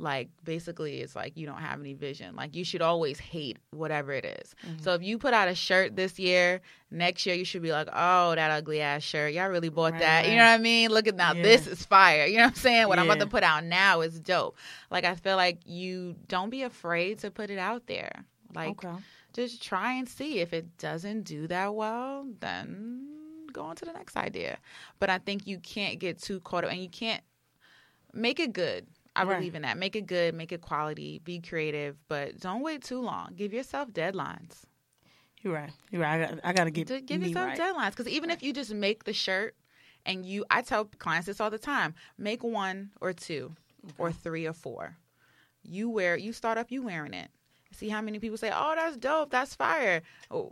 like 0.00 0.28
basically 0.44 1.00
it's 1.00 1.16
like 1.16 1.36
you 1.36 1.44
don't 1.44 1.58
have 1.58 1.80
any 1.80 1.92
vision. 1.92 2.36
Like 2.36 2.54
you 2.54 2.64
should 2.64 2.82
always 2.82 3.18
hate 3.18 3.58
whatever 3.70 4.12
it 4.12 4.24
is. 4.24 4.54
Mm-hmm. 4.64 4.82
so 4.82 4.94
if 4.94 5.02
you 5.02 5.18
put 5.18 5.34
out 5.34 5.48
a 5.48 5.54
shirt 5.54 5.96
this 5.96 6.18
year 6.18 6.60
next 6.90 7.26
year 7.26 7.34
you 7.34 7.44
should 7.44 7.62
be 7.62 7.72
like 7.72 7.88
oh 7.92 8.34
that 8.34 8.50
ugly 8.50 8.80
ass 8.80 9.02
shirt. 9.02 9.32
Y'all 9.32 9.48
really 9.48 9.68
bought 9.70 9.92
Right, 9.92 10.00
that. 10.00 10.28
You 10.28 10.36
know 10.36 10.44
what 10.44 10.50
i 10.50 10.58
mean? 10.58 10.90
Look 10.90 11.08
at 11.08 11.16
now 11.16 11.32
Yeah. 11.32 11.42
this 11.42 11.66
is 11.66 11.84
fire. 11.84 12.26
You 12.26 12.36
know 12.36 12.44
what 12.44 12.50
i'm 12.50 12.54
saying? 12.56 12.88
What 12.88 12.98
i'm 12.98 13.06
about 13.06 13.18
to 13.20 13.26
put 13.26 13.42
out 13.42 13.64
now 13.64 14.00
is 14.02 14.20
dope. 14.20 14.56
Like 14.90 15.04
i 15.04 15.14
feel 15.16 15.36
like 15.36 15.66
you 15.66 16.14
don't 16.28 16.50
be 16.50 16.62
afraid 16.62 17.18
to 17.20 17.30
put 17.30 17.50
it 17.50 17.58
out 17.58 17.86
there. 17.86 18.24
Like 18.54 18.84
okay. 18.84 18.96
just 19.32 19.62
try 19.62 19.94
and 19.94 20.08
see. 20.08 20.38
If 20.38 20.52
it 20.52 20.78
doesn't 20.78 21.22
do 21.22 21.48
that 21.48 21.74
well 21.74 22.24
then 22.38 23.06
go 23.52 23.62
on 23.62 23.74
to 23.76 23.84
the 23.84 23.92
next 23.92 24.16
idea. 24.16 24.58
But 25.00 25.10
i 25.10 25.18
think 25.18 25.46
you 25.48 25.58
can't 25.58 25.98
get 25.98 26.22
too 26.22 26.38
caught 26.40 26.62
up 26.64 26.70
and 26.70 26.80
you 26.80 26.88
can't 26.88 27.22
make 28.14 28.40
it 28.40 28.52
good 28.52 28.86
i 29.18 29.24
Right. 29.24 29.36
believe 29.38 29.54
in 29.54 29.62
that 29.62 29.76
make 29.76 29.96
it 29.96 30.06
good 30.06 30.34
make 30.34 30.52
it 30.52 30.60
quality 30.60 31.20
be 31.24 31.40
creative 31.40 31.96
but 32.08 32.38
don't 32.40 32.62
wait 32.62 32.82
too 32.82 33.00
long 33.00 33.32
give 33.36 33.52
yourself 33.52 33.90
deadlines 33.90 34.62
You're 35.42 35.54
right. 35.54 35.70
You're 35.90 36.02
right. 36.02 36.20
I 36.22 36.26
got. 36.26 36.40
I 36.44 36.52
got 36.52 36.64
to 36.64 36.70
get 36.70 37.06
give 37.06 37.20
me 37.20 37.28
yourself 37.28 37.46
right. 37.46 37.58
deadlines 37.58 37.90
because 37.90 38.08
even 38.08 38.30
if 38.30 38.42
you 38.42 38.52
just 38.52 38.72
make 38.74 39.04
the 39.04 39.12
shirt 39.12 39.54
and 40.06 40.24
you 40.26 40.44
i 40.50 40.62
tell 40.62 40.84
clients 40.98 41.26
this 41.26 41.40
all 41.40 41.50
the 41.50 41.58
time 41.58 41.94
make 42.16 42.42
one 42.42 42.90
or 43.00 43.12
two 43.12 43.54
or 43.98 44.10
three 44.12 44.46
or 44.46 44.52
four 44.52 44.96
you 45.62 45.88
wear 45.90 46.16
you 46.16 46.32
start 46.32 46.58
off 46.58 46.70
you 46.72 46.82
wearing 46.82 47.14
it 47.14 47.30
see 47.78 47.88
how 47.88 48.00
many 48.02 48.18
people 48.18 48.36
say 48.36 48.50
oh 48.54 48.74
that's 48.76 48.96
dope. 48.96 49.30
That's 49.30 49.54
fire. 49.54 50.02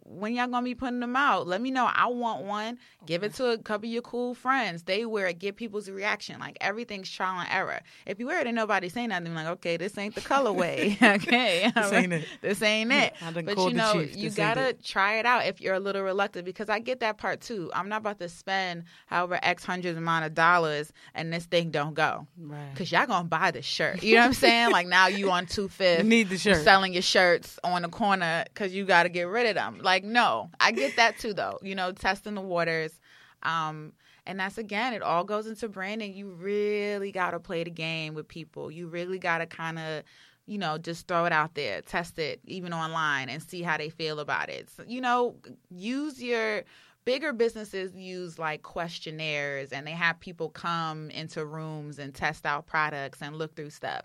When 0.05 0.35
y'all 0.35 0.47
gonna 0.47 0.65
be 0.65 0.75
putting 0.75 1.01
them 1.01 1.17
out? 1.17 1.47
Let 1.47 1.61
me 1.61 1.71
know. 1.71 1.89
I 1.93 2.07
want 2.07 2.45
one. 2.45 2.79
Give 3.05 3.23
it 3.23 3.35
to 3.35 3.51
a 3.51 3.59
couple 3.59 3.87
of 3.89 3.93
your 3.93 4.03
cool 4.03 4.35
friends. 4.35 4.85
They 4.85 5.05
wear 5.07 5.27
it. 5.27 5.39
Get 5.39 5.57
people's 5.57 5.89
reaction. 5.91 6.41
Like 6.41 6.57
everything's 6.61 7.11
trial 7.11 7.41
and 7.41 7.49
error. 7.51 7.81
If 8.07 8.19
you 8.19 8.27
wear 8.27 8.41
it 8.41 8.47
and 8.47 8.57
nobody 8.57 8.89
say 8.89 9.07
nothing 9.07 9.35
like 9.35 9.47
okay 9.47 9.77
this 9.77 9.97
ain't 9.99 10.15
the 10.15 10.21
colorway. 10.21 10.97
Okay 11.17 11.71
This 11.75 11.93
ain't 11.93 12.12
it. 12.12 12.25
this 12.41 12.62
ain't 12.62 12.93
it. 12.93 13.15
Done 13.21 13.45
but 13.45 13.59
you 13.59 13.73
know 13.75 14.01
you 14.01 14.31
gotta 14.31 14.69
it. 14.71 14.85
try 14.85 15.19
it 15.19 15.27
out 15.27 15.47
if 15.47 15.61
you're 15.61 15.75
a 15.75 15.81
little 15.81 16.03
reluctant 16.03 16.45
because 16.45 16.69
I 16.69 16.79
get 16.79 17.01
that 17.01 17.19
part 17.19 17.41
too. 17.41 17.71
I'm 17.75 17.89
not 17.89 17.99
about 18.01 18.19
to 18.21 18.29
spend 18.29 18.85
however 19.07 19.39
X 19.43 19.65
hundreds 19.65 19.97
amount 19.99 20.25
of 20.25 20.35
dollars 20.35 20.93
and 21.15 21.33
this 21.33 21.45
thing 21.47 21.71
don't 21.71 21.95
go. 21.95 22.27
Right. 22.39 22.71
because 22.73 22.91
y'all 22.93 23.07
gonna 23.07 23.29
buy 23.29 23.51
the 23.51 23.62
shirt. 23.62 24.03
You 24.03 24.15
know 24.17 24.21
what 24.23 24.27
I'm 24.29 24.33
saying? 24.35 24.71
like 24.71 24.87
now 24.87 25.07
you 25.09 25.31
on 25.31 25.47
two 25.47 25.62
You 25.62 25.69
fifth 25.69 26.05
need 26.05 26.29
the 26.29 26.39
shirt. 26.39 26.62
selling 26.65 26.93
your 26.93 27.03
shirts 27.16 27.59
on 27.64 27.83
the 27.83 27.88
corner 27.88 28.44
because 28.48 28.74
you 28.74 28.85
got 28.85 29.05
to 29.05 29.09
get 29.09 29.29
rid 29.29 29.46
of 29.46 29.55
them. 29.55 29.81
Like 29.83 30.05
no, 30.05 30.50
I 30.61 30.72
get 30.72 30.96
that 30.96 31.18
too 31.18 31.35
though. 31.35 31.59
You 31.62 31.74
know, 31.74 31.92
testing 31.92 32.35
the 32.35 32.40
waters. 32.40 32.98
Um, 33.42 33.92
and 34.26 34.40
that's 34.40 34.59
again, 34.59 34.92
it 34.92 35.02
all 35.02 35.24
goes 35.24 35.46
into 35.46 35.68
branding. 35.68 36.14
You 36.14 36.31
really 36.31 37.12
got 37.12 37.31
to 37.31 37.40
play 37.40 37.64
the 37.64 37.70
game 37.70 38.14
with 38.14 38.26
people. 38.26 38.70
You 38.70 38.88
really 38.88 39.18
got 39.18 39.38
to 39.38 39.46
kind 39.46 39.79
of, 39.79 40.02
you 40.46 40.59
know, 40.59 40.79
just 40.79 41.07
throw 41.07 41.26
it 41.26 41.33
out 41.33 41.55
there, 41.55 41.81
test 41.83 42.18
it 42.18 42.40
even 42.44 42.72
online, 42.72 43.29
and 43.29 43.42
see 43.42 43.62
how 43.62 43.76
they 43.76 43.88
feel 43.88 44.18
about 44.18 44.48
it. 44.48 44.68
So, 44.70 44.85
you 44.87 45.00
know, 45.00 45.37
use 45.70 46.20
your 46.20 46.64
bigger 47.07 47.33
businesses 47.33 47.94
use 47.94 48.37
like 48.37 48.62
questionnaires 48.62 49.70
and 49.70 49.87
they 49.87 49.92
have 49.92 50.18
people 50.18 50.50
come 50.50 51.09
into 51.11 51.46
rooms 51.46 52.00
and 52.00 52.12
test 52.12 52.44
out 52.44 52.66
products 52.66 53.22
and 53.22 53.37
look 53.37 53.55
through 53.55 53.70
stuff. 53.70 54.02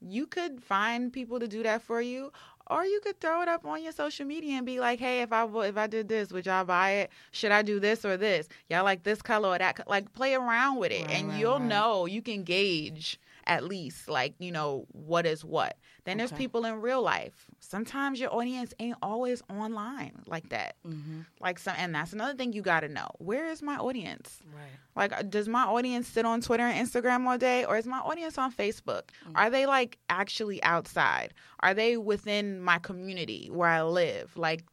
You 0.00 0.26
could 0.26 0.62
find 0.62 1.12
people 1.12 1.38
to 1.38 1.46
do 1.46 1.62
that 1.62 1.80
for 1.80 2.02
you 2.02 2.32
or 2.70 2.84
you 2.84 3.00
could 3.02 3.20
throw 3.20 3.42
it 3.42 3.48
up 3.48 3.64
on 3.66 3.82
your 3.82 3.92
social 3.92 4.24
media 4.26 4.56
and 4.56 4.64
be 4.64 4.80
like, 4.80 5.00
"Hey, 5.00 5.22
if 5.22 5.32
I 5.32 5.44
if 5.66 5.76
I 5.76 5.86
did 5.86 6.08
this, 6.08 6.30
would 6.32 6.46
y'all 6.46 6.64
buy 6.64 6.90
it? 6.92 7.10
Should 7.32 7.52
I 7.52 7.62
do 7.62 7.80
this 7.80 8.04
or 8.04 8.16
this? 8.16 8.48
Y'all 8.68 8.84
like 8.84 9.02
this 9.02 9.20
color 9.22 9.48
or 9.50 9.58
that? 9.58 9.76
co-" 9.76 9.82
Like 9.86 10.12
play 10.12 10.34
around 10.34 10.78
with 10.78 10.92
it, 10.92 11.06
Right, 11.06 11.10
and 11.16 11.28
right, 11.28 11.38
you'll 11.40 11.58
right. 11.58 11.62
know. 11.68 12.06
You 12.06 12.22
can 12.22 12.44
gauge 12.44 13.18
at 13.50 13.64
least 13.64 14.08
like 14.08 14.34
you 14.38 14.52
know 14.52 14.86
what 14.92 15.26
is 15.26 15.44
what. 15.44 15.76
Then 16.04 16.16
there's 16.16 16.32
people 16.32 16.64
in 16.64 16.80
real 16.80 17.02
life. 17.02 17.46
Sometimes 17.58 18.18
your 18.20 18.32
audience 18.32 18.72
ain't 18.78 18.96
always 19.02 19.42
online 19.50 20.22
like 20.26 20.48
that. 20.48 20.76
Mm-hmm. 20.86 21.20
Like 21.40 21.58
some, 21.58 21.74
and 21.76 21.94
that's 21.94 22.12
another 22.12 22.34
thing 22.34 22.52
you 22.54 22.62
got 22.62 22.80
to 22.80 22.88
know. 22.88 23.08
Where 23.18 23.50
is 23.50 23.60
my 23.60 23.76
audience? 23.76 24.38
Right. 24.54 24.62
Like, 24.96 25.12
uh, 25.12 25.22
does 25.22 25.48
my 25.48 25.64
audience 25.64 26.06
sit 26.08 26.24
on 26.24 26.40
Twitter 26.40 26.62
and 26.62 26.88
Instagram 26.88 27.26
all 27.26 27.36
day, 27.38 27.64
or 27.64 27.76
is 27.76 27.86
my 27.86 27.98
audience 27.98 28.38
on 28.38 28.52
Facebook? 28.52 29.02
Are 29.34 29.50
they 29.50 29.66
like 29.66 29.98
actually 30.08 30.62
outside? 30.62 31.34
Are 31.60 31.74
they 31.74 31.96
within 31.96 32.60
my 32.62 32.78
community 32.78 33.48
where 33.52 33.68
I 33.68 33.82
live? 33.82 34.36
Like, 34.36 34.64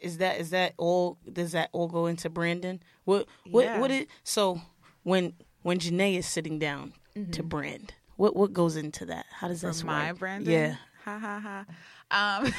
Is 0.00 0.18
that 0.18 0.38
is 0.38 0.50
that 0.50 0.74
all? 0.76 1.18
Does 1.32 1.52
that 1.52 1.70
all 1.72 1.88
go 1.88 2.06
into 2.06 2.28
branding? 2.30 2.80
What 3.04 3.26
what 3.50 3.64
Yeah. 3.64 3.80
what 3.80 3.90
is 3.90 4.06
so 4.22 4.60
when 5.02 5.32
when 5.62 5.78
Junae 5.78 6.16
is 6.18 6.26
sitting 6.26 6.58
down 6.58 6.92
to 7.32 7.42
brand? 7.42 7.94
What 8.16 8.36
what 8.36 8.52
goes 8.52 8.76
into 8.76 9.06
that? 9.06 9.26
How 9.30 9.48
does 9.48 9.62
that 9.62 9.82
my 9.84 10.12
branding? 10.12 10.52
Yeah. 10.52 10.76
Ha 11.04 11.18
ha 11.18 11.40
ha. 11.40 11.64
Um, 12.10 12.44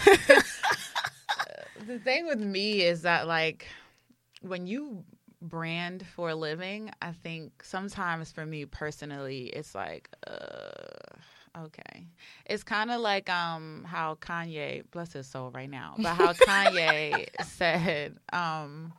the 1.87 1.99
thing 1.99 2.27
with 2.27 2.39
me 2.39 2.81
is 2.81 3.03
that 3.03 3.27
like 3.27 3.67
when 4.41 4.67
you 4.67 5.03
brand 5.41 6.05
for 6.05 6.29
a 6.29 6.35
living, 6.35 6.91
I 7.01 7.11
think 7.11 7.63
sometimes 7.63 8.31
for 8.31 8.45
me 8.45 8.65
personally, 8.65 9.47
it's 9.47 9.75
like, 9.75 10.09
uh, 10.27 11.61
okay. 11.65 12.07
It's 12.45 12.63
kind 12.63 12.91
of 12.91 13.01
like 13.01 13.29
um 13.29 13.85
how 13.87 14.15
Kanye, 14.15 14.83
bless 14.91 15.13
his 15.13 15.27
soul 15.27 15.51
right 15.51 15.69
now, 15.69 15.95
but 15.97 16.13
how 16.13 16.33
Kanye 16.33 17.27
said, 17.43 18.17
um, 18.33 18.93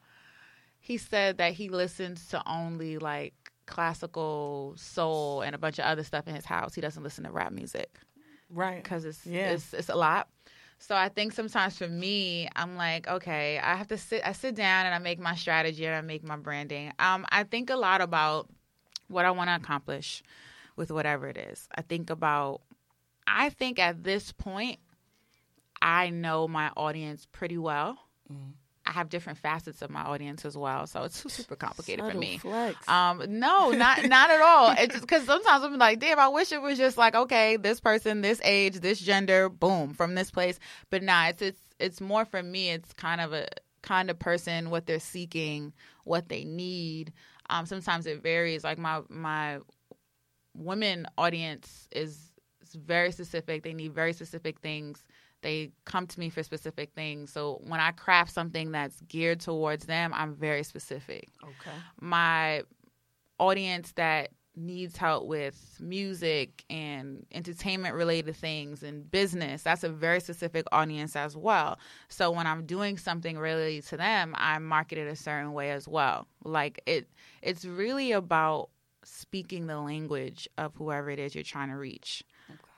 he 0.80 0.96
said 0.96 1.38
that 1.38 1.52
he 1.52 1.68
listens 1.68 2.28
to 2.28 2.42
only 2.48 2.98
like 2.98 3.45
classical 3.66 4.74
soul 4.76 5.42
and 5.42 5.54
a 5.54 5.58
bunch 5.58 5.78
of 5.78 5.84
other 5.84 6.02
stuff 6.04 6.26
in 6.28 6.34
his 6.34 6.44
house. 6.44 6.74
He 6.74 6.80
doesn't 6.80 7.02
listen 7.02 7.24
to 7.24 7.30
rap 7.30 7.52
music 7.52 7.90
Right. 8.50 8.82
because 8.82 9.04
it's 9.04 9.26
Yeah. 9.26 9.50
it's 9.50 9.74
it's 9.74 9.88
a 9.88 9.94
lot. 9.96 10.28
So 10.78 10.94
I 10.94 11.08
think 11.08 11.32
sometimes 11.32 11.78
for 11.78 11.88
me, 11.88 12.48
I'm 12.54 12.76
like, 12.76 13.08
okay, 13.08 13.58
I 13.58 13.76
have 13.76 13.88
to 13.88 13.96
sit. 13.98 14.20
I 14.24 14.32
sit 14.32 14.54
down 14.54 14.84
and 14.86 14.94
I 14.94 14.98
make 14.98 15.18
my 15.18 15.34
strategy 15.34 15.86
and 15.86 15.94
I 15.94 16.00
make 16.02 16.22
my 16.22 16.36
branding. 16.36 16.92
Um, 16.98 17.24
I 17.30 17.44
think 17.44 17.70
a 17.70 17.76
lot 17.76 18.00
about 18.02 18.48
what 19.08 19.24
I 19.24 19.30
want 19.30 19.48
to 19.48 19.56
accomplish 19.56 20.22
with 20.76 20.90
whatever 20.90 21.28
it 21.28 21.38
is. 21.38 21.66
I 21.74 21.80
think 21.82 22.10
about. 22.10 22.60
I 23.26 23.48
think 23.50 23.78
at 23.78 24.04
this 24.04 24.32
point, 24.32 24.78
I 25.80 26.10
know 26.10 26.46
my 26.46 26.70
audience 26.76 27.26
pretty 27.32 27.58
well. 27.58 27.98
Mm-hmm. 28.32 28.50
I 28.86 28.92
have 28.92 29.08
different 29.08 29.38
facets 29.38 29.82
of 29.82 29.90
my 29.90 30.02
audience 30.02 30.44
as 30.44 30.56
well, 30.56 30.86
so 30.86 31.02
it's 31.02 31.32
super 31.32 31.56
complicated 31.56 32.04
for 32.10 32.16
me. 32.16 32.38
Flex. 32.38 32.88
Um, 32.88 33.22
no, 33.28 33.70
not 33.70 34.04
not 34.06 34.30
at 34.30 34.40
all. 34.40 34.74
It's 34.78 34.94
just 34.94 35.06
because 35.06 35.24
sometimes 35.24 35.64
I'm 35.64 35.76
like, 35.76 35.98
damn, 35.98 36.18
I 36.18 36.28
wish 36.28 36.52
it 36.52 36.62
was 36.62 36.78
just 36.78 36.96
like, 36.96 37.14
okay, 37.14 37.56
this 37.56 37.80
person, 37.80 38.20
this 38.20 38.40
age, 38.44 38.76
this 38.76 39.00
gender, 39.00 39.48
boom, 39.48 39.94
from 39.94 40.14
this 40.14 40.30
place. 40.30 40.58
But 40.90 41.02
nah, 41.02 41.28
it's 41.28 41.42
it's 41.42 41.60
it's 41.78 42.00
more 42.00 42.24
for 42.24 42.42
me. 42.42 42.70
It's 42.70 42.92
kind 42.92 43.20
of 43.20 43.32
a 43.32 43.48
kind 43.82 44.10
of 44.10 44.18
person, 44.18 44.70
what 44.70 44.86
they're 44.86 45.00
seeking, 45.00 45.72
what 46.04 46.28
they 46.28 46.44
need. 46.44 47.12
Um, 47.50 47.66
sometimes 47.66 48.06
it 48.06 48.22
varies. 48.22 48.64
Like 48.64 48.78
my 48.78 49.00
my 49.08 49.58
women 50.54 51.06
audience 51.18 51.88
is, 51.92 52.32
is 52.62 52.74
very 52.74 53.12
specific. 53.12 53.62
They 53.62 53.74
need 53.74 53.94
very 53.94 54.12
specific 54.12 54.60
things. 54.60 55.04
They 55.42 55.70
come 55.84 56.06
to 56.06 56.20
me 56.20 56.30
for 56.30 56.42
specific 56.42 56.92
things. 56.94 57.32
So 57.32 57.60
when 57.66 57.80
I 57.80 57.92
craft 57.92 58.32
something 58.32 58.72
that's 58.72 59.00
geared 59.02 59.40
towards 59.40 59.86
them, 59.86 60.12
I'm 60.14 60.34
very 60.34 60.62
specific 60.62 61.28
okay. 61.42 61.76
my 62.00 62.62
audience 63.38 63.92
that 63.92 64.30
needs 64.56 64.96
help 64.96 65.26
with 65.26 65.76
music 65.80 66.64
and 66.70 67.26
entertainment 67.32 67.94
related 67.94 68.34
things 68.34 68.82
and 68.82 69.10
business 69.10 69.62
that's 69.62 69.84
a 69.84 69.88
very 69.88 70.18
specific 70.18 70.64
audience 70.72 71.14
as 71.14 71.36
well 71.36 71.78
so 72.08 72.30
when 72.30 72.46
i'm 72.46 72.64
doing 72.64 72.96
something 72.96 73.36
really 73.36 73.82
to 73.82 73.98
them 73.98 74.34
i 74.38 74.58
market 74.58 74.96
it 74.96 75.06
a 75.06 75.16
certain 75.16 75.52
way 75.52 75.70
as 75.70 75.86
well 75.86 76.26
like 76.42 76.80
it 76.86 77.06
it's 77.42 77.66
really 77.66 78.12
about 78.12 78.70
speaking 79.04 79.66
the 79.66 79.78
language 79.78 80.48
of 80.56 80.74
whoever 80.76 81.10
it 81.10 81.18
is 81.18 81.34
you're 81.34 81.44
trying 81.44 81.68
to 81.68 81.76
reach 81.76 82.24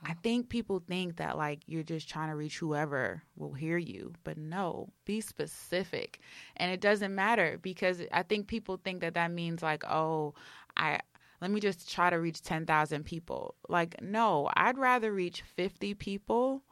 I 0.05 0.15
think 0.15 0.49
people 0.49 0.83
think 0.87 1.17
that 1.17 1.37
like 1.37 1.61
you're 1.67 1.83
just 1.83 2.09
trying 2.09 2.29
to 2.31 2.37
reach 2.37 2.59
whoever 2.59 3.23
will 3.37 3.53
hear 3.53 3.77
you, 3.77 4.13
but 4.25 4.39
no, 4.39 4.91
be 5.05 5.21
specific. 5.21 6.21
And 6.57 6.71
it 6.71 6.81
doesn't 6.81 7.15
matter 7.15 7.59
because 7.61 8.03
I 8.13 8.23
think 8.23 8.47
people 8.47 8.77
think 8.83 9.01
that 9.01 9.15
that 9.15 9.31
means 9.33 9.63
like, 9.63 9.85
oh, 9.85 10.35
I 10.77 11.01
let 11.41 11.51
me 11.51 11.61
just 11.61 11.93
try 11.93 12.11
to 12.11 12.17
reach 12.17 12.43
10,000 12.43 13.05
people. 13.05 13.55
Like 13.69 14.01
no, 14.03 14.49
I'd 14.57 14.79
rather 14.79 15.13
reach 15.13 15.43
50 15.43 15.95
people 15.95 16.63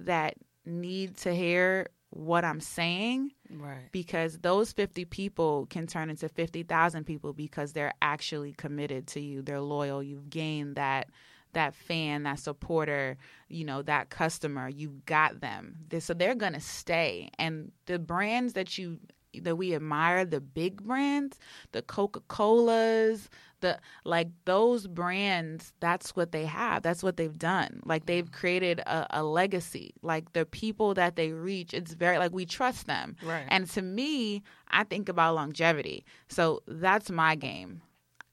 that 0.00 0.34
need 0.64 1.16
to 1.18 1.34
hear 1.34 1.88
what 2.10 2.44
I'm 2.44 2.60
saying 2.60 3.32
Right. 3.50 3.90
because 3.92 4.38
those 4.38 4.72
50 4.72 5.04
people 5.04 5.66
can 5.66 5.86
turn 5.86 6.08
into 6.10 6.28
50,000 6.28 7.04
people 7.04 7.32
because 7.32 7.72
they're 7.72 7.92
actually 8.00 8.52
committed 8.54 9.06
to 9.08 9.20
you. 9.20 9.42
They're 9.42 9.60
loyal. 9.60 10.02
You've 10.02 10.30
gained 10.30 10.76
that 10.76 11.08
that 11.52 11.74
fan, 11.74 12.24
that 12.24 12.38
supporter, 12.38 13.16
you 13.48 13.64
know, 13.64 13.82
that 13.82 14.10
customer. 14.10 14.68
You 14.68 15.00
got 15.06 15.40
them. 15.40 15.76
So 15.98 16.14
they're 16.14 16.34
going 16.34 16.54
to 16.54 16.60
stay. 16.60 17.30
And 17.38 17.72
the 17.86 17.98
brands 17.98 18.54
that 18.54 18.78
you 18.78 18.98
that 19.42 19.56
we 19.56 19.74
admire 19.74 20.24
the 20.24 20.40
big 20.40 20.82
brands, 20.82 21.38
the 21.72 21.82
Coca-Colas, 21.82 23.28
the 23.60 23.78
like 24.04 24.28
those 24.44 24.86
brands, 24.86 25.72
that's 25.80 26.16
what 26.16 26.32
they 26.32 26.44
have. 26.46 26.82
That's 26.82 27.02
what 27.02 27.16
they've 27.16 27.38
done. 27.38 27.82
Like 27.84 28.06
they've 28.06 28.24
mm-hmm. 28.24 28.34
created 28.34 28.80
a, 28.80 29.20
a 29.20 29.22
legacy. 29.22 29.94
Like 30.02 30.32
the 30.32 30.46
people 30.46 30.94
that 30.94 31.16
they 31.16 31.32
reach, 31.32 31.74
it's 31.74 31.94
very 31.94 32.18
like 32.18 32.32
we 32.32 32.46
trust 32.46 32.86
them. 32.86 33.16
Right. 33.22 33.44
And 33.48 33.68
to 33.70 33.82
me, 33.82 34.42
I 34.68 34.84
think 34.84 35.08
about 35.08 35.34
longevity. 35.34 36.04
So 36.28 36.62
that's 36.66 37.10
my 37.10 37.34
game 37.34 37.82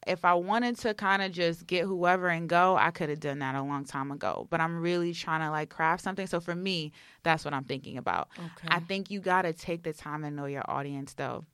if 0.06 0.24
I 0.24 0.34
wanted 0.36 0.78
to 0.80 0.94
kind 0.94 1.22
of 1.22 1.32
just 1.32 1.66
get 1.66 1.86
whoever 1.86 2.28
and 2.28 2.48
go, 2.48 2.78
I 2.78 2.92
could 2.92 3.10
have 3.10 3.20
done 3.20 3.40
that 3.40 3.56
a 3.56 3.62
long 3.62 3.86
time 3.86 4.12
ago. 4.12 4.48
But 4.50 4.62
I'm 4.62 4.80
really 4.80 5.14
trying 5.14 5.42
to 5.42 5.50
like 5.50 5.70
craft 5.70 6.04
something. 6.04 6.28
So 6.28 6.40
for 6.40 6.56
me, 6.56 6.92
that's 7.24 7.44
what 7.44 7.54
I'm 7.54 7.64
thinking 7.64 7.98
about. 7.98 8.30
Okay. 8.38 8.68
I 8.70 8.80
think 8.80 9.10
you 9.10 9.20
got 9.20 9.44
to 9.44 9.54
take 9.54 9.84
the 9.84 9.94
time 9.94 10.22
to 10.22 10.32
know 10.32 10.46
your 10.46 10.64
audience 10.70 11.14
though. 11.14 11.46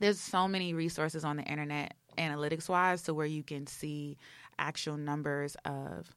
There's 0.00 0.18
so 0.18 0.48
many 0.48 0.74
resources 0.74 1.24
on 1.24 1.36
the 1.36 1.44
internet 1.44 1.94
analytics 2.18 2.68
wise 2.68 3.02
to 3.02 3.14
where 3.14 3.26
you 3.26 3.42
can 3.42 3.66
see 3.66 4.18
actual 4.58 4.96
numbers 4.96 5.56
of 5.64 6.14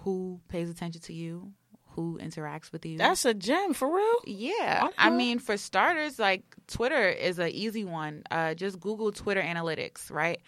who 0.00 0.40
pays 0.48 0.68
attention 0.68 1.00
to 1.02 1.12
you, 1.12 1.52
who 1.90 2.18
interacts 2.22 2.72
with 2.72 2.84
you. 2.84 2.98
That's 2.98 3.24
a 3.24 3.32
gem 3.32 3.72
for 3.72 3.92
real. 3.92 4.20
Yeah. 4.26 4.82
Okay. 4.84 4.94
I 4.98 5.10
mean, 5.10 5.38
for 5.38 5.56
starters, 5.56 6.18
like 6.18 6.42
Twitter 6.66 7.08
is 7.08 7.38
an 7.38 7.48
easy 7.48 7.84
one. 7.84 8.22
Uh, 8.30 8.54
just 8.54 8.78
Google 8.80 9.12
Twitter 9.12 9.40
analytics, 9.40 10.10
right? 10.10 10.40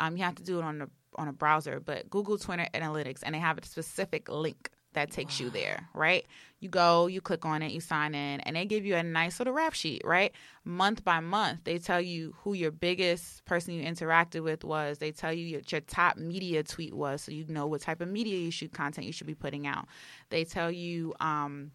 Um, 0.00 0.16
you 0.16 0.24
have 0.24 0.34
to 0.36 0.42
do 0.42 0.58
it 0.58 0.64
on 0.64 0.78
the 0.78 0.90
on 1.16 1.28
a 1.28 1.32
browser, 1.32 1.80
but 1.80 2.08
Google 2.08 2.38
Twitter 2.38 2.66
analytics, 2.74 3.20
and 3.22 3.34
they 3.34 3.38
have 3.38 3.58
a 3.58 3.66
specific 3.66 4.28
link 4.28 4.70
that 4.94 5.10
takes 5.10 5.40
wow. 5.40 5.44
you 5.44 5.50
there, 5.50 5.88
right? 5.94 6.26
You 6.60 6.68
go, 6.68 7.06
you 7.06 7.20
click 7.20 7.44
on 7.44 7.62
it, 7.62 7.72
you 7.72 7.80
sign 7.80 8.14
in, 8.14 8.40
and 8.40 8.56
they 8.56 8.64
give 8.64 8.84
you 8.84 8.94
a 8.94 9.02
nice 9.02 9.40
little 9.40 9.54
rap 9.54 9.72
sheet, 9.72 10.02
right? 10.04 10.32
Month 10.64 11.04
by 11.04 11.20
month, 11.20 11.60
they 11.64 11.78
tell 11.78 12.00
you 12.00 12.34
who 12.38 12.52
your 12.52 12.70
biggest 12.70 13.44
person 13.44 13.74
you 13.74 13.82
interacted 13.84 14.42
with 14.42 14.64
was. 14.64 14.98
They 14.98 15.12
tell 15.12 15.32
you 15.32 15.44
your, 15.44 15.60
your 15.68 15.80
top 15.80 16.16
media 16.16 16.62
tweet 16.62 16.94
was, 16.94 17.22
so 17.22 17.32
you 17.32 17.44
know 17.48 17.66
what 17.66 17.80
type 17.80 18.00
of 18.00 18.08
media 18.08 18.38
you 18.38 18.50
should 18.50 18.72
content 18.72 19.06
you 19.06 19.12
should 19.12 19.26
be 19.26 19.34
putting 19.34 19.66
out. 19.66 19.86
They 20.30 20.44
tell 20.44 20.70
you. 20.70 21.14
Um, 21.20 21.72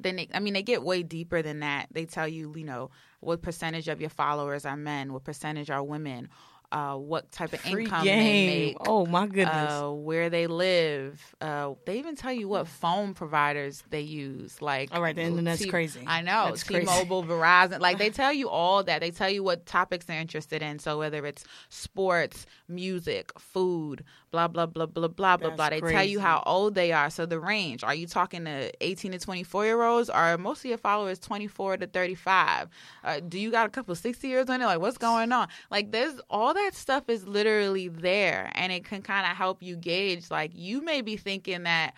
then 0.00 0.14
they, 0.14 0.28
I 0.32 0.38
mean, 0.38 0.54
they 0.54 0.62
get 0.62 0.84
way 0.84 1.02
deeper 1.02 1.42
than 1.42 1.58
that. 1.58 1.88
They 1.90 2.04
tell 2.04 2.28
you, 2.28 2.54
you 2.56 2.62
know, 2.62 2.92
what 3.18 3.42
percentage 3.42 3.88
of 3.88 4.00
your 4.00 4.10
followers 4.10 4.64
are 4.64 4.76
men, 4.76 5.12
what 5.12 5.24
percentage 5.24 5.70
are 5.70 5.82
women, 5.82 6.28
uh, 6.70 6.94
what 6.96 7.32
type 7.32 7.52
of 7.52 7.60
Free 7.60 7.84
income 7.84 8.04
game. 8.04 8.18
they 8.50 8.66
make. 8.66 8.76
Oh 8.86 9.06
my 9.06 9.26
goodness. 9.26 9.72
Uh, 9.72 9.90
where 9.90 10.28
they 10.28 10.46
live. 10.46 11.20
Uh, 11.40 11.74
they 11.86 11.98
even 11.98 12.14
tell 12.14 12.32
you 12.32 12.48
what 12.48 12.68
phone 12.68 13.14
providers 13.14 13.82
they 13.90 14.02
use. 14.02 14.60
Like, 14.60 14.90
all 14.92 15.00
right, 15.00 15.14
the 15.16 15.22
internet's 15.22 15.62
T- 15.62 15.70
crazy. 15.70 16.04
I 16.06 16.20
know. 16.20 16.46
That's 16.46 16.64
crazy. 16.64 16.86
T-Mobile, 16.86 17.24
Verizon. 17.24 17.80
Like 17.80 17.98
they 17.98 18.10
tell 18.22 18.32
you 18.32 18.48
all 18.48 18.84
that. 18.84 19.00
They 19.00 19.10
tell 19.10 19.30
you 19.30 19.42
what 19.42 19.64
topics 19.66 20.04
they're 20.04 20.20
interested 20.20 20.62
in. 20.62 20.78
So 20.78 20.98
whether 20.98 21.24
it's 21.24 21.44
sports, 21.70 22.46
music, 22.68 23.32
food, 23.38 24.04
blah 24.30 24.48
blah 24.48 24.66
blah 24.66 24.86
blah 24.86 25.08
blah 25.08 25.36
blah 25.36 25.50
blah. 25.50 25.68
They 25.70 25.80
tell 25.80 26.04
you 26.04 26.20
how 26.20 26.42
old 26.46 26.74
they 26.74 26.92
are. 26.92 27.10
So 27.10 27.26
the 27.26 27.40
range. 27.40 27.84
Are 27.84 27.94
you 27.94 28.06
talking 28.06 28.44
to 28.44 28.70
18 28.80 29.12
to 29.12 29.18
24 29.18 29.64
year 29.64 29.82
olds? 29.82 30.10
Are 30.10 30.36
most 30.38 30.60
of 30.60 30.66
your 30.66 30.78
followers 30.78 31.18
24 31.18 31.78
to 31.78 31.86
35? 31.86 32.68
Uh, 33.04 33.20
do 33.20 33.38
you 33.38 33.50
got 33.50 33.66
a 33.66 33.70
couple 33.70 33.94
60 33.94 34.26
years 34.26 34.48
on 34.48 34.60
it? 34.60 34.66
Like 34.66 34.80
what's 34.80 34.98
going 34.98 35.32
on? 35.32 35.48
Like 35.70 35.92
there's 35.92 36.20
all 36.30 36.54
that 36.54 36.74
stuff 36.74 37.08
is 37.08 37.26
literally 37.26 37.88
there, 37.88 38.50
and 38.54 38.72
it 38.72 38.84
can 38.84 39.02
kind 39.02 39.30
of 39.30 39.36
help 39.36 39.62
you 39.62 39.76
gauge. 39.76 40.30
Like 40.30 40.52
you 40.54 40.82
may 40.82 41.00
be 41.00 41.16
thinking 41.16 41.64
that, 41.64 41.94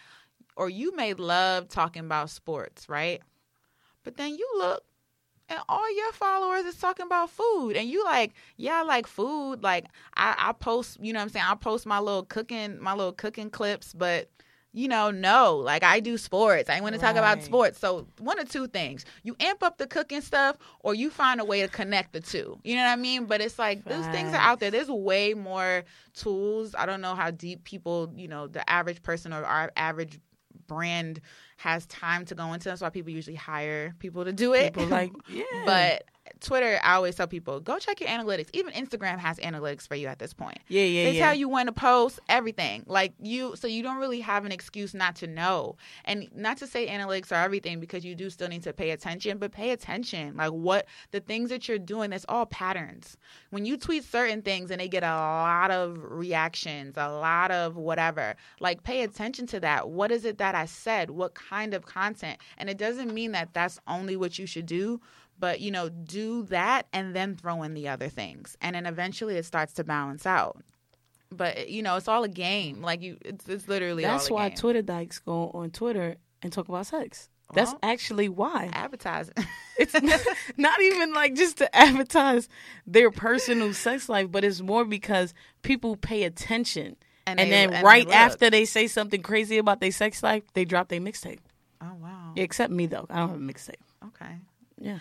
or 0.57 0.69
you 0.69 0.95
may 0.95 1.15
love 1.15 1.69
talking 1.69 2.05
about 2.05 2.31
sports, 2.31 2.89
right? 2.89 3.21
But 4.03 4.17
then 4.17 4.31
you 4.31 4.49
look 4.57 4.83
and 5.51 5.59
all 5.69 5.95
your 5.95 6.13
followers 6.13 6.65
is 6.65 6.77
talking 6.77 7.05
about 7.05 7.29
food. 7.29 7.77
And 7.77 7.89
you 7.91 8.05
like 8.05 8.33
yeah 8.57 8.81
i 8.81 8.83
like 8.83 9.07
food. 9.07 9.63
Like 9.63 9.87
I, 10.15 10.35
I 10.39 10.53
post 10.53 10.99
you 11.03 11.13
know 11.13 11.19
what 11.19 11.25
i'm 11.25 11.29
saying? 11.31 11.47
I 11.47 11.55
post 11.57 11.85
my 11.85 11.99
little 11.99 12.23
cooking 12.23 12.81
my 12.81 12.95
little 12.95 13.13
cooking 13.13 13.51
clips 13.51 13.93
but 13.93 14.31
you 14.73 14.87
know 14.87 15.11
no. 15.11 15.57
Like 15.57 15.83
i 15.83 15.99
do 15.99 16.17
sports. 16.17 16.71
I 16.71 16.81
want 16.81 16.95
to 16.95 17.01
talk 17.01 17.17
about 17.17 17.43
sports. 17.43 17.79
So 17.79 18.07
one 18.19 18.39
of 18.39 18.49
two 18.49 18.69
things. 18.69 19.05
You 19.25 19.37
amp 19.41 19.63
up 19.63 19.79
the 19.79 19.89
cooking 19.89 20.21
stuff 20.21 20.57
or 20.81 20.95
you 20.95 21.11
find 21.11 21.41
a 21.41 21.45
way 21.45 21.61
to 21.63 21.69
connect 21.69 22.13
the 22.13 22.21
two. 22.21 22.59
You 22.63 22.77
know 22.77 22.85
what 22.85 22.91
i 22.91 22.97
mean? 22.97 23.27
But 23.27 23.41
it's 23.41 23.59
like 23.59 23.85
those 23.85 24.07
things 24.07 24.33
are 24.33 24.41
out 24.41 24.61
there. 24.61 24.71
There's 24.71 24.89
way 24.89 25.35
more 25.35 25.83
tools. 26.15 26.75
I 26.79 26.87
don't 26.87 27.01
know 27.01 27.17
how 27.17 27.33
deep 27.33 27.65
people 27.65 28.13
you 28.17 28.29
know 28.29 28.47
the 28.47 28.69
average 28.71 29.03
person 29.03 29.33
or 29.33 29.45
our 29.45 29.73
average 29.77 30.21
brand 30.69 31.21
has 31.61 31.85
time 31.87 32.25
to 32.25 32.35
go 32.35 32.55
into 32.55 32.71
that's 32.71 32.81
why 32.81 32.89
people 32.89 33.13
usually 33.13 33.37
hire 33.37 33.95
people 33.99 34.25
to 34.25 34.33
do 34.33 34.55
it 34.55 34.73
People 34.73 34.89
like, 34.89 35.13
yeah. 35.29 35.45
but 35.67 36.05
Twitter, 36.41 36.81
I 36.83 36.95
always 36.95 37.15
tell 37.17 37.27
people 37.27 37.61
go 37.61 37.79
check 37.79 38.01
your 38.01 38.09
analytics. 38.09 38.49
Even 38.53 38.73
Instagram 38.73 39.19
has 39.19 39.39
analytics 39.39 39.87
for 39.87 39.95
you 39.95 40.07
at 40.09 40.19
this 40.19 40.33
point. 40.33 40.59
yeah, 40.69 40.83
yeah, 40.83 41.05
They 41.05 41.17
yeah. 41.19 41.27
tell 41.27 41.35
you 41.35 41.49
when 41.49 41.67
to 41.67 41.73
post 41.73 42.19
everything. 42.29 42.85
Like 42.87 43.13
you, 43.21 43.57
so 43.57 43.67
you 43.67 43.83
don't 43.83 43.99
really 43.99 44.21
have 44.21 44.45
an 44.45 44.53
excuse 44.53 44.95
not 44.95 45.17
to 45.17 45.27
know. 45.27 45.77
And 46.05 46.29
not 46.35 46.57
to 46.59 46.67
say 46.67 46.87
analytics 46.89 47.31
are 47.33 47.43
everything 47.45 47.81
because 47.81 48.05
you 48.05 48.15
do 48.15 48.31
still 48.31 48.49
need 48.49 48.63
to 48.65 48.73
pay 48.73 48.91
attention, 48.91 49.39
but 49.39 49.53
pay 49.53 49.71
attention. 49.71 50.37
Like 50.37 50.53
what 50.53 50.87
the 51.11 51.21
things 51.21 51.51
that 51.51 51.69
you're 51.69 51.79
doing, 51.79 52.11
that's 52.11 52.27
all 52.29 52.47
patterns. 52.47 53.17
When 53.51 53.65
you 53.65 53.77
tweet 53.77 54.05
certain 54.05 54.43
things 54.43 54.71
and 54.71 54.81
they 54.81 54.89
get 54.89 55.03
a 55.03 55.07
lot 55.07 55.71
of 55.71 55.99
reactions, 56.01 56.97
a 56.97 57.09
lot 57.09 57.51
of 57.51 57.77
whatever, 57.77 58.35
like 58.61 58.83
pay 58.83 59.03
attention 59.03 59.47
to 59.49 59.61
that. 59.61 59.91
What 59.91 60.11
is 60.11 60.25
it 60.25 60.39
that 60.39 60.55
I 60.55 60.67
said? 60.67 61.11
What 61.11 61.35
kind 61.35 61.75
of 61.75 61.87
content? 61.87 62.39
And 62.59 62.71
it 62.71 62.79
doesn't 62.79 63.13
mean 63.13 63.33
that 63.33 63.53
that's 63.53 63.79
only 63.87 64.17
what 64.17 64.39
you 64.39 64.47
should 64.47 64.67
do 64.67 65.01
but 65.41 65.61
you 65.61 65.71
know 65.71 65.89
do 65.89 66.45
that 66.45 66.87
and 66.93 67.17
then 67.17 67.35
throw 67.35 67.63
in 67.65 67.75
the 67.75 67.89
other 67.89 68.09
things 68.09 68.57
and 68.61 68.77
then 68.77 68.87
eventually 68.87 69.37
it 69.37 69.45
starts 69.45 69.73
to 69.73 69.83
balance 69.85 70.27
out 70.27 70.63
but 71.33 71.69
you 71.69 71.83
know 71.83 71.97
it's 71.97 72.09
all 72.09 72.23
a 72.25 72.29
game 72.29 72.83
like 72.83 73.03
you 73.03 73.17
it's, 73.25 73.49
it's 73.49 73.67
literally 73.69 74.03
That's 74.03 74.27
all 74.31 74.37
a 74.37 74.41
why 74.41 74.49
game. 74.51 74.59
Twitter 74.59 74.83
dykes 74.83 75.19
go 75.19 75.51
on 75.55 75.71
Twitter 75.71 76.17
and 76.43 76.53
talk 76.53 76.69
about 76.69 76.87
sex. 76.87 77.29
That's 77.53 77.71
Well, 77.73 77.81
actually 77.83 78.29
why. 78.29 78.71
advertising 78.73 79.35
It's 79.79 79.95
not, 80.03 80.21
not 80.57 80.81
even 80.83 81.13
like 81.15 81.35
just 81.35 81.57
to 81.59 81.75
advertise 81.77 82.49
their 82.87 83.11
personal 83.11 83.73
sex 83.75 84.09
life, 84.09 84.31
but 84.31 84.45
it's 84.45 84.61
more 84.61 84.85
because 84.85 85.33
people 85.63 85.97
pay 85.97 86.25
attention. 86.25 86.97
And 87.27 87.39
And, 87.41 87.51
they- 87.51 87.51
then 87.67 87.73
and 87.75 87.85
right 87.85 88.07
look. 88.07 88.15
after 88.15 88.51
they 88.51 88.65
say 88.67 88.87
something 88.89 89.23
crazy 89.23 89.59
about 89.59 89.81
their 89.81 89.91
sex 89.93 90.23
life, 90.23 90.43
they 90.55 90.65
drop 90.65 90.89
their 90.89 91.01
mixtape. 91.01 91.41
oh 91.81 91.95
wow 92.01 92.33
Except 92.37 92.73
me 92.73 92.87
though, 92.87 93.07
I 93.11 93.19
don't 93.21 93.31
have 93.31 93.39
a 93.39 93.53
mixtape. 93.53 93.83
okay 94.09 94.35
Yeah. 94.79 94.99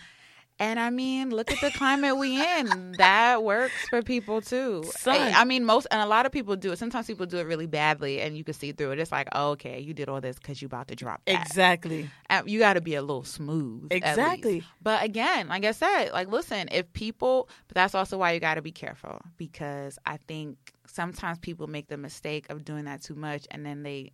And 0.59 0.79
I 0.79 0.89
mean, 0.89 1.29
look 1.29 1.51
at 1.51 1.61
the 1.61 1.71
climate 1.71 2.17
we 2.17 2.41
in. 2.41 2.93
That 2.97 3.43
works 3.43 3.87
for 3.89 4.01
people 4.01 4.41
too. 4.41 4.83
Son. 4.97 5.33
I, 5.33 5.45
mean, 5.45 5.63
most 5.63 5.87
and 5.89 6.01
a 6.01 6.05
lot 6.05 6.25
of 6.25 6.31
people 6.31 6.55
do 6.57 6.71
it. 6.71 6.79
Sometimes 6.79 7.07
people 7.07 7.25
do 7.25 7.37
it 7.37 7.47
really 7.47 7.65
badly, 7.65 8.19
and 8.19 8.37
you 8.37 8.43
can 8.43 8.53
see 8.53 8.73
through 8.73 8.91
it. 8.91 8.99
It's 8.99 9.11
like, 9.11 9.29
oh, 9.31 9.51
okay, 9.51 9.79
you 9.79 9.93
did 9.93 10.09
all 10.09 10.19
this 10.19 10.37
because 10.37 10.61
you 10.61 10.65
about 10.65 10.89
to 10.89 10.95
drop 10.95 11.21
that. 11.25 11.47
Exactly. 11.47 12.09
You 12.45 12.59
got 12.59 12.73
to 12.73 12.81
be 12.81 12.95
a 12.95 13.01
little 13.01 13.23
smooth. 13.23 13.87
Exactly. 13.91 14.63
But 14.81 15.03
again, 15.03 15.47
like 15.47 15.63
I 15.63 15.71
said, 15.71 16.11
like 16.11 16.27
listen, 16.27 16.67
if 16.71 16.91
people, 16.93 17.49
but 17.67 17.75
that's 17.75 17.95
also 17.95 18.17
why 18.17 18.33
you 18.33 18.39
got 18.39 18.55
to 18.55 18.61
be 18.61 18.71
careful 18.71 19.21
because 19.37 19.97
I 20.05 20.17
think 20.17 20.57
sometimes 20.87 21.39
people 21.39 21.67
make 21.67 21.87
the 21.87 21.97
mistake 21.97 22.49
of 22.49 22.65
doing 22.65 22.85
that 22.85 23.01
too 23.01 23.15
much, 23.15 23.47
and 23.51 23.65
then 23.65 23.83
they, 23.83 24.11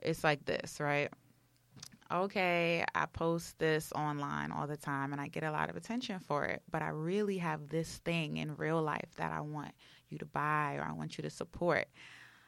it's 0.00 0.24
like 0.24 0.44
this, 0.46 0.80
right? 0.80 1.10
Okay, 2.12 2.84
I 2.94 3.06
post 3.06 3.58
this 3.58 3.92
online 3.92 4.50
all 4.50 4.66
the 4.66 4.76
time 4.76 5.12
and 5.12 5.20
I 5.20 5.28
get 5.28 5.44
a 5.44 5.52
lot 5.52 5.70
of 5.70 5.76
attention 5.76 6.18
for 6.18 6.44
it, 6.44 6.62
but 6.70 6.82
I 6.82 6.88
really 6.88 7.38
have 7.38 7.68
this 7.68 7.98
thing 7.98 8.38
in 8.38 8.56
real 8.56 8.82
life 8.82 9.14
that 9.16 9.32
I 9.32 9.40
want 9.40 9.72
you 10.08 10.18
to 10.18 10.26
buy 10.26 10.76
or 10.76 10.82
I 10.82 10.92
want 10.92 11.18
you 11.18 11.22
to 11.22 11.30
support. 11.30 11.86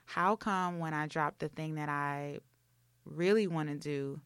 How 0.05 0.35
come 0.35 0.81
when 0.81 0.95
I 0.95 1.07
drop 1.07 1.39
the 1.39 1.49
thing 1.49 1.77
that 1.77 1.89
I 1.89 2.39
really 3.05 3.47
want 3.47 3.69
to 3.69 3.77
do, 3.77 4.21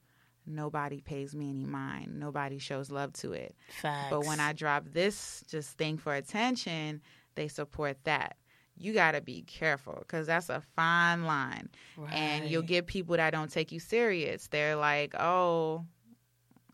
nobody 0.47 1.01
pays 1.03 1.35
me 1.35 1.51
any 1.51 1.67
mind. 1.67 2.19
Nobody 2.19 2.59
shows 2.59 2.91
love 2.91 3.13
to 3.15 3.33
it. 3.33 3.55
Facts. 3.83 4.07
But 4.11 4.25
when 4.25 4.41
I 4.41 4.55
drop 4.55 4.85
this 4.91 5.45
just 5.51 5.77
thing 5.77 5.99
for 5.99 6.15
attention, 6.15 7.03
they 7.35 7.49
support 7.49 7.99
that. 8.05 8.37
You 8.79 8.93
got 8.93 9.13
to 9.13 9.21
be 9.21 9.43
careful 9.43 9.97
because 10.01 10.27
that's 10.27 10.51
a 10.51 10.63
fine 10.75 11.25
line. 11.25 11.71
And 12.13 12.49
you'll 12.49 12.63
get 12.63 12.87
people 12.87 13.17
that 13.17 13.31
don't 13.31 13.51
take 13.51 13.73
you 13.73 13.81
serious. 13.81 14.49
They're 14.49 14.77
like, 14.77 15.15
oh, 15.19 15.85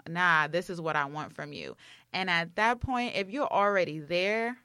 nah, 0.08 0.48
this 0.48 0.68
is 0.68 0.80
what 0.80 0.96
I 0.96 1.04
want 1.04 1.32
from 1.32 1.52
you. 1.52 1.76
And 2.12 2.28
at 2.28 2.56
that 2.56 2.80
point, 2.80 3.14
if 3.14 3.30
you're 3.30 3.46
already 3.46 4.00
there, 4.00 4.56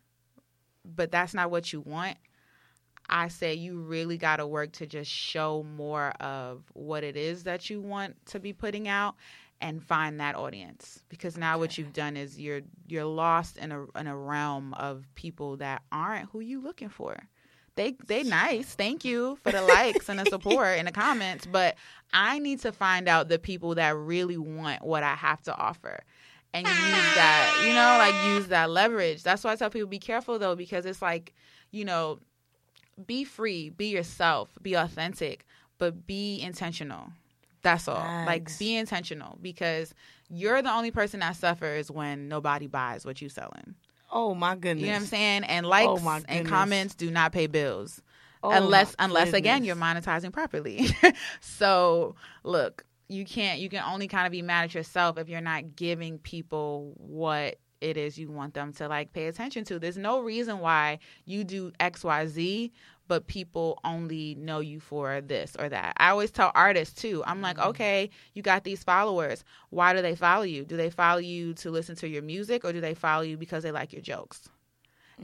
but 0.83 1.11
that's 1.11 1.33
not 1.33 1.51
what 1.51 1.71
you 1.71 1.81
want, 1.81 2.17
I 3.09 3.29
say 3.29 3.53
you 3.53 3.79
really 3.79 4.17
got 4.17 4.38
to 4.38 4.47
work 4.47 4.73
to 4.73 4.85
just 4.85 5.09
show 5.09 5.63
more 5.63 6.09
of 6.19 6.63
what 6.73 7.03
it 7.03 7.15
is 7.15 7.43
that 7.43 7.69
you 7.69 7.79
want 7.79 8.15
to 8.27 8.39
be 8.39 8.51
putting 8.51 8.88
out 8.88 9.15
and 9.62 9.84
find 9.84 10.20
that 10.20 10.36
audience 10.36 11.01
because 11.10 11.38
now 11.38 11.58
what 11.58 11.78
you've 11.78 11.93
done 11.93 12.16
is 12.18 12.39
you're 12.39 12.62
you're 12.88 13.05
lost 13.05 13.58
in 13.58 13.72
a 13.72 13.86
in 13.99 14.08
a 14.08 14.16
realm 14.18 14.74
of 14.76 15.05
people 15.16 15.58
that 15.58 15.82
aren't 15.91 16.30
who 16.30 16.39
you 16.41 16.62
looking 16.62 16.89
for. 16.89 17.18
They 17.76 17.95
they 18.08 18.24
nice. 18.24 18.76
Thank 18.76 19.05
you 19.05 19.38
for 19.43 19.51
the 19.51 19.62
likes 19.62 20.10
and 20.10 20.20
the 20.20 20.26
support 20.26 20.78
and 20.80 20.88
the 20.88 20.91
comments, 20.91 21.45
but 21.45 21.76
I 22.14 22.39
need 22.39 22.60
to 22.62 22.72
find 22.72 23.08
out 23.08 23.30
the 23.30 23.39
people 23.39 23.76
that 23.76 23.95
really 23.95 24.38
want 24.38 24.84
what 24.84 25.03
I 25.03 25.16
have 25.16 25.41
to 25.43 25.55
offer. 25.55 26.03
and 26.53 26.66
use 26.68 27.14
that, 27.16 27.51
you 27.60 27.74
know, 27.74 27.97
like 27.99 28.16
use 28.24 28.47
that 28.47 28.70
leverage. 28.72 29.24
That's 29.24 29.43
why 29.43 29.51
I 29.53 29.55
tell 29.55 29.70
people 29.70 29.88
be 29.89 29.99
careful 29.99 30.39
though, 30.39 30.55
because 30.55 30.86
it's 30.86 31.01
like, 31.01 31.34
you 31.72 31.86
know, 31.86 32.20
be 33.05 33.24
free, 33.24 33.70
be 33.70 33.88
yourself, 33.88 34.49
be 34.62 34.74
authentic, 34.76 35.45
but 35.78 36.08
be 36.08 36.39
intentional. 36.41 37.12
That's 37.62 37.88
all. 37.88 37.95
Facts. 37.95 38.28
Like 38.28 38.60
be 38.60 38.76
intentional 38.76 39.38
because 39.41 39.93
you're 40.30 40.62
the 40.62 40.72
only 40.72 40.91
person 40.91 41.20
that 41.22 41.36
suffers 41.36 41.89
when 41.89 42.28
nobody 42.28 42.68
buys 42.68 43.05
what 43.05 43.22
you're 43.22 43.30
selling. 43.30 43.76
Oh 44.12 44.34
my 44.34 44.55
goodness. 44.55 44.82
You 44.82 44.88
know 44.88 44.93
what 44.93 45.01
I'm 45.01 45.05
saying? 45.08 45.43
And 45.45 45.66
likes 45.66 46.01
Oh, 46.03 46.20
and 46.28 46.47
comments 46.47 46.95
do 46.95 47.12
not 47.12 47.32
pay 47.32 47.47
bills. 47.47 48.01
Oh, 48.43 48.51
unless 48.51 48.95
unless 48.99 49.34
again 49.34 49.64
you're 49.64 49.76
monetizing 49.76 50.32
properly. 50.32 50.88
so 51.41 52.16
look, 52.43 52.86
you 53.10 53.26
can't 53.26 53.60
you 53.60 53.70
can 53.70 53.84
only 53.84 54.08
kind 54.08 54.26
of 54.26 54.32
be 54.32 54.41
mad 54.41 54.66
at 54.66 54.76
yourself 54.76 55.18
if 55.18 55.28
you're 55.28 55.41
not 55.41 55.76
giving 55.76 56.20
people 56.20 56.93
what 56.97 57.58
it 57.82 57.97
is 57.97 58.17
you 58.17 58.30
want 58.32 58.53
them 58.53 58.73
to 58.73 58.88
like 58.88 59.13
pay 59.13 59.28
attention 59.28 59.63
to. 59.65 59.80
There's 59.80 59.97
no 59.97 60.19
reason 60.21 60.59
why 60.59 60.99
you 61.25 61.43
do 61.43 61.71
XYZ 61.80 62.71
but 63.07 63.25
people 63.28 63.80
only 63.86 64.36
know 64.36 64.59
you 64.59 64.82
for 64.82 65.21
this 65.21 65.55
or 65.57 65.69
that. 65.69 65.93
I 65.97 66.09
always 66.09 66.30
tell 66.30 66.51
artists 66.53 67.01
too. 67.01 67.23
I'm 67.25 67.41
like, 67.41 67.57
Mm-hmm. 67.57 67.69
okay, 67.69 68.09
you 68.34 68.41
got 68.41 68.65
these 68.65 68.84
followers. 68.84 69.43
Why 69.69 69.93
do 69.93 70.01
they 70.01 70.15
follow 70.15 70.43
you? 70.43 70.65
Do 70.65 70.75
they 70.75 70.89
follow 70.89 71.19
you 71.19 71.53
to 71.55 71.71
listen 71.71 71.95
to 71.97 72.07
your 72.09 72.21
music 72.21 72.65
or 72.65 72.73
do 72.73 72.82
they 72.82 72.93
follow 72.93 73.23
you 73.23 73.38
because 73.38 73.63
they 73.63 73.71
like 73.71 73.93
your 73.93 74.01
jokes? 74.01 74.49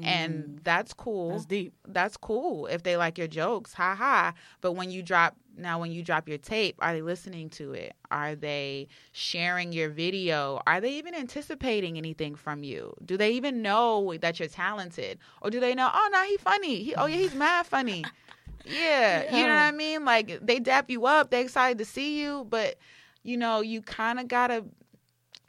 And 0.01 0.59
that's 0.63 0.93
cool 0.93 1.29
Mm. 1.29 1.33
That's 1.33 1.45
deep. 1.45 1.73
that's 1.87 2.17
cool 2.17 2.65
if 2.67 2.81
they 2.83 2.97
like 2.97 3.17
your 3.17 3.27
jokes, 3.27 3.73
ha 3.73 3.93
ha. 3.95 4.33
But 4.61 4.71
when 4.73 4.89
you 4.89 5.03
drop 5.03 5.35
now, 5.55 5.79
when 5.79 5.91
you 5.91 6.01
drop 6.03 6.27
your 6.27 6.39
tape, 6.39 6.75
are 6.79 6.93
they 6.93 7.01
listening 7.03 7.49
to 7.51 7.73
it? 7.73 7.93
Are 8.09 8.33
they 8.35 8.87
sharing 9.11 9.71
your 9.71 9.89
video? 9.89 10.59
Are 10.65 10.81
they 10.81 10.93
even 10.93 11.13
anticipating 11.13 11.97
anything 11.97 12.33
from 12.33 12.63
you? 12.63 12.95
Do 13.05 13.17
they 13.17 13.31
even 13.33 13.61
know 13.61 14.15
that 14.19 14.39
you're 14.39 14.49
talented, 14.49 15.19
or 15.41 15.51
do 15.51 15.59
they 15.59 15.75
know? 15.75 15.89
Oh 15.93 16.09
no, 16.11 16.23
he 16.23 16.37
funny. 16.37 16.83
He, 16.83 16.95
oh 16.95 17.05
yeah, 17.05 17.17
he's 17.17 17.35
mad 17.35 17.65
funny. 17.67 18.05
Yeah, 18.65 19.25
you 19.35 19.43
know 19.43 19.49
what 19.53 19.59
I 19.59 19.71
mean. 19.71 20.05
Like 20.05 20.39
they 20.41 20.59
dap 20.59 20.89
you 20.89 21.05
up, 21.05 21.31
they 21.31 21.41
excited 21.41 21.77
to 21.79 21.85
see 21.85 22.21
you, 22.21 22.47
but 22.49 22.77
you 23.21 23.35
know 23.35 23.59
you 23.59 23.81
kind 23.81 24.19
of 24.21 24.29
gotta 24.29 24.63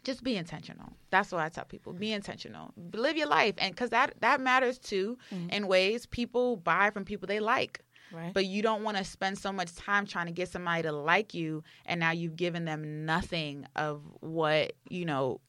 just 0.02 0.24
be 0.24 0.36
intentional. 0.36 0.92
That's 1.14 1.30
what 1.32 1.40
I 1.42 1.48
tell 1.48 1.64
people. 1.64 1.92
Be 1.92 2.12
intentional. 2.12 2.72
Live 2.92 3.16
your 3.16 3.28
life, 3.28 3.54
and 3.58 3.74
because 3.74 3.90
that 3.90 4.14
that 4.20 4.40
matters 4.40 4.78
too. 4.78 5.16
Mm-hmm. 5.32 5.50
In 5.50 5.68
ways 5.68 6.06
people 6.06 6.56
buy 6.56 6.90
from 6.90 7.04
people 7.04 7.26
they 7.28 7.40
like, 7.40 7.80
Right. 8.12 8.32
but 8.34 8.44
you 8.46 8.60
don't 8.62 8.82
want 8.82 8.96
to 8.96 9.04
spend 9.04 9.38
so 9.38 9.50
much 9.52 9.74
time 9.74 10.06
trying 10.06 10.26
to 10.26 10.32
get 10.32 10.48
somebody 10.48 10.82
to 10.82 10.92
like 10.92 11.34
you, 11.34 11.62
and 11.86 12.00
now 12.00 12.10
you've 12.10 12.36
given 12.36 12.64
them 12.64 13.04
nothing 13.06 13.66
of 13.76 14.02
what 14.20 14.72
you 14.88 15.04
know 15.04 15.40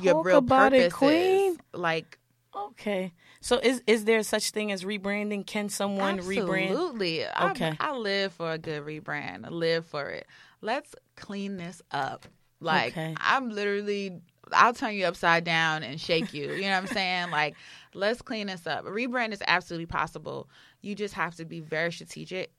your 0.00 0.14
Talk 0.14 0.24
real 0.26 0.38
about 0.38 0.72
it, 0.72 0.92
queen. 0.92 1.52
is. 1.52 1.58
Like 1.72 2.18
okay. 2.54 3.12
So 3.40 3.58
is 3.62 3.82
is 3.86 4.04
there 4.04 4.22
such 4.22 4.50
thing 4.50 4.72
as 4.72 4.84
rebranding? 4.84 5.46
Can 5.46 5.68
someone 5.68 6.18
rebrand? 6.18 6.70
absolutely. 6.70 7.26
I- 7.26 7.50
Okay. 7.50 7.72
I, 7.80 7.92
live 7.96 8.32
for 8.32 8.52
a 8.52 8.58
good 8.58 8.82
rebrand. 8.84 9.46
I 9.46 9.48
live 9.50 9.86
for 9.86 10.10
it. 10.10 10.26
Let's 10.60 10.94
clean 11.16 11.56
this 11.58 11.80
up. 11.90 12.26
Like 12.60 12.92
Okay. 12.92 13.14
I'm 13.18 13.50
literally 13.50 14.20
I'll 14.50 14.74
turn 14.74 14.94
you 14.94 15.06
upside 15.06 15.44
down 15.44 15.82
and 15.82 16.00
shake 16.00 16.34
you. 16.34 16.52
You 16.52 16.62
know 16.62 16.70
what 16.70 16.76
I'm 16.82 16.86
saying? 16.94 17.30
Like, 17.30 17.54
let's 17.94 18.22
clean 18.22 18.48
this 18.48 18.66
up. 18.66 18.86
A 18.86 18.90
rebrand 18.90 19.32
is 19.32 19.42
absolutely 19.46 19.86
possible. 19.86 20.48
You 20.80 20.94
just 20.94 21.14
have 21.14 21.36
to 21.36 21.44
be 21.44 21.60
very 21.60 21.92
strategic. 21.92 22.50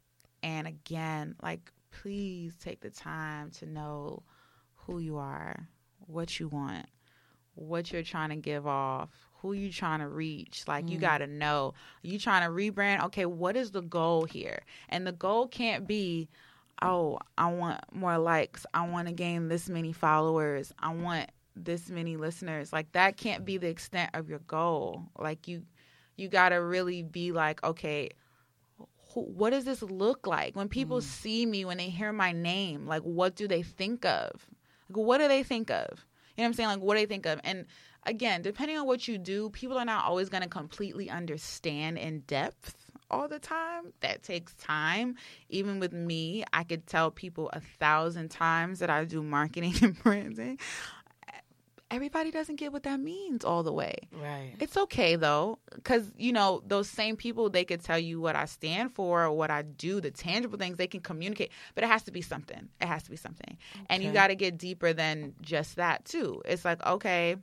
And 0.42 0.68
again, 0.68 1.36
like, 1.42 1.72
please 1.92 2.56
take 2.62 2.82
the 2.82 2.90
time 2.90 3.52
to 3.52 3.66
know 3.66 4.24
who 4.76 5.00
you 5.00 5.18
are, 5.18 5.68
what 6.00 6.40
you 6.40 6.48
want, 6.48 6.88
what 7.56 7.92
you're 7.92 8.04
trying 8.04 8.30
to 8.30 8.36
give 8.36 8.66
off, 8.68 9.10
who 9.36 9.54
you 9.54 9.72
trying 9.72 10.00
to 10.00 10.08
reach. 10.08 10.64
Like, 10.68 10.90
you 10.90 10.98
mm. 10.98 11.02
got 11.02 11.20
to 11.20 11.28
know. 11.28 11.74
You 12.02 12.18
trying 12.18 12.44
to 12.44 12.50
rebrand? 12.50 13.04
Okay, 13.06 13.26
what 13.26 13.56
is 13.56 13.72
the 13.72 13.82
goal 13.82 14.26
here? 14.26 14.64
And 14.90 15.06
the 15.06 15.12
goal 15.12 15.48
can't 15.48 15.86
be, 15.88 16.30
oh, 16.82 17.20
I 17.38 17.52
want 17.52 17.82
more 17.92 18.18
likes. 18.18 18.66
I 18.74 18.88
want 18.88 19.08
to 19.08 19.14
gain 19.14 19.48
this 19.48 19.70
many 19.70 19.92
followers. 19.92 20.74
I 20.80 20.94
want 20.94 21.30
this 21.56 21.90
many 21.90 22.18
listeners. 22.18 22.74
Like 22.74 22.92
that 22.94 23.18
can't 23.18 23.46
be 23.46 23.58
the 23.58 23.68
extent 23.68 24.12
of 24.14 24.30
your 24.30 24.40
goal. 24.40 25.04
Like 25.18 25.48
you 25.48 25.64
you 26.16 26.28
got 26.28 26.50
to 26.50 26.56
really 26.58 27.02
be 27.02 27.32
like, 27.32 27.64
okay, 27.64 28.10
who, 29.14 29.22
what 29.22 29.50
does 29.50 29.66
this 29.66 29.82
look 29.82 30.28
like 30.28 30.56
when 30.56 30.70
people 30.70 31.00
mm. 31.00 31.04
see 31.04 31.46
me 31.46 31.66
when 31.66 31.78
they 31.78 31.90
hear 31.90 32.12
my 32.12 32.32
name? 32.32 32.88
Like 32.88 33.02
what 33.04 33.36
do 33.36 33.48
they 33.48 33.62
think 33.62 34.06
of? 34.06 34.48
Like 34.90 34.98
what 34.98 35.18
do 35.20 35.28
they 35.28 35.44
think 35.44 35.70
of? 35.70 36.06
You 36.36 36.42
know 36.42 36.44
what 36.44 36.46
I'm 36.46 36.54
saying? 36.54 36.70
Like 36.70 36.80
what 36.82 36.96
do 36.96 37.02
they 37.02 37.06
think 37.06 37.26
of? 37.26 37.40
And 37.44 37.66
again, 38.06 38.42
depending 38.42 38.78
on 38.78 38.88
what 38.88 39.08
you 39.08 39.18
do, 39.18 39.50
people 39.50 39.78
are 39.78 39.86
not 39.86 40.06
always 40.06 40.30
going 40.30 40.44
to 40.44 40.50
completely 40.50 41.10
understand 41.10 41.98
in 41.98 42.22
depth 42.22 42.76
all 43.14 43.28
the 43.28 43.40
time. 43.40 43.94
That 44.02 44.24
takes 44.24 44.54
time. 44.56 45.16
Even 45.50 45.80
with 45.80 45.94
me, 45.94 46.44
I 46.52 46.64
could 46.64 46.88
tell 46.88 47.12
people 47.12 47.50
a 47.54 47.62
thousand 47.62 48.30
times 48.30 48.80
that 48.80 48.90
I 48.90 49.06
do 49.06 49.22
marketing 49.24 49.76
and 49.82 50.02
branding. 50.02 50.60
Everybody 51.92 52.32
doesn't 52.32 52.56
get 52.56 52.74
what 52.74 52.84
that 52.84 53.00
means 53.00 53.46
all 53.46 53.62
the 53.62 53.72
way. 53.72 53.96
Right. 54.12 54.56
It's 54.60 54.76
okay 54.76 55.16
though, 55.16 55.60
because 55.76 56.12
you 56.18 56.34
know 56.34 56.64
those 56.66 56.90
same 56.90 57.16
people 57.16 57.50
they 57.50 57.66
could 57.66 57.84
tell 57.84 58.00
you 58.00 58.20
what 58.20 58.36
I 58.36 58.46
stand 58.46 58.94
for 58.94 59.26
or 59.26 59.32
what 59.32 59.52
I 59.52 59.62
do, 59.62 60.02
the 60.02 60.10
tangible 60.10 60.58
things 60.58 60.78
they 60.78 60.88
can 60.88 61.02
communicate, 61.02 61.52
but 61.76 61.84
it 61.84 61.88
has 61.88 62.04
to 62.04 62.12
be 62.12 62.22
something. 62.22 62.70
It 62.82 62.88
has 62.88 63.04
to 63.04 63.12
be 63.12 63.18
something, 63.18 63.58
and 63.90 64.04
you 64.04 64.12
got 64.12 64.28
to 64.28 64.36
get 64.36 64.58
deeper 64.58 64.94
than 64.94 65.36
just 65.42 65.76
that 65.76 66.06
too. 66.06 66.42
It's 66.46 66.66
like 66.66 66.84
okay, 66.86 67.36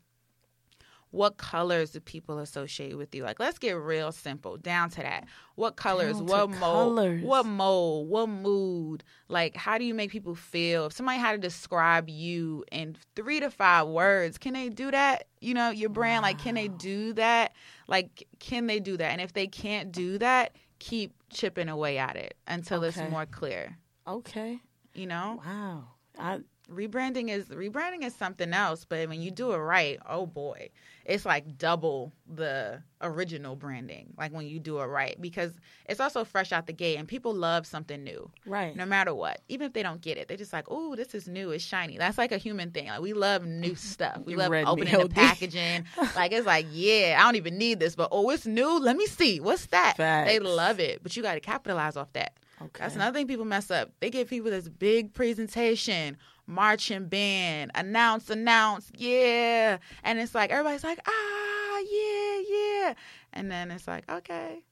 what 1.10 1.36
colors 1.38 1.90
do 1.90 2.00
people 2.00 2.38
associate 2.38 2.96
with 2.96 3.14
you? 3.14 3.24
Like 3.24 3.40
let's 3.40 3.58
get 3.58 3.72
real 3.72 4.12
simple 4.12 4.56
down 4.56 4.90
to 4.90 5.02
that. 5.02 5.26
What 5.56 5.76
colors? 5.76 6.18
Down 6.18 6.26
what 6.26 6.50
mold? 6.50 6.60
colors. 6.60 7.22
What 7.22 7.46
mold? 7.46 8.08
What 8.08 8.28
mood? 8.28 9.04
Like 9.28 9.56
how 9.56 9.76
do 9.78 9.84
you 9.84 9.94
make 9.94 10.10
people 10.10 10.34
feel? 10.34 10.86
If 10.86 10.92
somebody 10.92 11.18
had 11.18 11.32
to 11.32 11.38
describe 11.38 12.08
you 12.08 12.64
in 12.70 12.96
three 13.16 13.40
to 13.40 13.50
five 13.50 13.88
words, 13.88 14.38
can 14.38 14.54
they 14.54 14.68
do 14.68 14.90
that? 14.90 15.26
You 15.40 15.54
know, 15.54 15.70
your 15.70 15.90
brand, 15.90 16.22
like 16.22 16.38
can 16.38 16.54
they 16.54 16.68
do 16.68 17.12
that? 17.14 17.52
Like 17.88 18.26
can 18.38 18.66
they 18.66 18.78
do 18.80 18.96
that? 18.96 19.10
And 19.10 19.20
if 19.20 19.32
they 19.32 19.46
can't 19.46 19.90
do 19.90 20.18
that, 20.18 20.54
keep 20.78 21.12
chipping 21.30 21.68
away 21.68 21.98
at 21.98 22.16
it 22.16 22.34
until 22.46 22.78
Okay. 22.84 22.88
it's 23.02 23.10
more 23.10 23.26
clear. 23.26 23.76
Okay. 24.06 24.60
You 24.94 25.06
know? 25.06 25.40
Wow. 25.44 25.84
I 26.18 26.40
rebranding 26.70 27.28
is 27.28 27.46
rebranding 27.46 28.04
is 28.04 28.14
something 28.14 28.52
else 28.52 28.84
but 28.84 29.08
when 29.08 29.20
you 29.20 29.30
do 29.30 29.52
it 29.52 29.56
right 29.56 29.98
oh 30.08 30.24
boy 30.24 30.68
it's 31.04 31.26
like 31.26 31.58
double 31.58 32.12
the 32.32 32.80
original 33.00 33.56
branding 33.56 34.12
like 34.16 34.32
when 34.32 34.46
you 34.46 34.60
do 34.60 34.78
it 34.78 34.84
right 34.84 35.20
because 35.20 35.52
it's 35.86 35.98
also 35.98 36.22
fresh 36.24 36.52
out 36.52 36.66
the 36.66 36.72
gate 36.72 36.96
and 36.96 37.08
people 37.08 37.34
love 37.34 37.66
something 37.66 38.04
new 38.04 38.30
right. 38.46 38.76
no 38.76 38.86
matter 38.86 39.12
what 39.12 39.40
even 39.48 39.66
if 39.66 39.72
they 39.72 39.82
don't 39.82 40.00
get 40.00 40.16
it 40.16 40.28
they're 40.28 40.36
just 40.36 40.52
like 40.52 40.66
oh 40.68 40.94
this 40.94 41.14
is 41.14 41.26
new 41.26 41.50
it's 41.50 41.64
shiny. 41.64 41.98
That's 41.98 42.18
like 42.18 42.30
a 42.30 42.38
human 42.38 42.70
thing 42.70 42.86
like 42.86 43.00
we 43.00 43.12
love 43.12 43.44
new 43.44 43.74
stuff 43.74 44.18
we 44.24 44.32
You 44.32 44.38
love 44.38 44.52
opening 44.52 44.96
the 44.96 45.08
packaging 45.14 45.86
like 46.14 46.32
it's 46.32 46.46
like 46.46 46.66
yeah 46.70 47.16
i 47.18 47.24
don't 47.24 47.36
even 47.36 47.58
need 47.58 47.80
this 47.80 47.96
but 47.96 48.08
oh 48.12 48.30
it's 48.30 48.46
new 48.46 48.78
let 48.78 48.96
me 48.96 49.06
see 49.06 49.40
what's 49.40 49.66
that? 49.66 49.94
They 50.26 50.38
love 50.38 50.78
it 50.78 51.02
but 51.02 51.16
you 51.16 51.22
got 51.22 51.34
to 51.34 51.40
capitalize 51.40 51.96
off 51.96 52.12
that 52.12 52.34
Okay. 52.62 52.70
that's 52.82 52.94
another 52.94 53.16
thing 53.18 53.26
people 53.26 53.44
mess 53.44 53.70
up. 53.70 53.90
They 54.00 54.10
give 54.10 54.28
people 54.28 54.50
this 54.50 54.68
big 54.68 55.14
presentation, 55.14 56.16
marching 56.46 57.06
band, 57.08 57.70
announce, 57.74 58.28
announce, 58.30 58.90
yeah. 58.96 59.78
And 60.04 60.18
it's 60.18 60.34
like, 60.34 60.50
everybody's 60.50 60.84
like, 60.84 61.00
ah, 61.06 61.78
yeah, 61.90 62.40
yeah. 62.50 62.94
And 63.32 63.50
then 63.50 63.70
it's 63.70 63.86
like, 63.88 64.10
okay, 64.10 64.62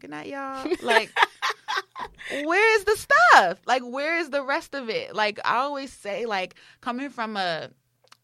good 0.00 0.10
night, 0.10 0.26
y'all. 0.28 0.66
Like, 0.82 1.10
where's 2.44 2.84
the 2.84 2.96
stuff? 2.96 3.58
Like, 3.66 3.82
where's 3.84 4.30
the 4.30 4.42
rest 4.42 4.74
of 4.74 4.88
it? 4.88 5.14
Like, 5.14 5.38
I 5.44 5.58
always 5.58 5.92
say, 5.92 6.26
like, 6.26 6.54
coming 6.80 7.10
from 7.10 7.36
a, 7.36 7.70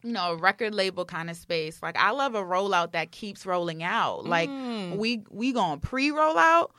you 0.03 0.11
know, 0.11 0.33
a 0.33 0.35
record 0.35 0.73
label 0.73 1.05
kind 1.05 1.29
of 1.29 1.37
space, 1.37 1.81
like, 1.81 1.97
I 1.97 2.11
love 2.11 2.35
a 2.35 2.43
rollout 2.43 2.93
that 2.93 3.11
keeps 3.11 3.45
rolling 3.45 3.83
out. 3.83 4.25
Like, 4.25 4.49
Mm. 4.49 4.97
we 4.97 5.23
we 5.29 5.51
gonna 5.53 5.79
pre-roll 5.79 6.37
out 6.37 6.71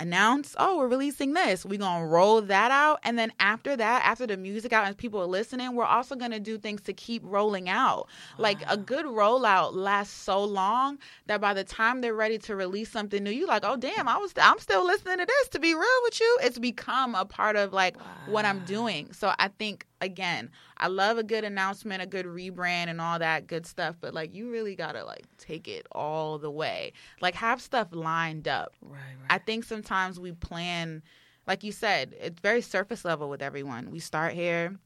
announce 0.00 0.54
oh 0.58 0.78
we're 0.78 0.88
releasing 0.88 1.32
this. 1.34 1.64
We're 1.64 1.78
gonna 1.78 2.06
roll 2.06 2.40
that 2.42 2.70
out 2.70 3.00
and 3.02 3.18
then 3.18 3.32
after 3.40 3.76
that 3.76 4.04
after 4.04 4.26
the 4.26 4.36
music 4.36 4.72
out 4.72 4.86
and 4.86 4.96
people 4.96 5.20
are 5.20 5.26
listening 5.26 5.74
we're 5.74 5.84
also 5.84 6.14
gonna 6.14 6.40
do 6.40 6.58
things 6.58 6.80
to 6.82 6.92
keep 6.92 7.22
rolling 7.24 7.68
out. 7.68 8.08
Like 8.38 8.58
a 8.68 8.76
good 8.76 9.06
rollout 9.06 9.74
lasts 9.74 10.14
so 10.14 10.42
long 10.44 10.98
that 11.26 11.40
by 11.40 11.54
the 11.54 11.64
time 11.64 12.00
they're 12.00 12.14
ready 12.14 12.38
to 12.38 12.56
release 12.56 12.90
something 12.90 13.22
new 13.22 13.30
you're 13.30 13.48
like 13.48 13.64
oh 13.64 13.76
damn 13.76 14.08
i 14.08 14.16
was 14.16 14.32
i'm 14.40 14.58
still 14.58 14.84
listening 14.86 15.18
to 15.18 15.26
this 15.26 15.48
to 15.48 15.58
be 15.58 15.74
real 15.74 16.00
with 16.04 16.20
you. 16.20 16.38
It's 16.42 16.58
become 16.58 17.14
a 17.14 17.24
part 17.24 17.56
of 17.56 17.72
like 17.72 17.96
what 18.26 18.44
i'm 18.44 18.64
doing. 18.64 19.12
So 19.12 19.32
i 19.38 19.48
think 19.48 19.86
again 20.00 20.50
i 20.76 20.86
love 20.86 21.18
a 21.18 21.22
good 21.24 21.42
announcement 21.44 22.00
a 22.02 22.06
good 22.06 22.26
rebrand 22.26 22.86
and 22.88 23.00
all 23.00 23.18
that 23.18 23.46
good 23.46 23.66
stuff 23.66 23.96
but 24.00 24.14
like 24.14 24.32
you 24.34 24.50
really 24.50 24.76
gotta 24.76 25.04
like 25.04 25.24
take 25.38 25.66
it 25.66 25.86
all 25.92 26.38
the 26.38 26.50
way 26.50 26.92
like 27.20 27.34
have 27.34 27.60
stuff 27.60 27.88
lined 27.92 28.46
up 28.46 28.72
Right. 28.80 28.98
Right. 28.98 29.30
I 29.30 29.38
think 29.38 29.64
sometimes 29.64 30.18
we 30.18 30.32
plan, 30.32 31.02
like 31.46 31.62
you 31.64 31.72
said, 31.72 32.14
it's 32.20 32.40
very 32.40 32.62
surface 32.62 33.04
level 33.04 33.28
with 33.28 33.42
everyone. 33.42 33.90
We 33.90 33.98
start 33.98 34.32
here. 34.32 34.76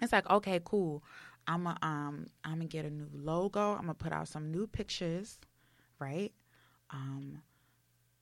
It's 0.00 0.12
like, 0.12 0.28
okay, 0.30 0.60
cool. 0.64 1.02
I'm 1.46 1.66
a, 1.66 1.76
um 1.82 2.26
I'm 2.44 2.54
gonna 2.58 2.66
get 2.66 2.84
a 2.84 2.90
new 2.90 3.08
logo. 3.12 3.72
I'm 3.72 3.80
gonna 3.82 3.94
put 3.94 4.12
out 4.12 4.28
some 4.28 4.50
new 4.52 4.66
pictures, 4.66 5.38
right? 5.98 6.32
Um, 6.90 7.42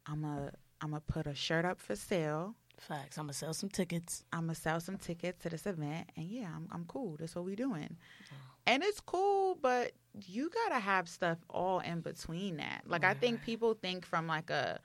I'm 0.07 0.25
a 0.25 0.53
I'm 0.81 0.91
gonna 0.91 1.03
put 1.07 1.27
a 1.27 1.35
shirt 1.35 1.65
up 1.65 1.81
for 1.81 1.97
sale. 1.97 2.55
Facts. 2.81 3.19
I'm 3.19 3.25
gonna 3.25 3.33
sell 3.33 3.55
some 3.55 3.69
tickets. 3.69 4.25
I'm 4.33 4.43
gonna 4.43 4.55
sell 4.55 4.81
some 4.81 4.99
tickets 4.99 5.43
to 5.43 5.49
this 5.49 5.67
event, 5.67 6.11
and 6.17 6.27
yeah, 6.27 6.49
I'm 6.55 6.69
I'm 6.71 6.85
cool. 6.87 7.17
That's 7.19 7.35
what 7.35 7.45
we 7.45 7.57
doing, 7.57 7.97
oh. 8.33 8.37
and 8.67 8.83
it's 8.83 9.01
cool. 9.01 9.59
But 9.61 9.93
you 10.27 10.51
gotta 10.51 10.81
have 10.81 11.09
stuff 11.09 11.39
all 11.51 11.81
in 11.81 12.01
between 12.01 12.57
that. 12.59 12.83
Like 12.87 13.05
I 13.05 13.15
think 13.15 13.43
people 13.43 13.75
think 13.75 14.07
from 14.07 14.27
like 14.27 14.51
a 14.51 14.79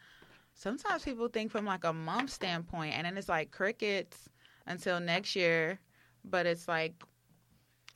sometimes 0.55 1.03
people 1.03 1.27
think 1.27 1.51
from 1.51 1.65
like 1.65 1.83
a 1.83 1.93
month 1.93 2.31
standpoint, 2.31 2.95
and 2.95 3.05
then 3.05 3.17
it's 3.17 3.29
like 3.29 3.51
crickets 3.51 4.29
until 4.65 4.99
next 4.99 5.35
year. 5.35 5.79
But 6.25 6.45
it's 6.45 6.67
like, 6.67 6.93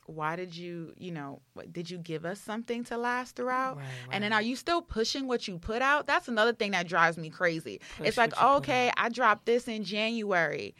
why 0.08 0.36
did 0.36 0.56
you, 0.56 0.94
you 0.96 1.12
know, 1.12 1.42
did 1.70 1.90
you 1.90 1.98
give 1.98 2.24
us 2.24 2.40
something 2.40 2.82
to 2.84 2.96
last 2.96 3.36
throughout? 3.36 3.76
Right, 3.76 3.84
And 4.10 4.24
then 4.24 4.32
are 4.32 4.40
you 4.42 4.56
still 4.56 4.80
pushing 4.80 5.28
what 5.28 5.46
you 5.46 5.58
put 5.58 5.82
out? 5.82 6.06
That's 6.06 6.28
another 6.28 6.52
thing 6.54 6.70
that 6.70 6.88
drives 6.88 7.18
me 7.18 7.28
crazy. 7.28 7.80
Push 7.98 8.08
it's 8.08 8.16
like, 8.16 8.30
what 8.32 8.40
you 8.40 8.46
put 8.46 8.56
okay, 8.64 8.90
I 8.96 9.10
dropped 9.10 9.44
this 9.46 9.68
in 9.68 9.84
January. 9.84 10.74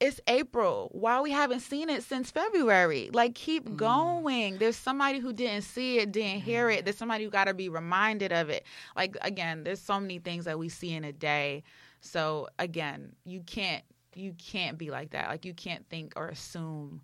It's 0.00 0.20
April. 0.26 0.90
Why 0.92 1.20
we 1.20 1.30
haven't 1.30 1.60
seen 1.60 1.88
it 1.88 2.02
since 2.02 2.30
February? 2.30 3.10
Like, 3.12 3.34
keep 3.34 3.64
Mm. 3.68 3.76
going. 3.76 4.58
There's 4.58 4.76
somebody 4.76 5.18
who 5.20 5.32
didn't 5.32 5.62
see 5.62 5.98
it, 5.98 6.12
didn't 6.12 6.42
hear 6.42 6.68
it. 6.68 6.84
There's 6.84 6.98
somebody 6.98 7.24
who 7.24 7.30
got 7.30 7.44
to 7.44 7.54
be 7.54 7.68
reminded 7.68 8.32
of 8.32 8.50
it. 8.50 8.66
Like, 8.96 9.16
again, 9.22 9.64
there's 9.64 9.80
so 9.80 9.98
many 10.00 10.18
things 10.18 10.44
that 10.44 10.58
we 10.58 10.68
see 10.68 10.92
in 10.92 11.04
a 11.04 11.12
day. 11.12 11.62
So, 12.00 12.48
again, 12.58 13.14
you 13.24 13.40
can't 13.40 13.82
you 14.16 14.32
can't 14.34 14.78
be 14.78 14.90
like 14.90 15.10
that. 15.10 15.28
Like, 15.28 15.44
you 15.44 15.54
can't 15.54 15.88
think 15.88 16.12
or 16.16 16.28
assume 16.28 17.00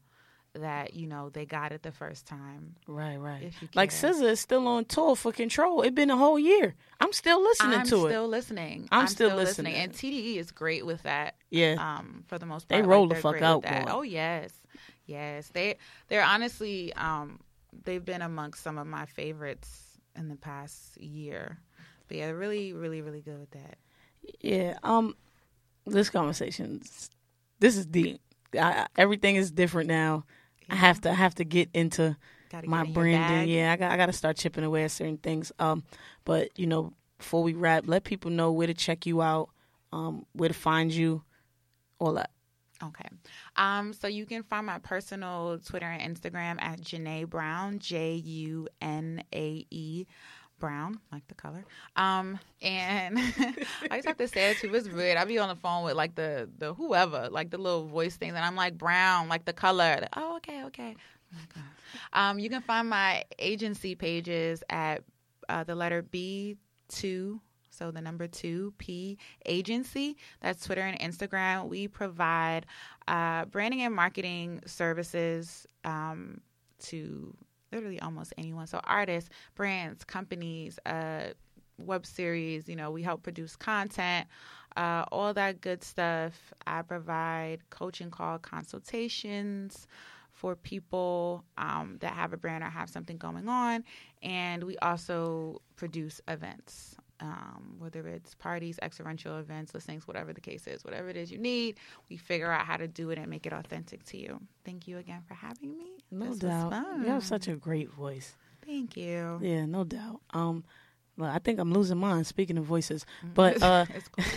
that 0.55 0.95
you 0.95 1.07
know 1.07 1.31
they 1.31 1.47
got 1.47 1.73
it 1.73 1.83
the 1.83 1.93
first 1.93 2.27
time. 2.27 2.75
Right, 2.87 3.17
right. 3.17 3.53
Like. 3.75 3.91
SZA 3.91 4.31
is 4.31 4.41
still 4.41 4.67
on 4.67 4.85
tour 4.85 5.15
for 5.15 5.31
Control. 5.33 5.83
It's 5.83 5.95
been 5.95 6.11
a 6.11 6.17
whole 6.17 6.39
year. 6.39 6.75
I'm 7.01 7.13
still 7.13 7.41
listening 7.43 7.79
I'm 7.79 7.87
to 7.87 8.07
it. 8.07 8.11
still 8.11 8.29
listening. 8.29 8.89
I'm 8.91 9.07
still 9.07 9.37
listening. 9.37 9.75
and 9.75 9.93
TDE 9.93 10.37
is 10.37 10.51
great 10.51 10.85
with 10.85 11.03
that. 11.05 11.37
Yeah. 11.51 11.77
Um, 11.79 12.25
for 12.27 12.39
the 12.39 12.47
most 12.47 12.69
part, 12.69 12.83
They 12.83 12.87
roll 12.87 13.07
like, 13.07 13.17
the 13.17 13.23
fuck 13.23 13.41
out, 13.43 13.63
with 13.63 13.71
that. 13.71 13.87
boy. 13.87 13.93
Oh 13.93 14.03
yes, 14.03 14.53
yes. 15.07 15.49
They 15.53 15.77
they're 16.09 16.25
honestly 16.25 16.93
um 16.95 17.39
they've 17.85 18.05
been 18.05 18.23
amongst 18.23 18.63
some 18.65 18.77
of 18.79 18.87
my 18.87 19.07
favorites 19.07 19.69
in 20.17 20.29
the 20.29 20.37
past 20.37 20.97
year. 21.01 21.59
But 22.09 22.17
yeah, 22.17 22.31
really, 22.31 22.73
really, 22.73 23.03
really 23.03 23.21
good 23.21 23.39
with 23.39 23.51
that. 23.53 23.79
Yeah. 24.41 24.77
Um, 24.83 25.15
this 25.87 26.11
conversation, 26.11 26.83
this 27.61 27.77
is 27.77 27.87
deep. 27.87 28.21
I- 28.59 28.89
everything 28.97 29.37
is 29.37 29.53
different 29.53 29.89
now. 29.89 30.25
I 30.71 30.77
have 30.77 31.01
to 31.03 31.11
I 31.11 31.15
have 31.15 31.35
to 31.37 31.45
get 31.45 31.69
into 31.75 32.17
Gotta 32.51 32.69
my 32.69 32.81
get 32.81 32.89
in 32.89 32.93
branding. 32.95 33.55
Yeah, 33.55 33.73
I 33.73 33.77
got 33.77 33.93
I 33.93 33.97
got 33.97 34.07
to 34.07 34.13
start 34.13 34.37
chipping 34.37 34.65
away 34.65 34.85
at 34.85 34.91
certain 34.91 35.19
things. 35.19 35.53
Um, 35.59 35.85
but 36.25 36.59
you 36.59 36.67
know, 36.67 36.93
before 37.19 37.43
we 37.43 37.55
wrap, 37.55 37.85
let 37.87 38.05
people 38.05 38.31
know 38.31 38.53
where 38.53 38.67
to 38.67 38.75
check 38.75 39.07
you 39.07 39.23
out, 39.23 39.51
um, 39.93 40.27
where 40.33 40.49
to 40.49 40.55
find 40.55 40.93
you, 40.93 41.23
all 41.99 42.15
that. 42.15 42.31
Okay. 42.83 43.09
Um, 43.57 43.93
so 43.93 44.09
you 44.09 44.25
can 44.25 44.43
find 44.43 44.65
my 44.65 44.79
personal 44.79 45.59
Twitter 45.65 45.87
and 45.87 46.17
Instagram 46.17 46.57
at 46.63 46.81
Junae 46.81 47.29
Brown, 47.29 47.79
J 47.79 48.15
U 48.15 48.69
N 48.81 49.23
A 49.35 49.67
E 49.71 50.07
Brown, 50.61 51.01
like 51.11 51.27
the 51.27 51.35
color. 51.35 51.65
Um, 51.97 52.39
and 52.63 53.19
I 53.91 53.97
just 53.97 54.07
have 54.07 54.19
to 54.19 54.29
say 54.29 54.53
it 54.53 54.59
too. 54.59 54.73
It's 54.75 54.89
weird. 54.89 55.17
I 55.17 55.25
be 55.25 55.39
on 55.39 55.49
the 55.49 55.57
phone 55.57 55.85
with 55.85 55.95
like 55.95 56.15
the 56.15 56.49
the 56.59 56.75
whoever, 56.75 57.29
like 57.31 57.51
the 57.51 57.59
little 57.59 57.87
voice 57.87 58.17
thing, 58.17 58.29
and 58.31 58.39
I'm 58.39 58.55
like 58.55 58.79
Brown, 58.79 59.29
like 59.29 59.45
the 59.45 59.53
color. 59.53 59.99
Like, 60.01 60.11
oh, 60.17 60.37
okay, 60.37 60.65
okay. 60.65 60.97
Oh. 61.35 61.61
Um, 62.13 62.39
you 62.39 62.49
can 62.49 62.63
find 62.63 62.89
my 62.89 63.25
agency 63.39 63.95
pages 63.95 64.63
at 64.71 65.03
uh, 65.49 65.65
the 65.65 65.75
letter 65.75 66.03
B 66.03 66.57
two. 66.89 67.41
So 67.71 67.91
the 67.91 68.01
number 68.01 68.27
two 68.27 68.75
P 68.79 69.19
agency. 69.47 70.17
That's 70.43 70.65
Twitter 70.65 70.83
and 70.83 70.99
Instagram. 71.01 71.69
We 71.69 71.89
provide 71.89 72.67
uh, 73.09 73.47
branding 73.47 73.83
and 73.83 73.95
marketing 73.95 74.61
services 74.67 75.67
um, 75.85 76.41
to 76.81 77.35
literally 77.73 78.01
almost 78.01 78.33
anyone. 78.39 78.67
So 78.67 78.81
artists, 78.85 79.31
brands, 79.55 80.05
companies, 80.05 80.79
uh, 80.87 81.33
web 81.79 82.07
series. 82.07 82.69
You 82.69 82.77
know, 82.77 82.91
we 82.91 83.03
help 83.03 83.23
produce 83.23 83.57
content, 83.57 84.27
uh, 84.77 85.05
all 85.11 85.35
that 85.35 85.61
good 85.61 85.83
stuff. 85.83 86.53
I 86.67 86.83
provide 86.83 87.69
coaching 87.71 88.11
call 88.11 88.39
consultations 88.39 89.87
for 90.33 90.57
people 90.57 91.45
um, 91.59 91.99
that 92.01 92.13
have 92.15 92.33
a 92.33 92.37
brand 92.37 92.65
or 92.65 92.71
have 92.71 92.89
something 92.89 93.19
going 93.19 93.49
on, 93.49 93.85
and 94.23 94.65
we 94.65 94.77
also 94.79 95.61
produce 95.77 96.21
events. 96.29 96.97
Um, 97.21 97.77
whether 97.79 98.07
it's 98.07 98.35
parties, 98.35 98.79
experiential 98.83 99.37
events, 99.39 99.75
listings, 99.75 100.09
whatever 100.09 100.33
the 100.33 100.41
case 100.41 100.67
is, 100.67 100.85
whatever 100.85 101.09
it 101.09 101.17
is 101.17 101.31
you 101.31 101.39
need, 101.39 101.79
we 102.09 102.17
figure 102.17 102.51
out 102.51 102.65
how 102.65 102.77
to 102.77 102.89
do 102.89 103.11
it 103.11 103.19
and 103.19 103.29
make 103.29 103.45
it 103.47 103.53
authentic 103.53 104.05
to 104.05 104.19
you. 104.19 104.41
Thank 104.65 104.89
you 104.89 104.99
again 104.99 105.23
for 105.29 105.35
having 105.35 105.77
me. 105.77 105.99
No 106.11 106.31
This 106.31 106.39
doubt. 106.39 106.73
You 107.01 107.07
have 107.09 107.25
such 107.25 107.47
a 107.49 107.57
great 107.57 107.91
voice. 107.91 108.37
Thank 108.65 108.97
you. 108.97 109.39
Yeah, 109.43 109.67
no 109.67 109.85
doubt. 109.85 110.21
Um, 110.33 110.65
well, 111.17 111.31
I 111.31 111.39
think 111.39 111.59
I'm 111.59 111.73
losing 111.73 111.99
mine. 111.99 112.25
Speaking 112.25 112.57
of 112.57 112.65
voices, 112.65 113.05
but 113.35 113.63
uh, 113.63 113.85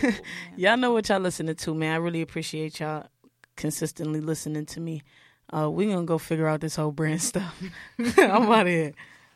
cool. 0.00 0.10
y'all 0.56 0.76
know 0.76 0.92
what 0.92 1.08
y'all 1.08 1.20
listening 1.20 1.54
to, 1.56 1.74
man. 1.74 1.94
I 1.94 1.96
really 1.96 2.20
appreciate 2.20 2.80
y'all 2.80 3.06
consistently 3.56 4.20
listening 4.20 4.66
to 4.66 4.80
me. 4.80 5.02
Uh, 5.52 5.70
we 5.70 5.86
gonna 5.86 6.04
go 6.04 6.18
figure 6.18 6.46
out 6.46 6.60
this 6.60 6.76
whole 6.76 6.92
brand 6.92 7.22
stuff. 7.22 7.62
I'm 8.18 8.50
out 8.50 8.66
of 8.66 8.68
here. 8.68 8.92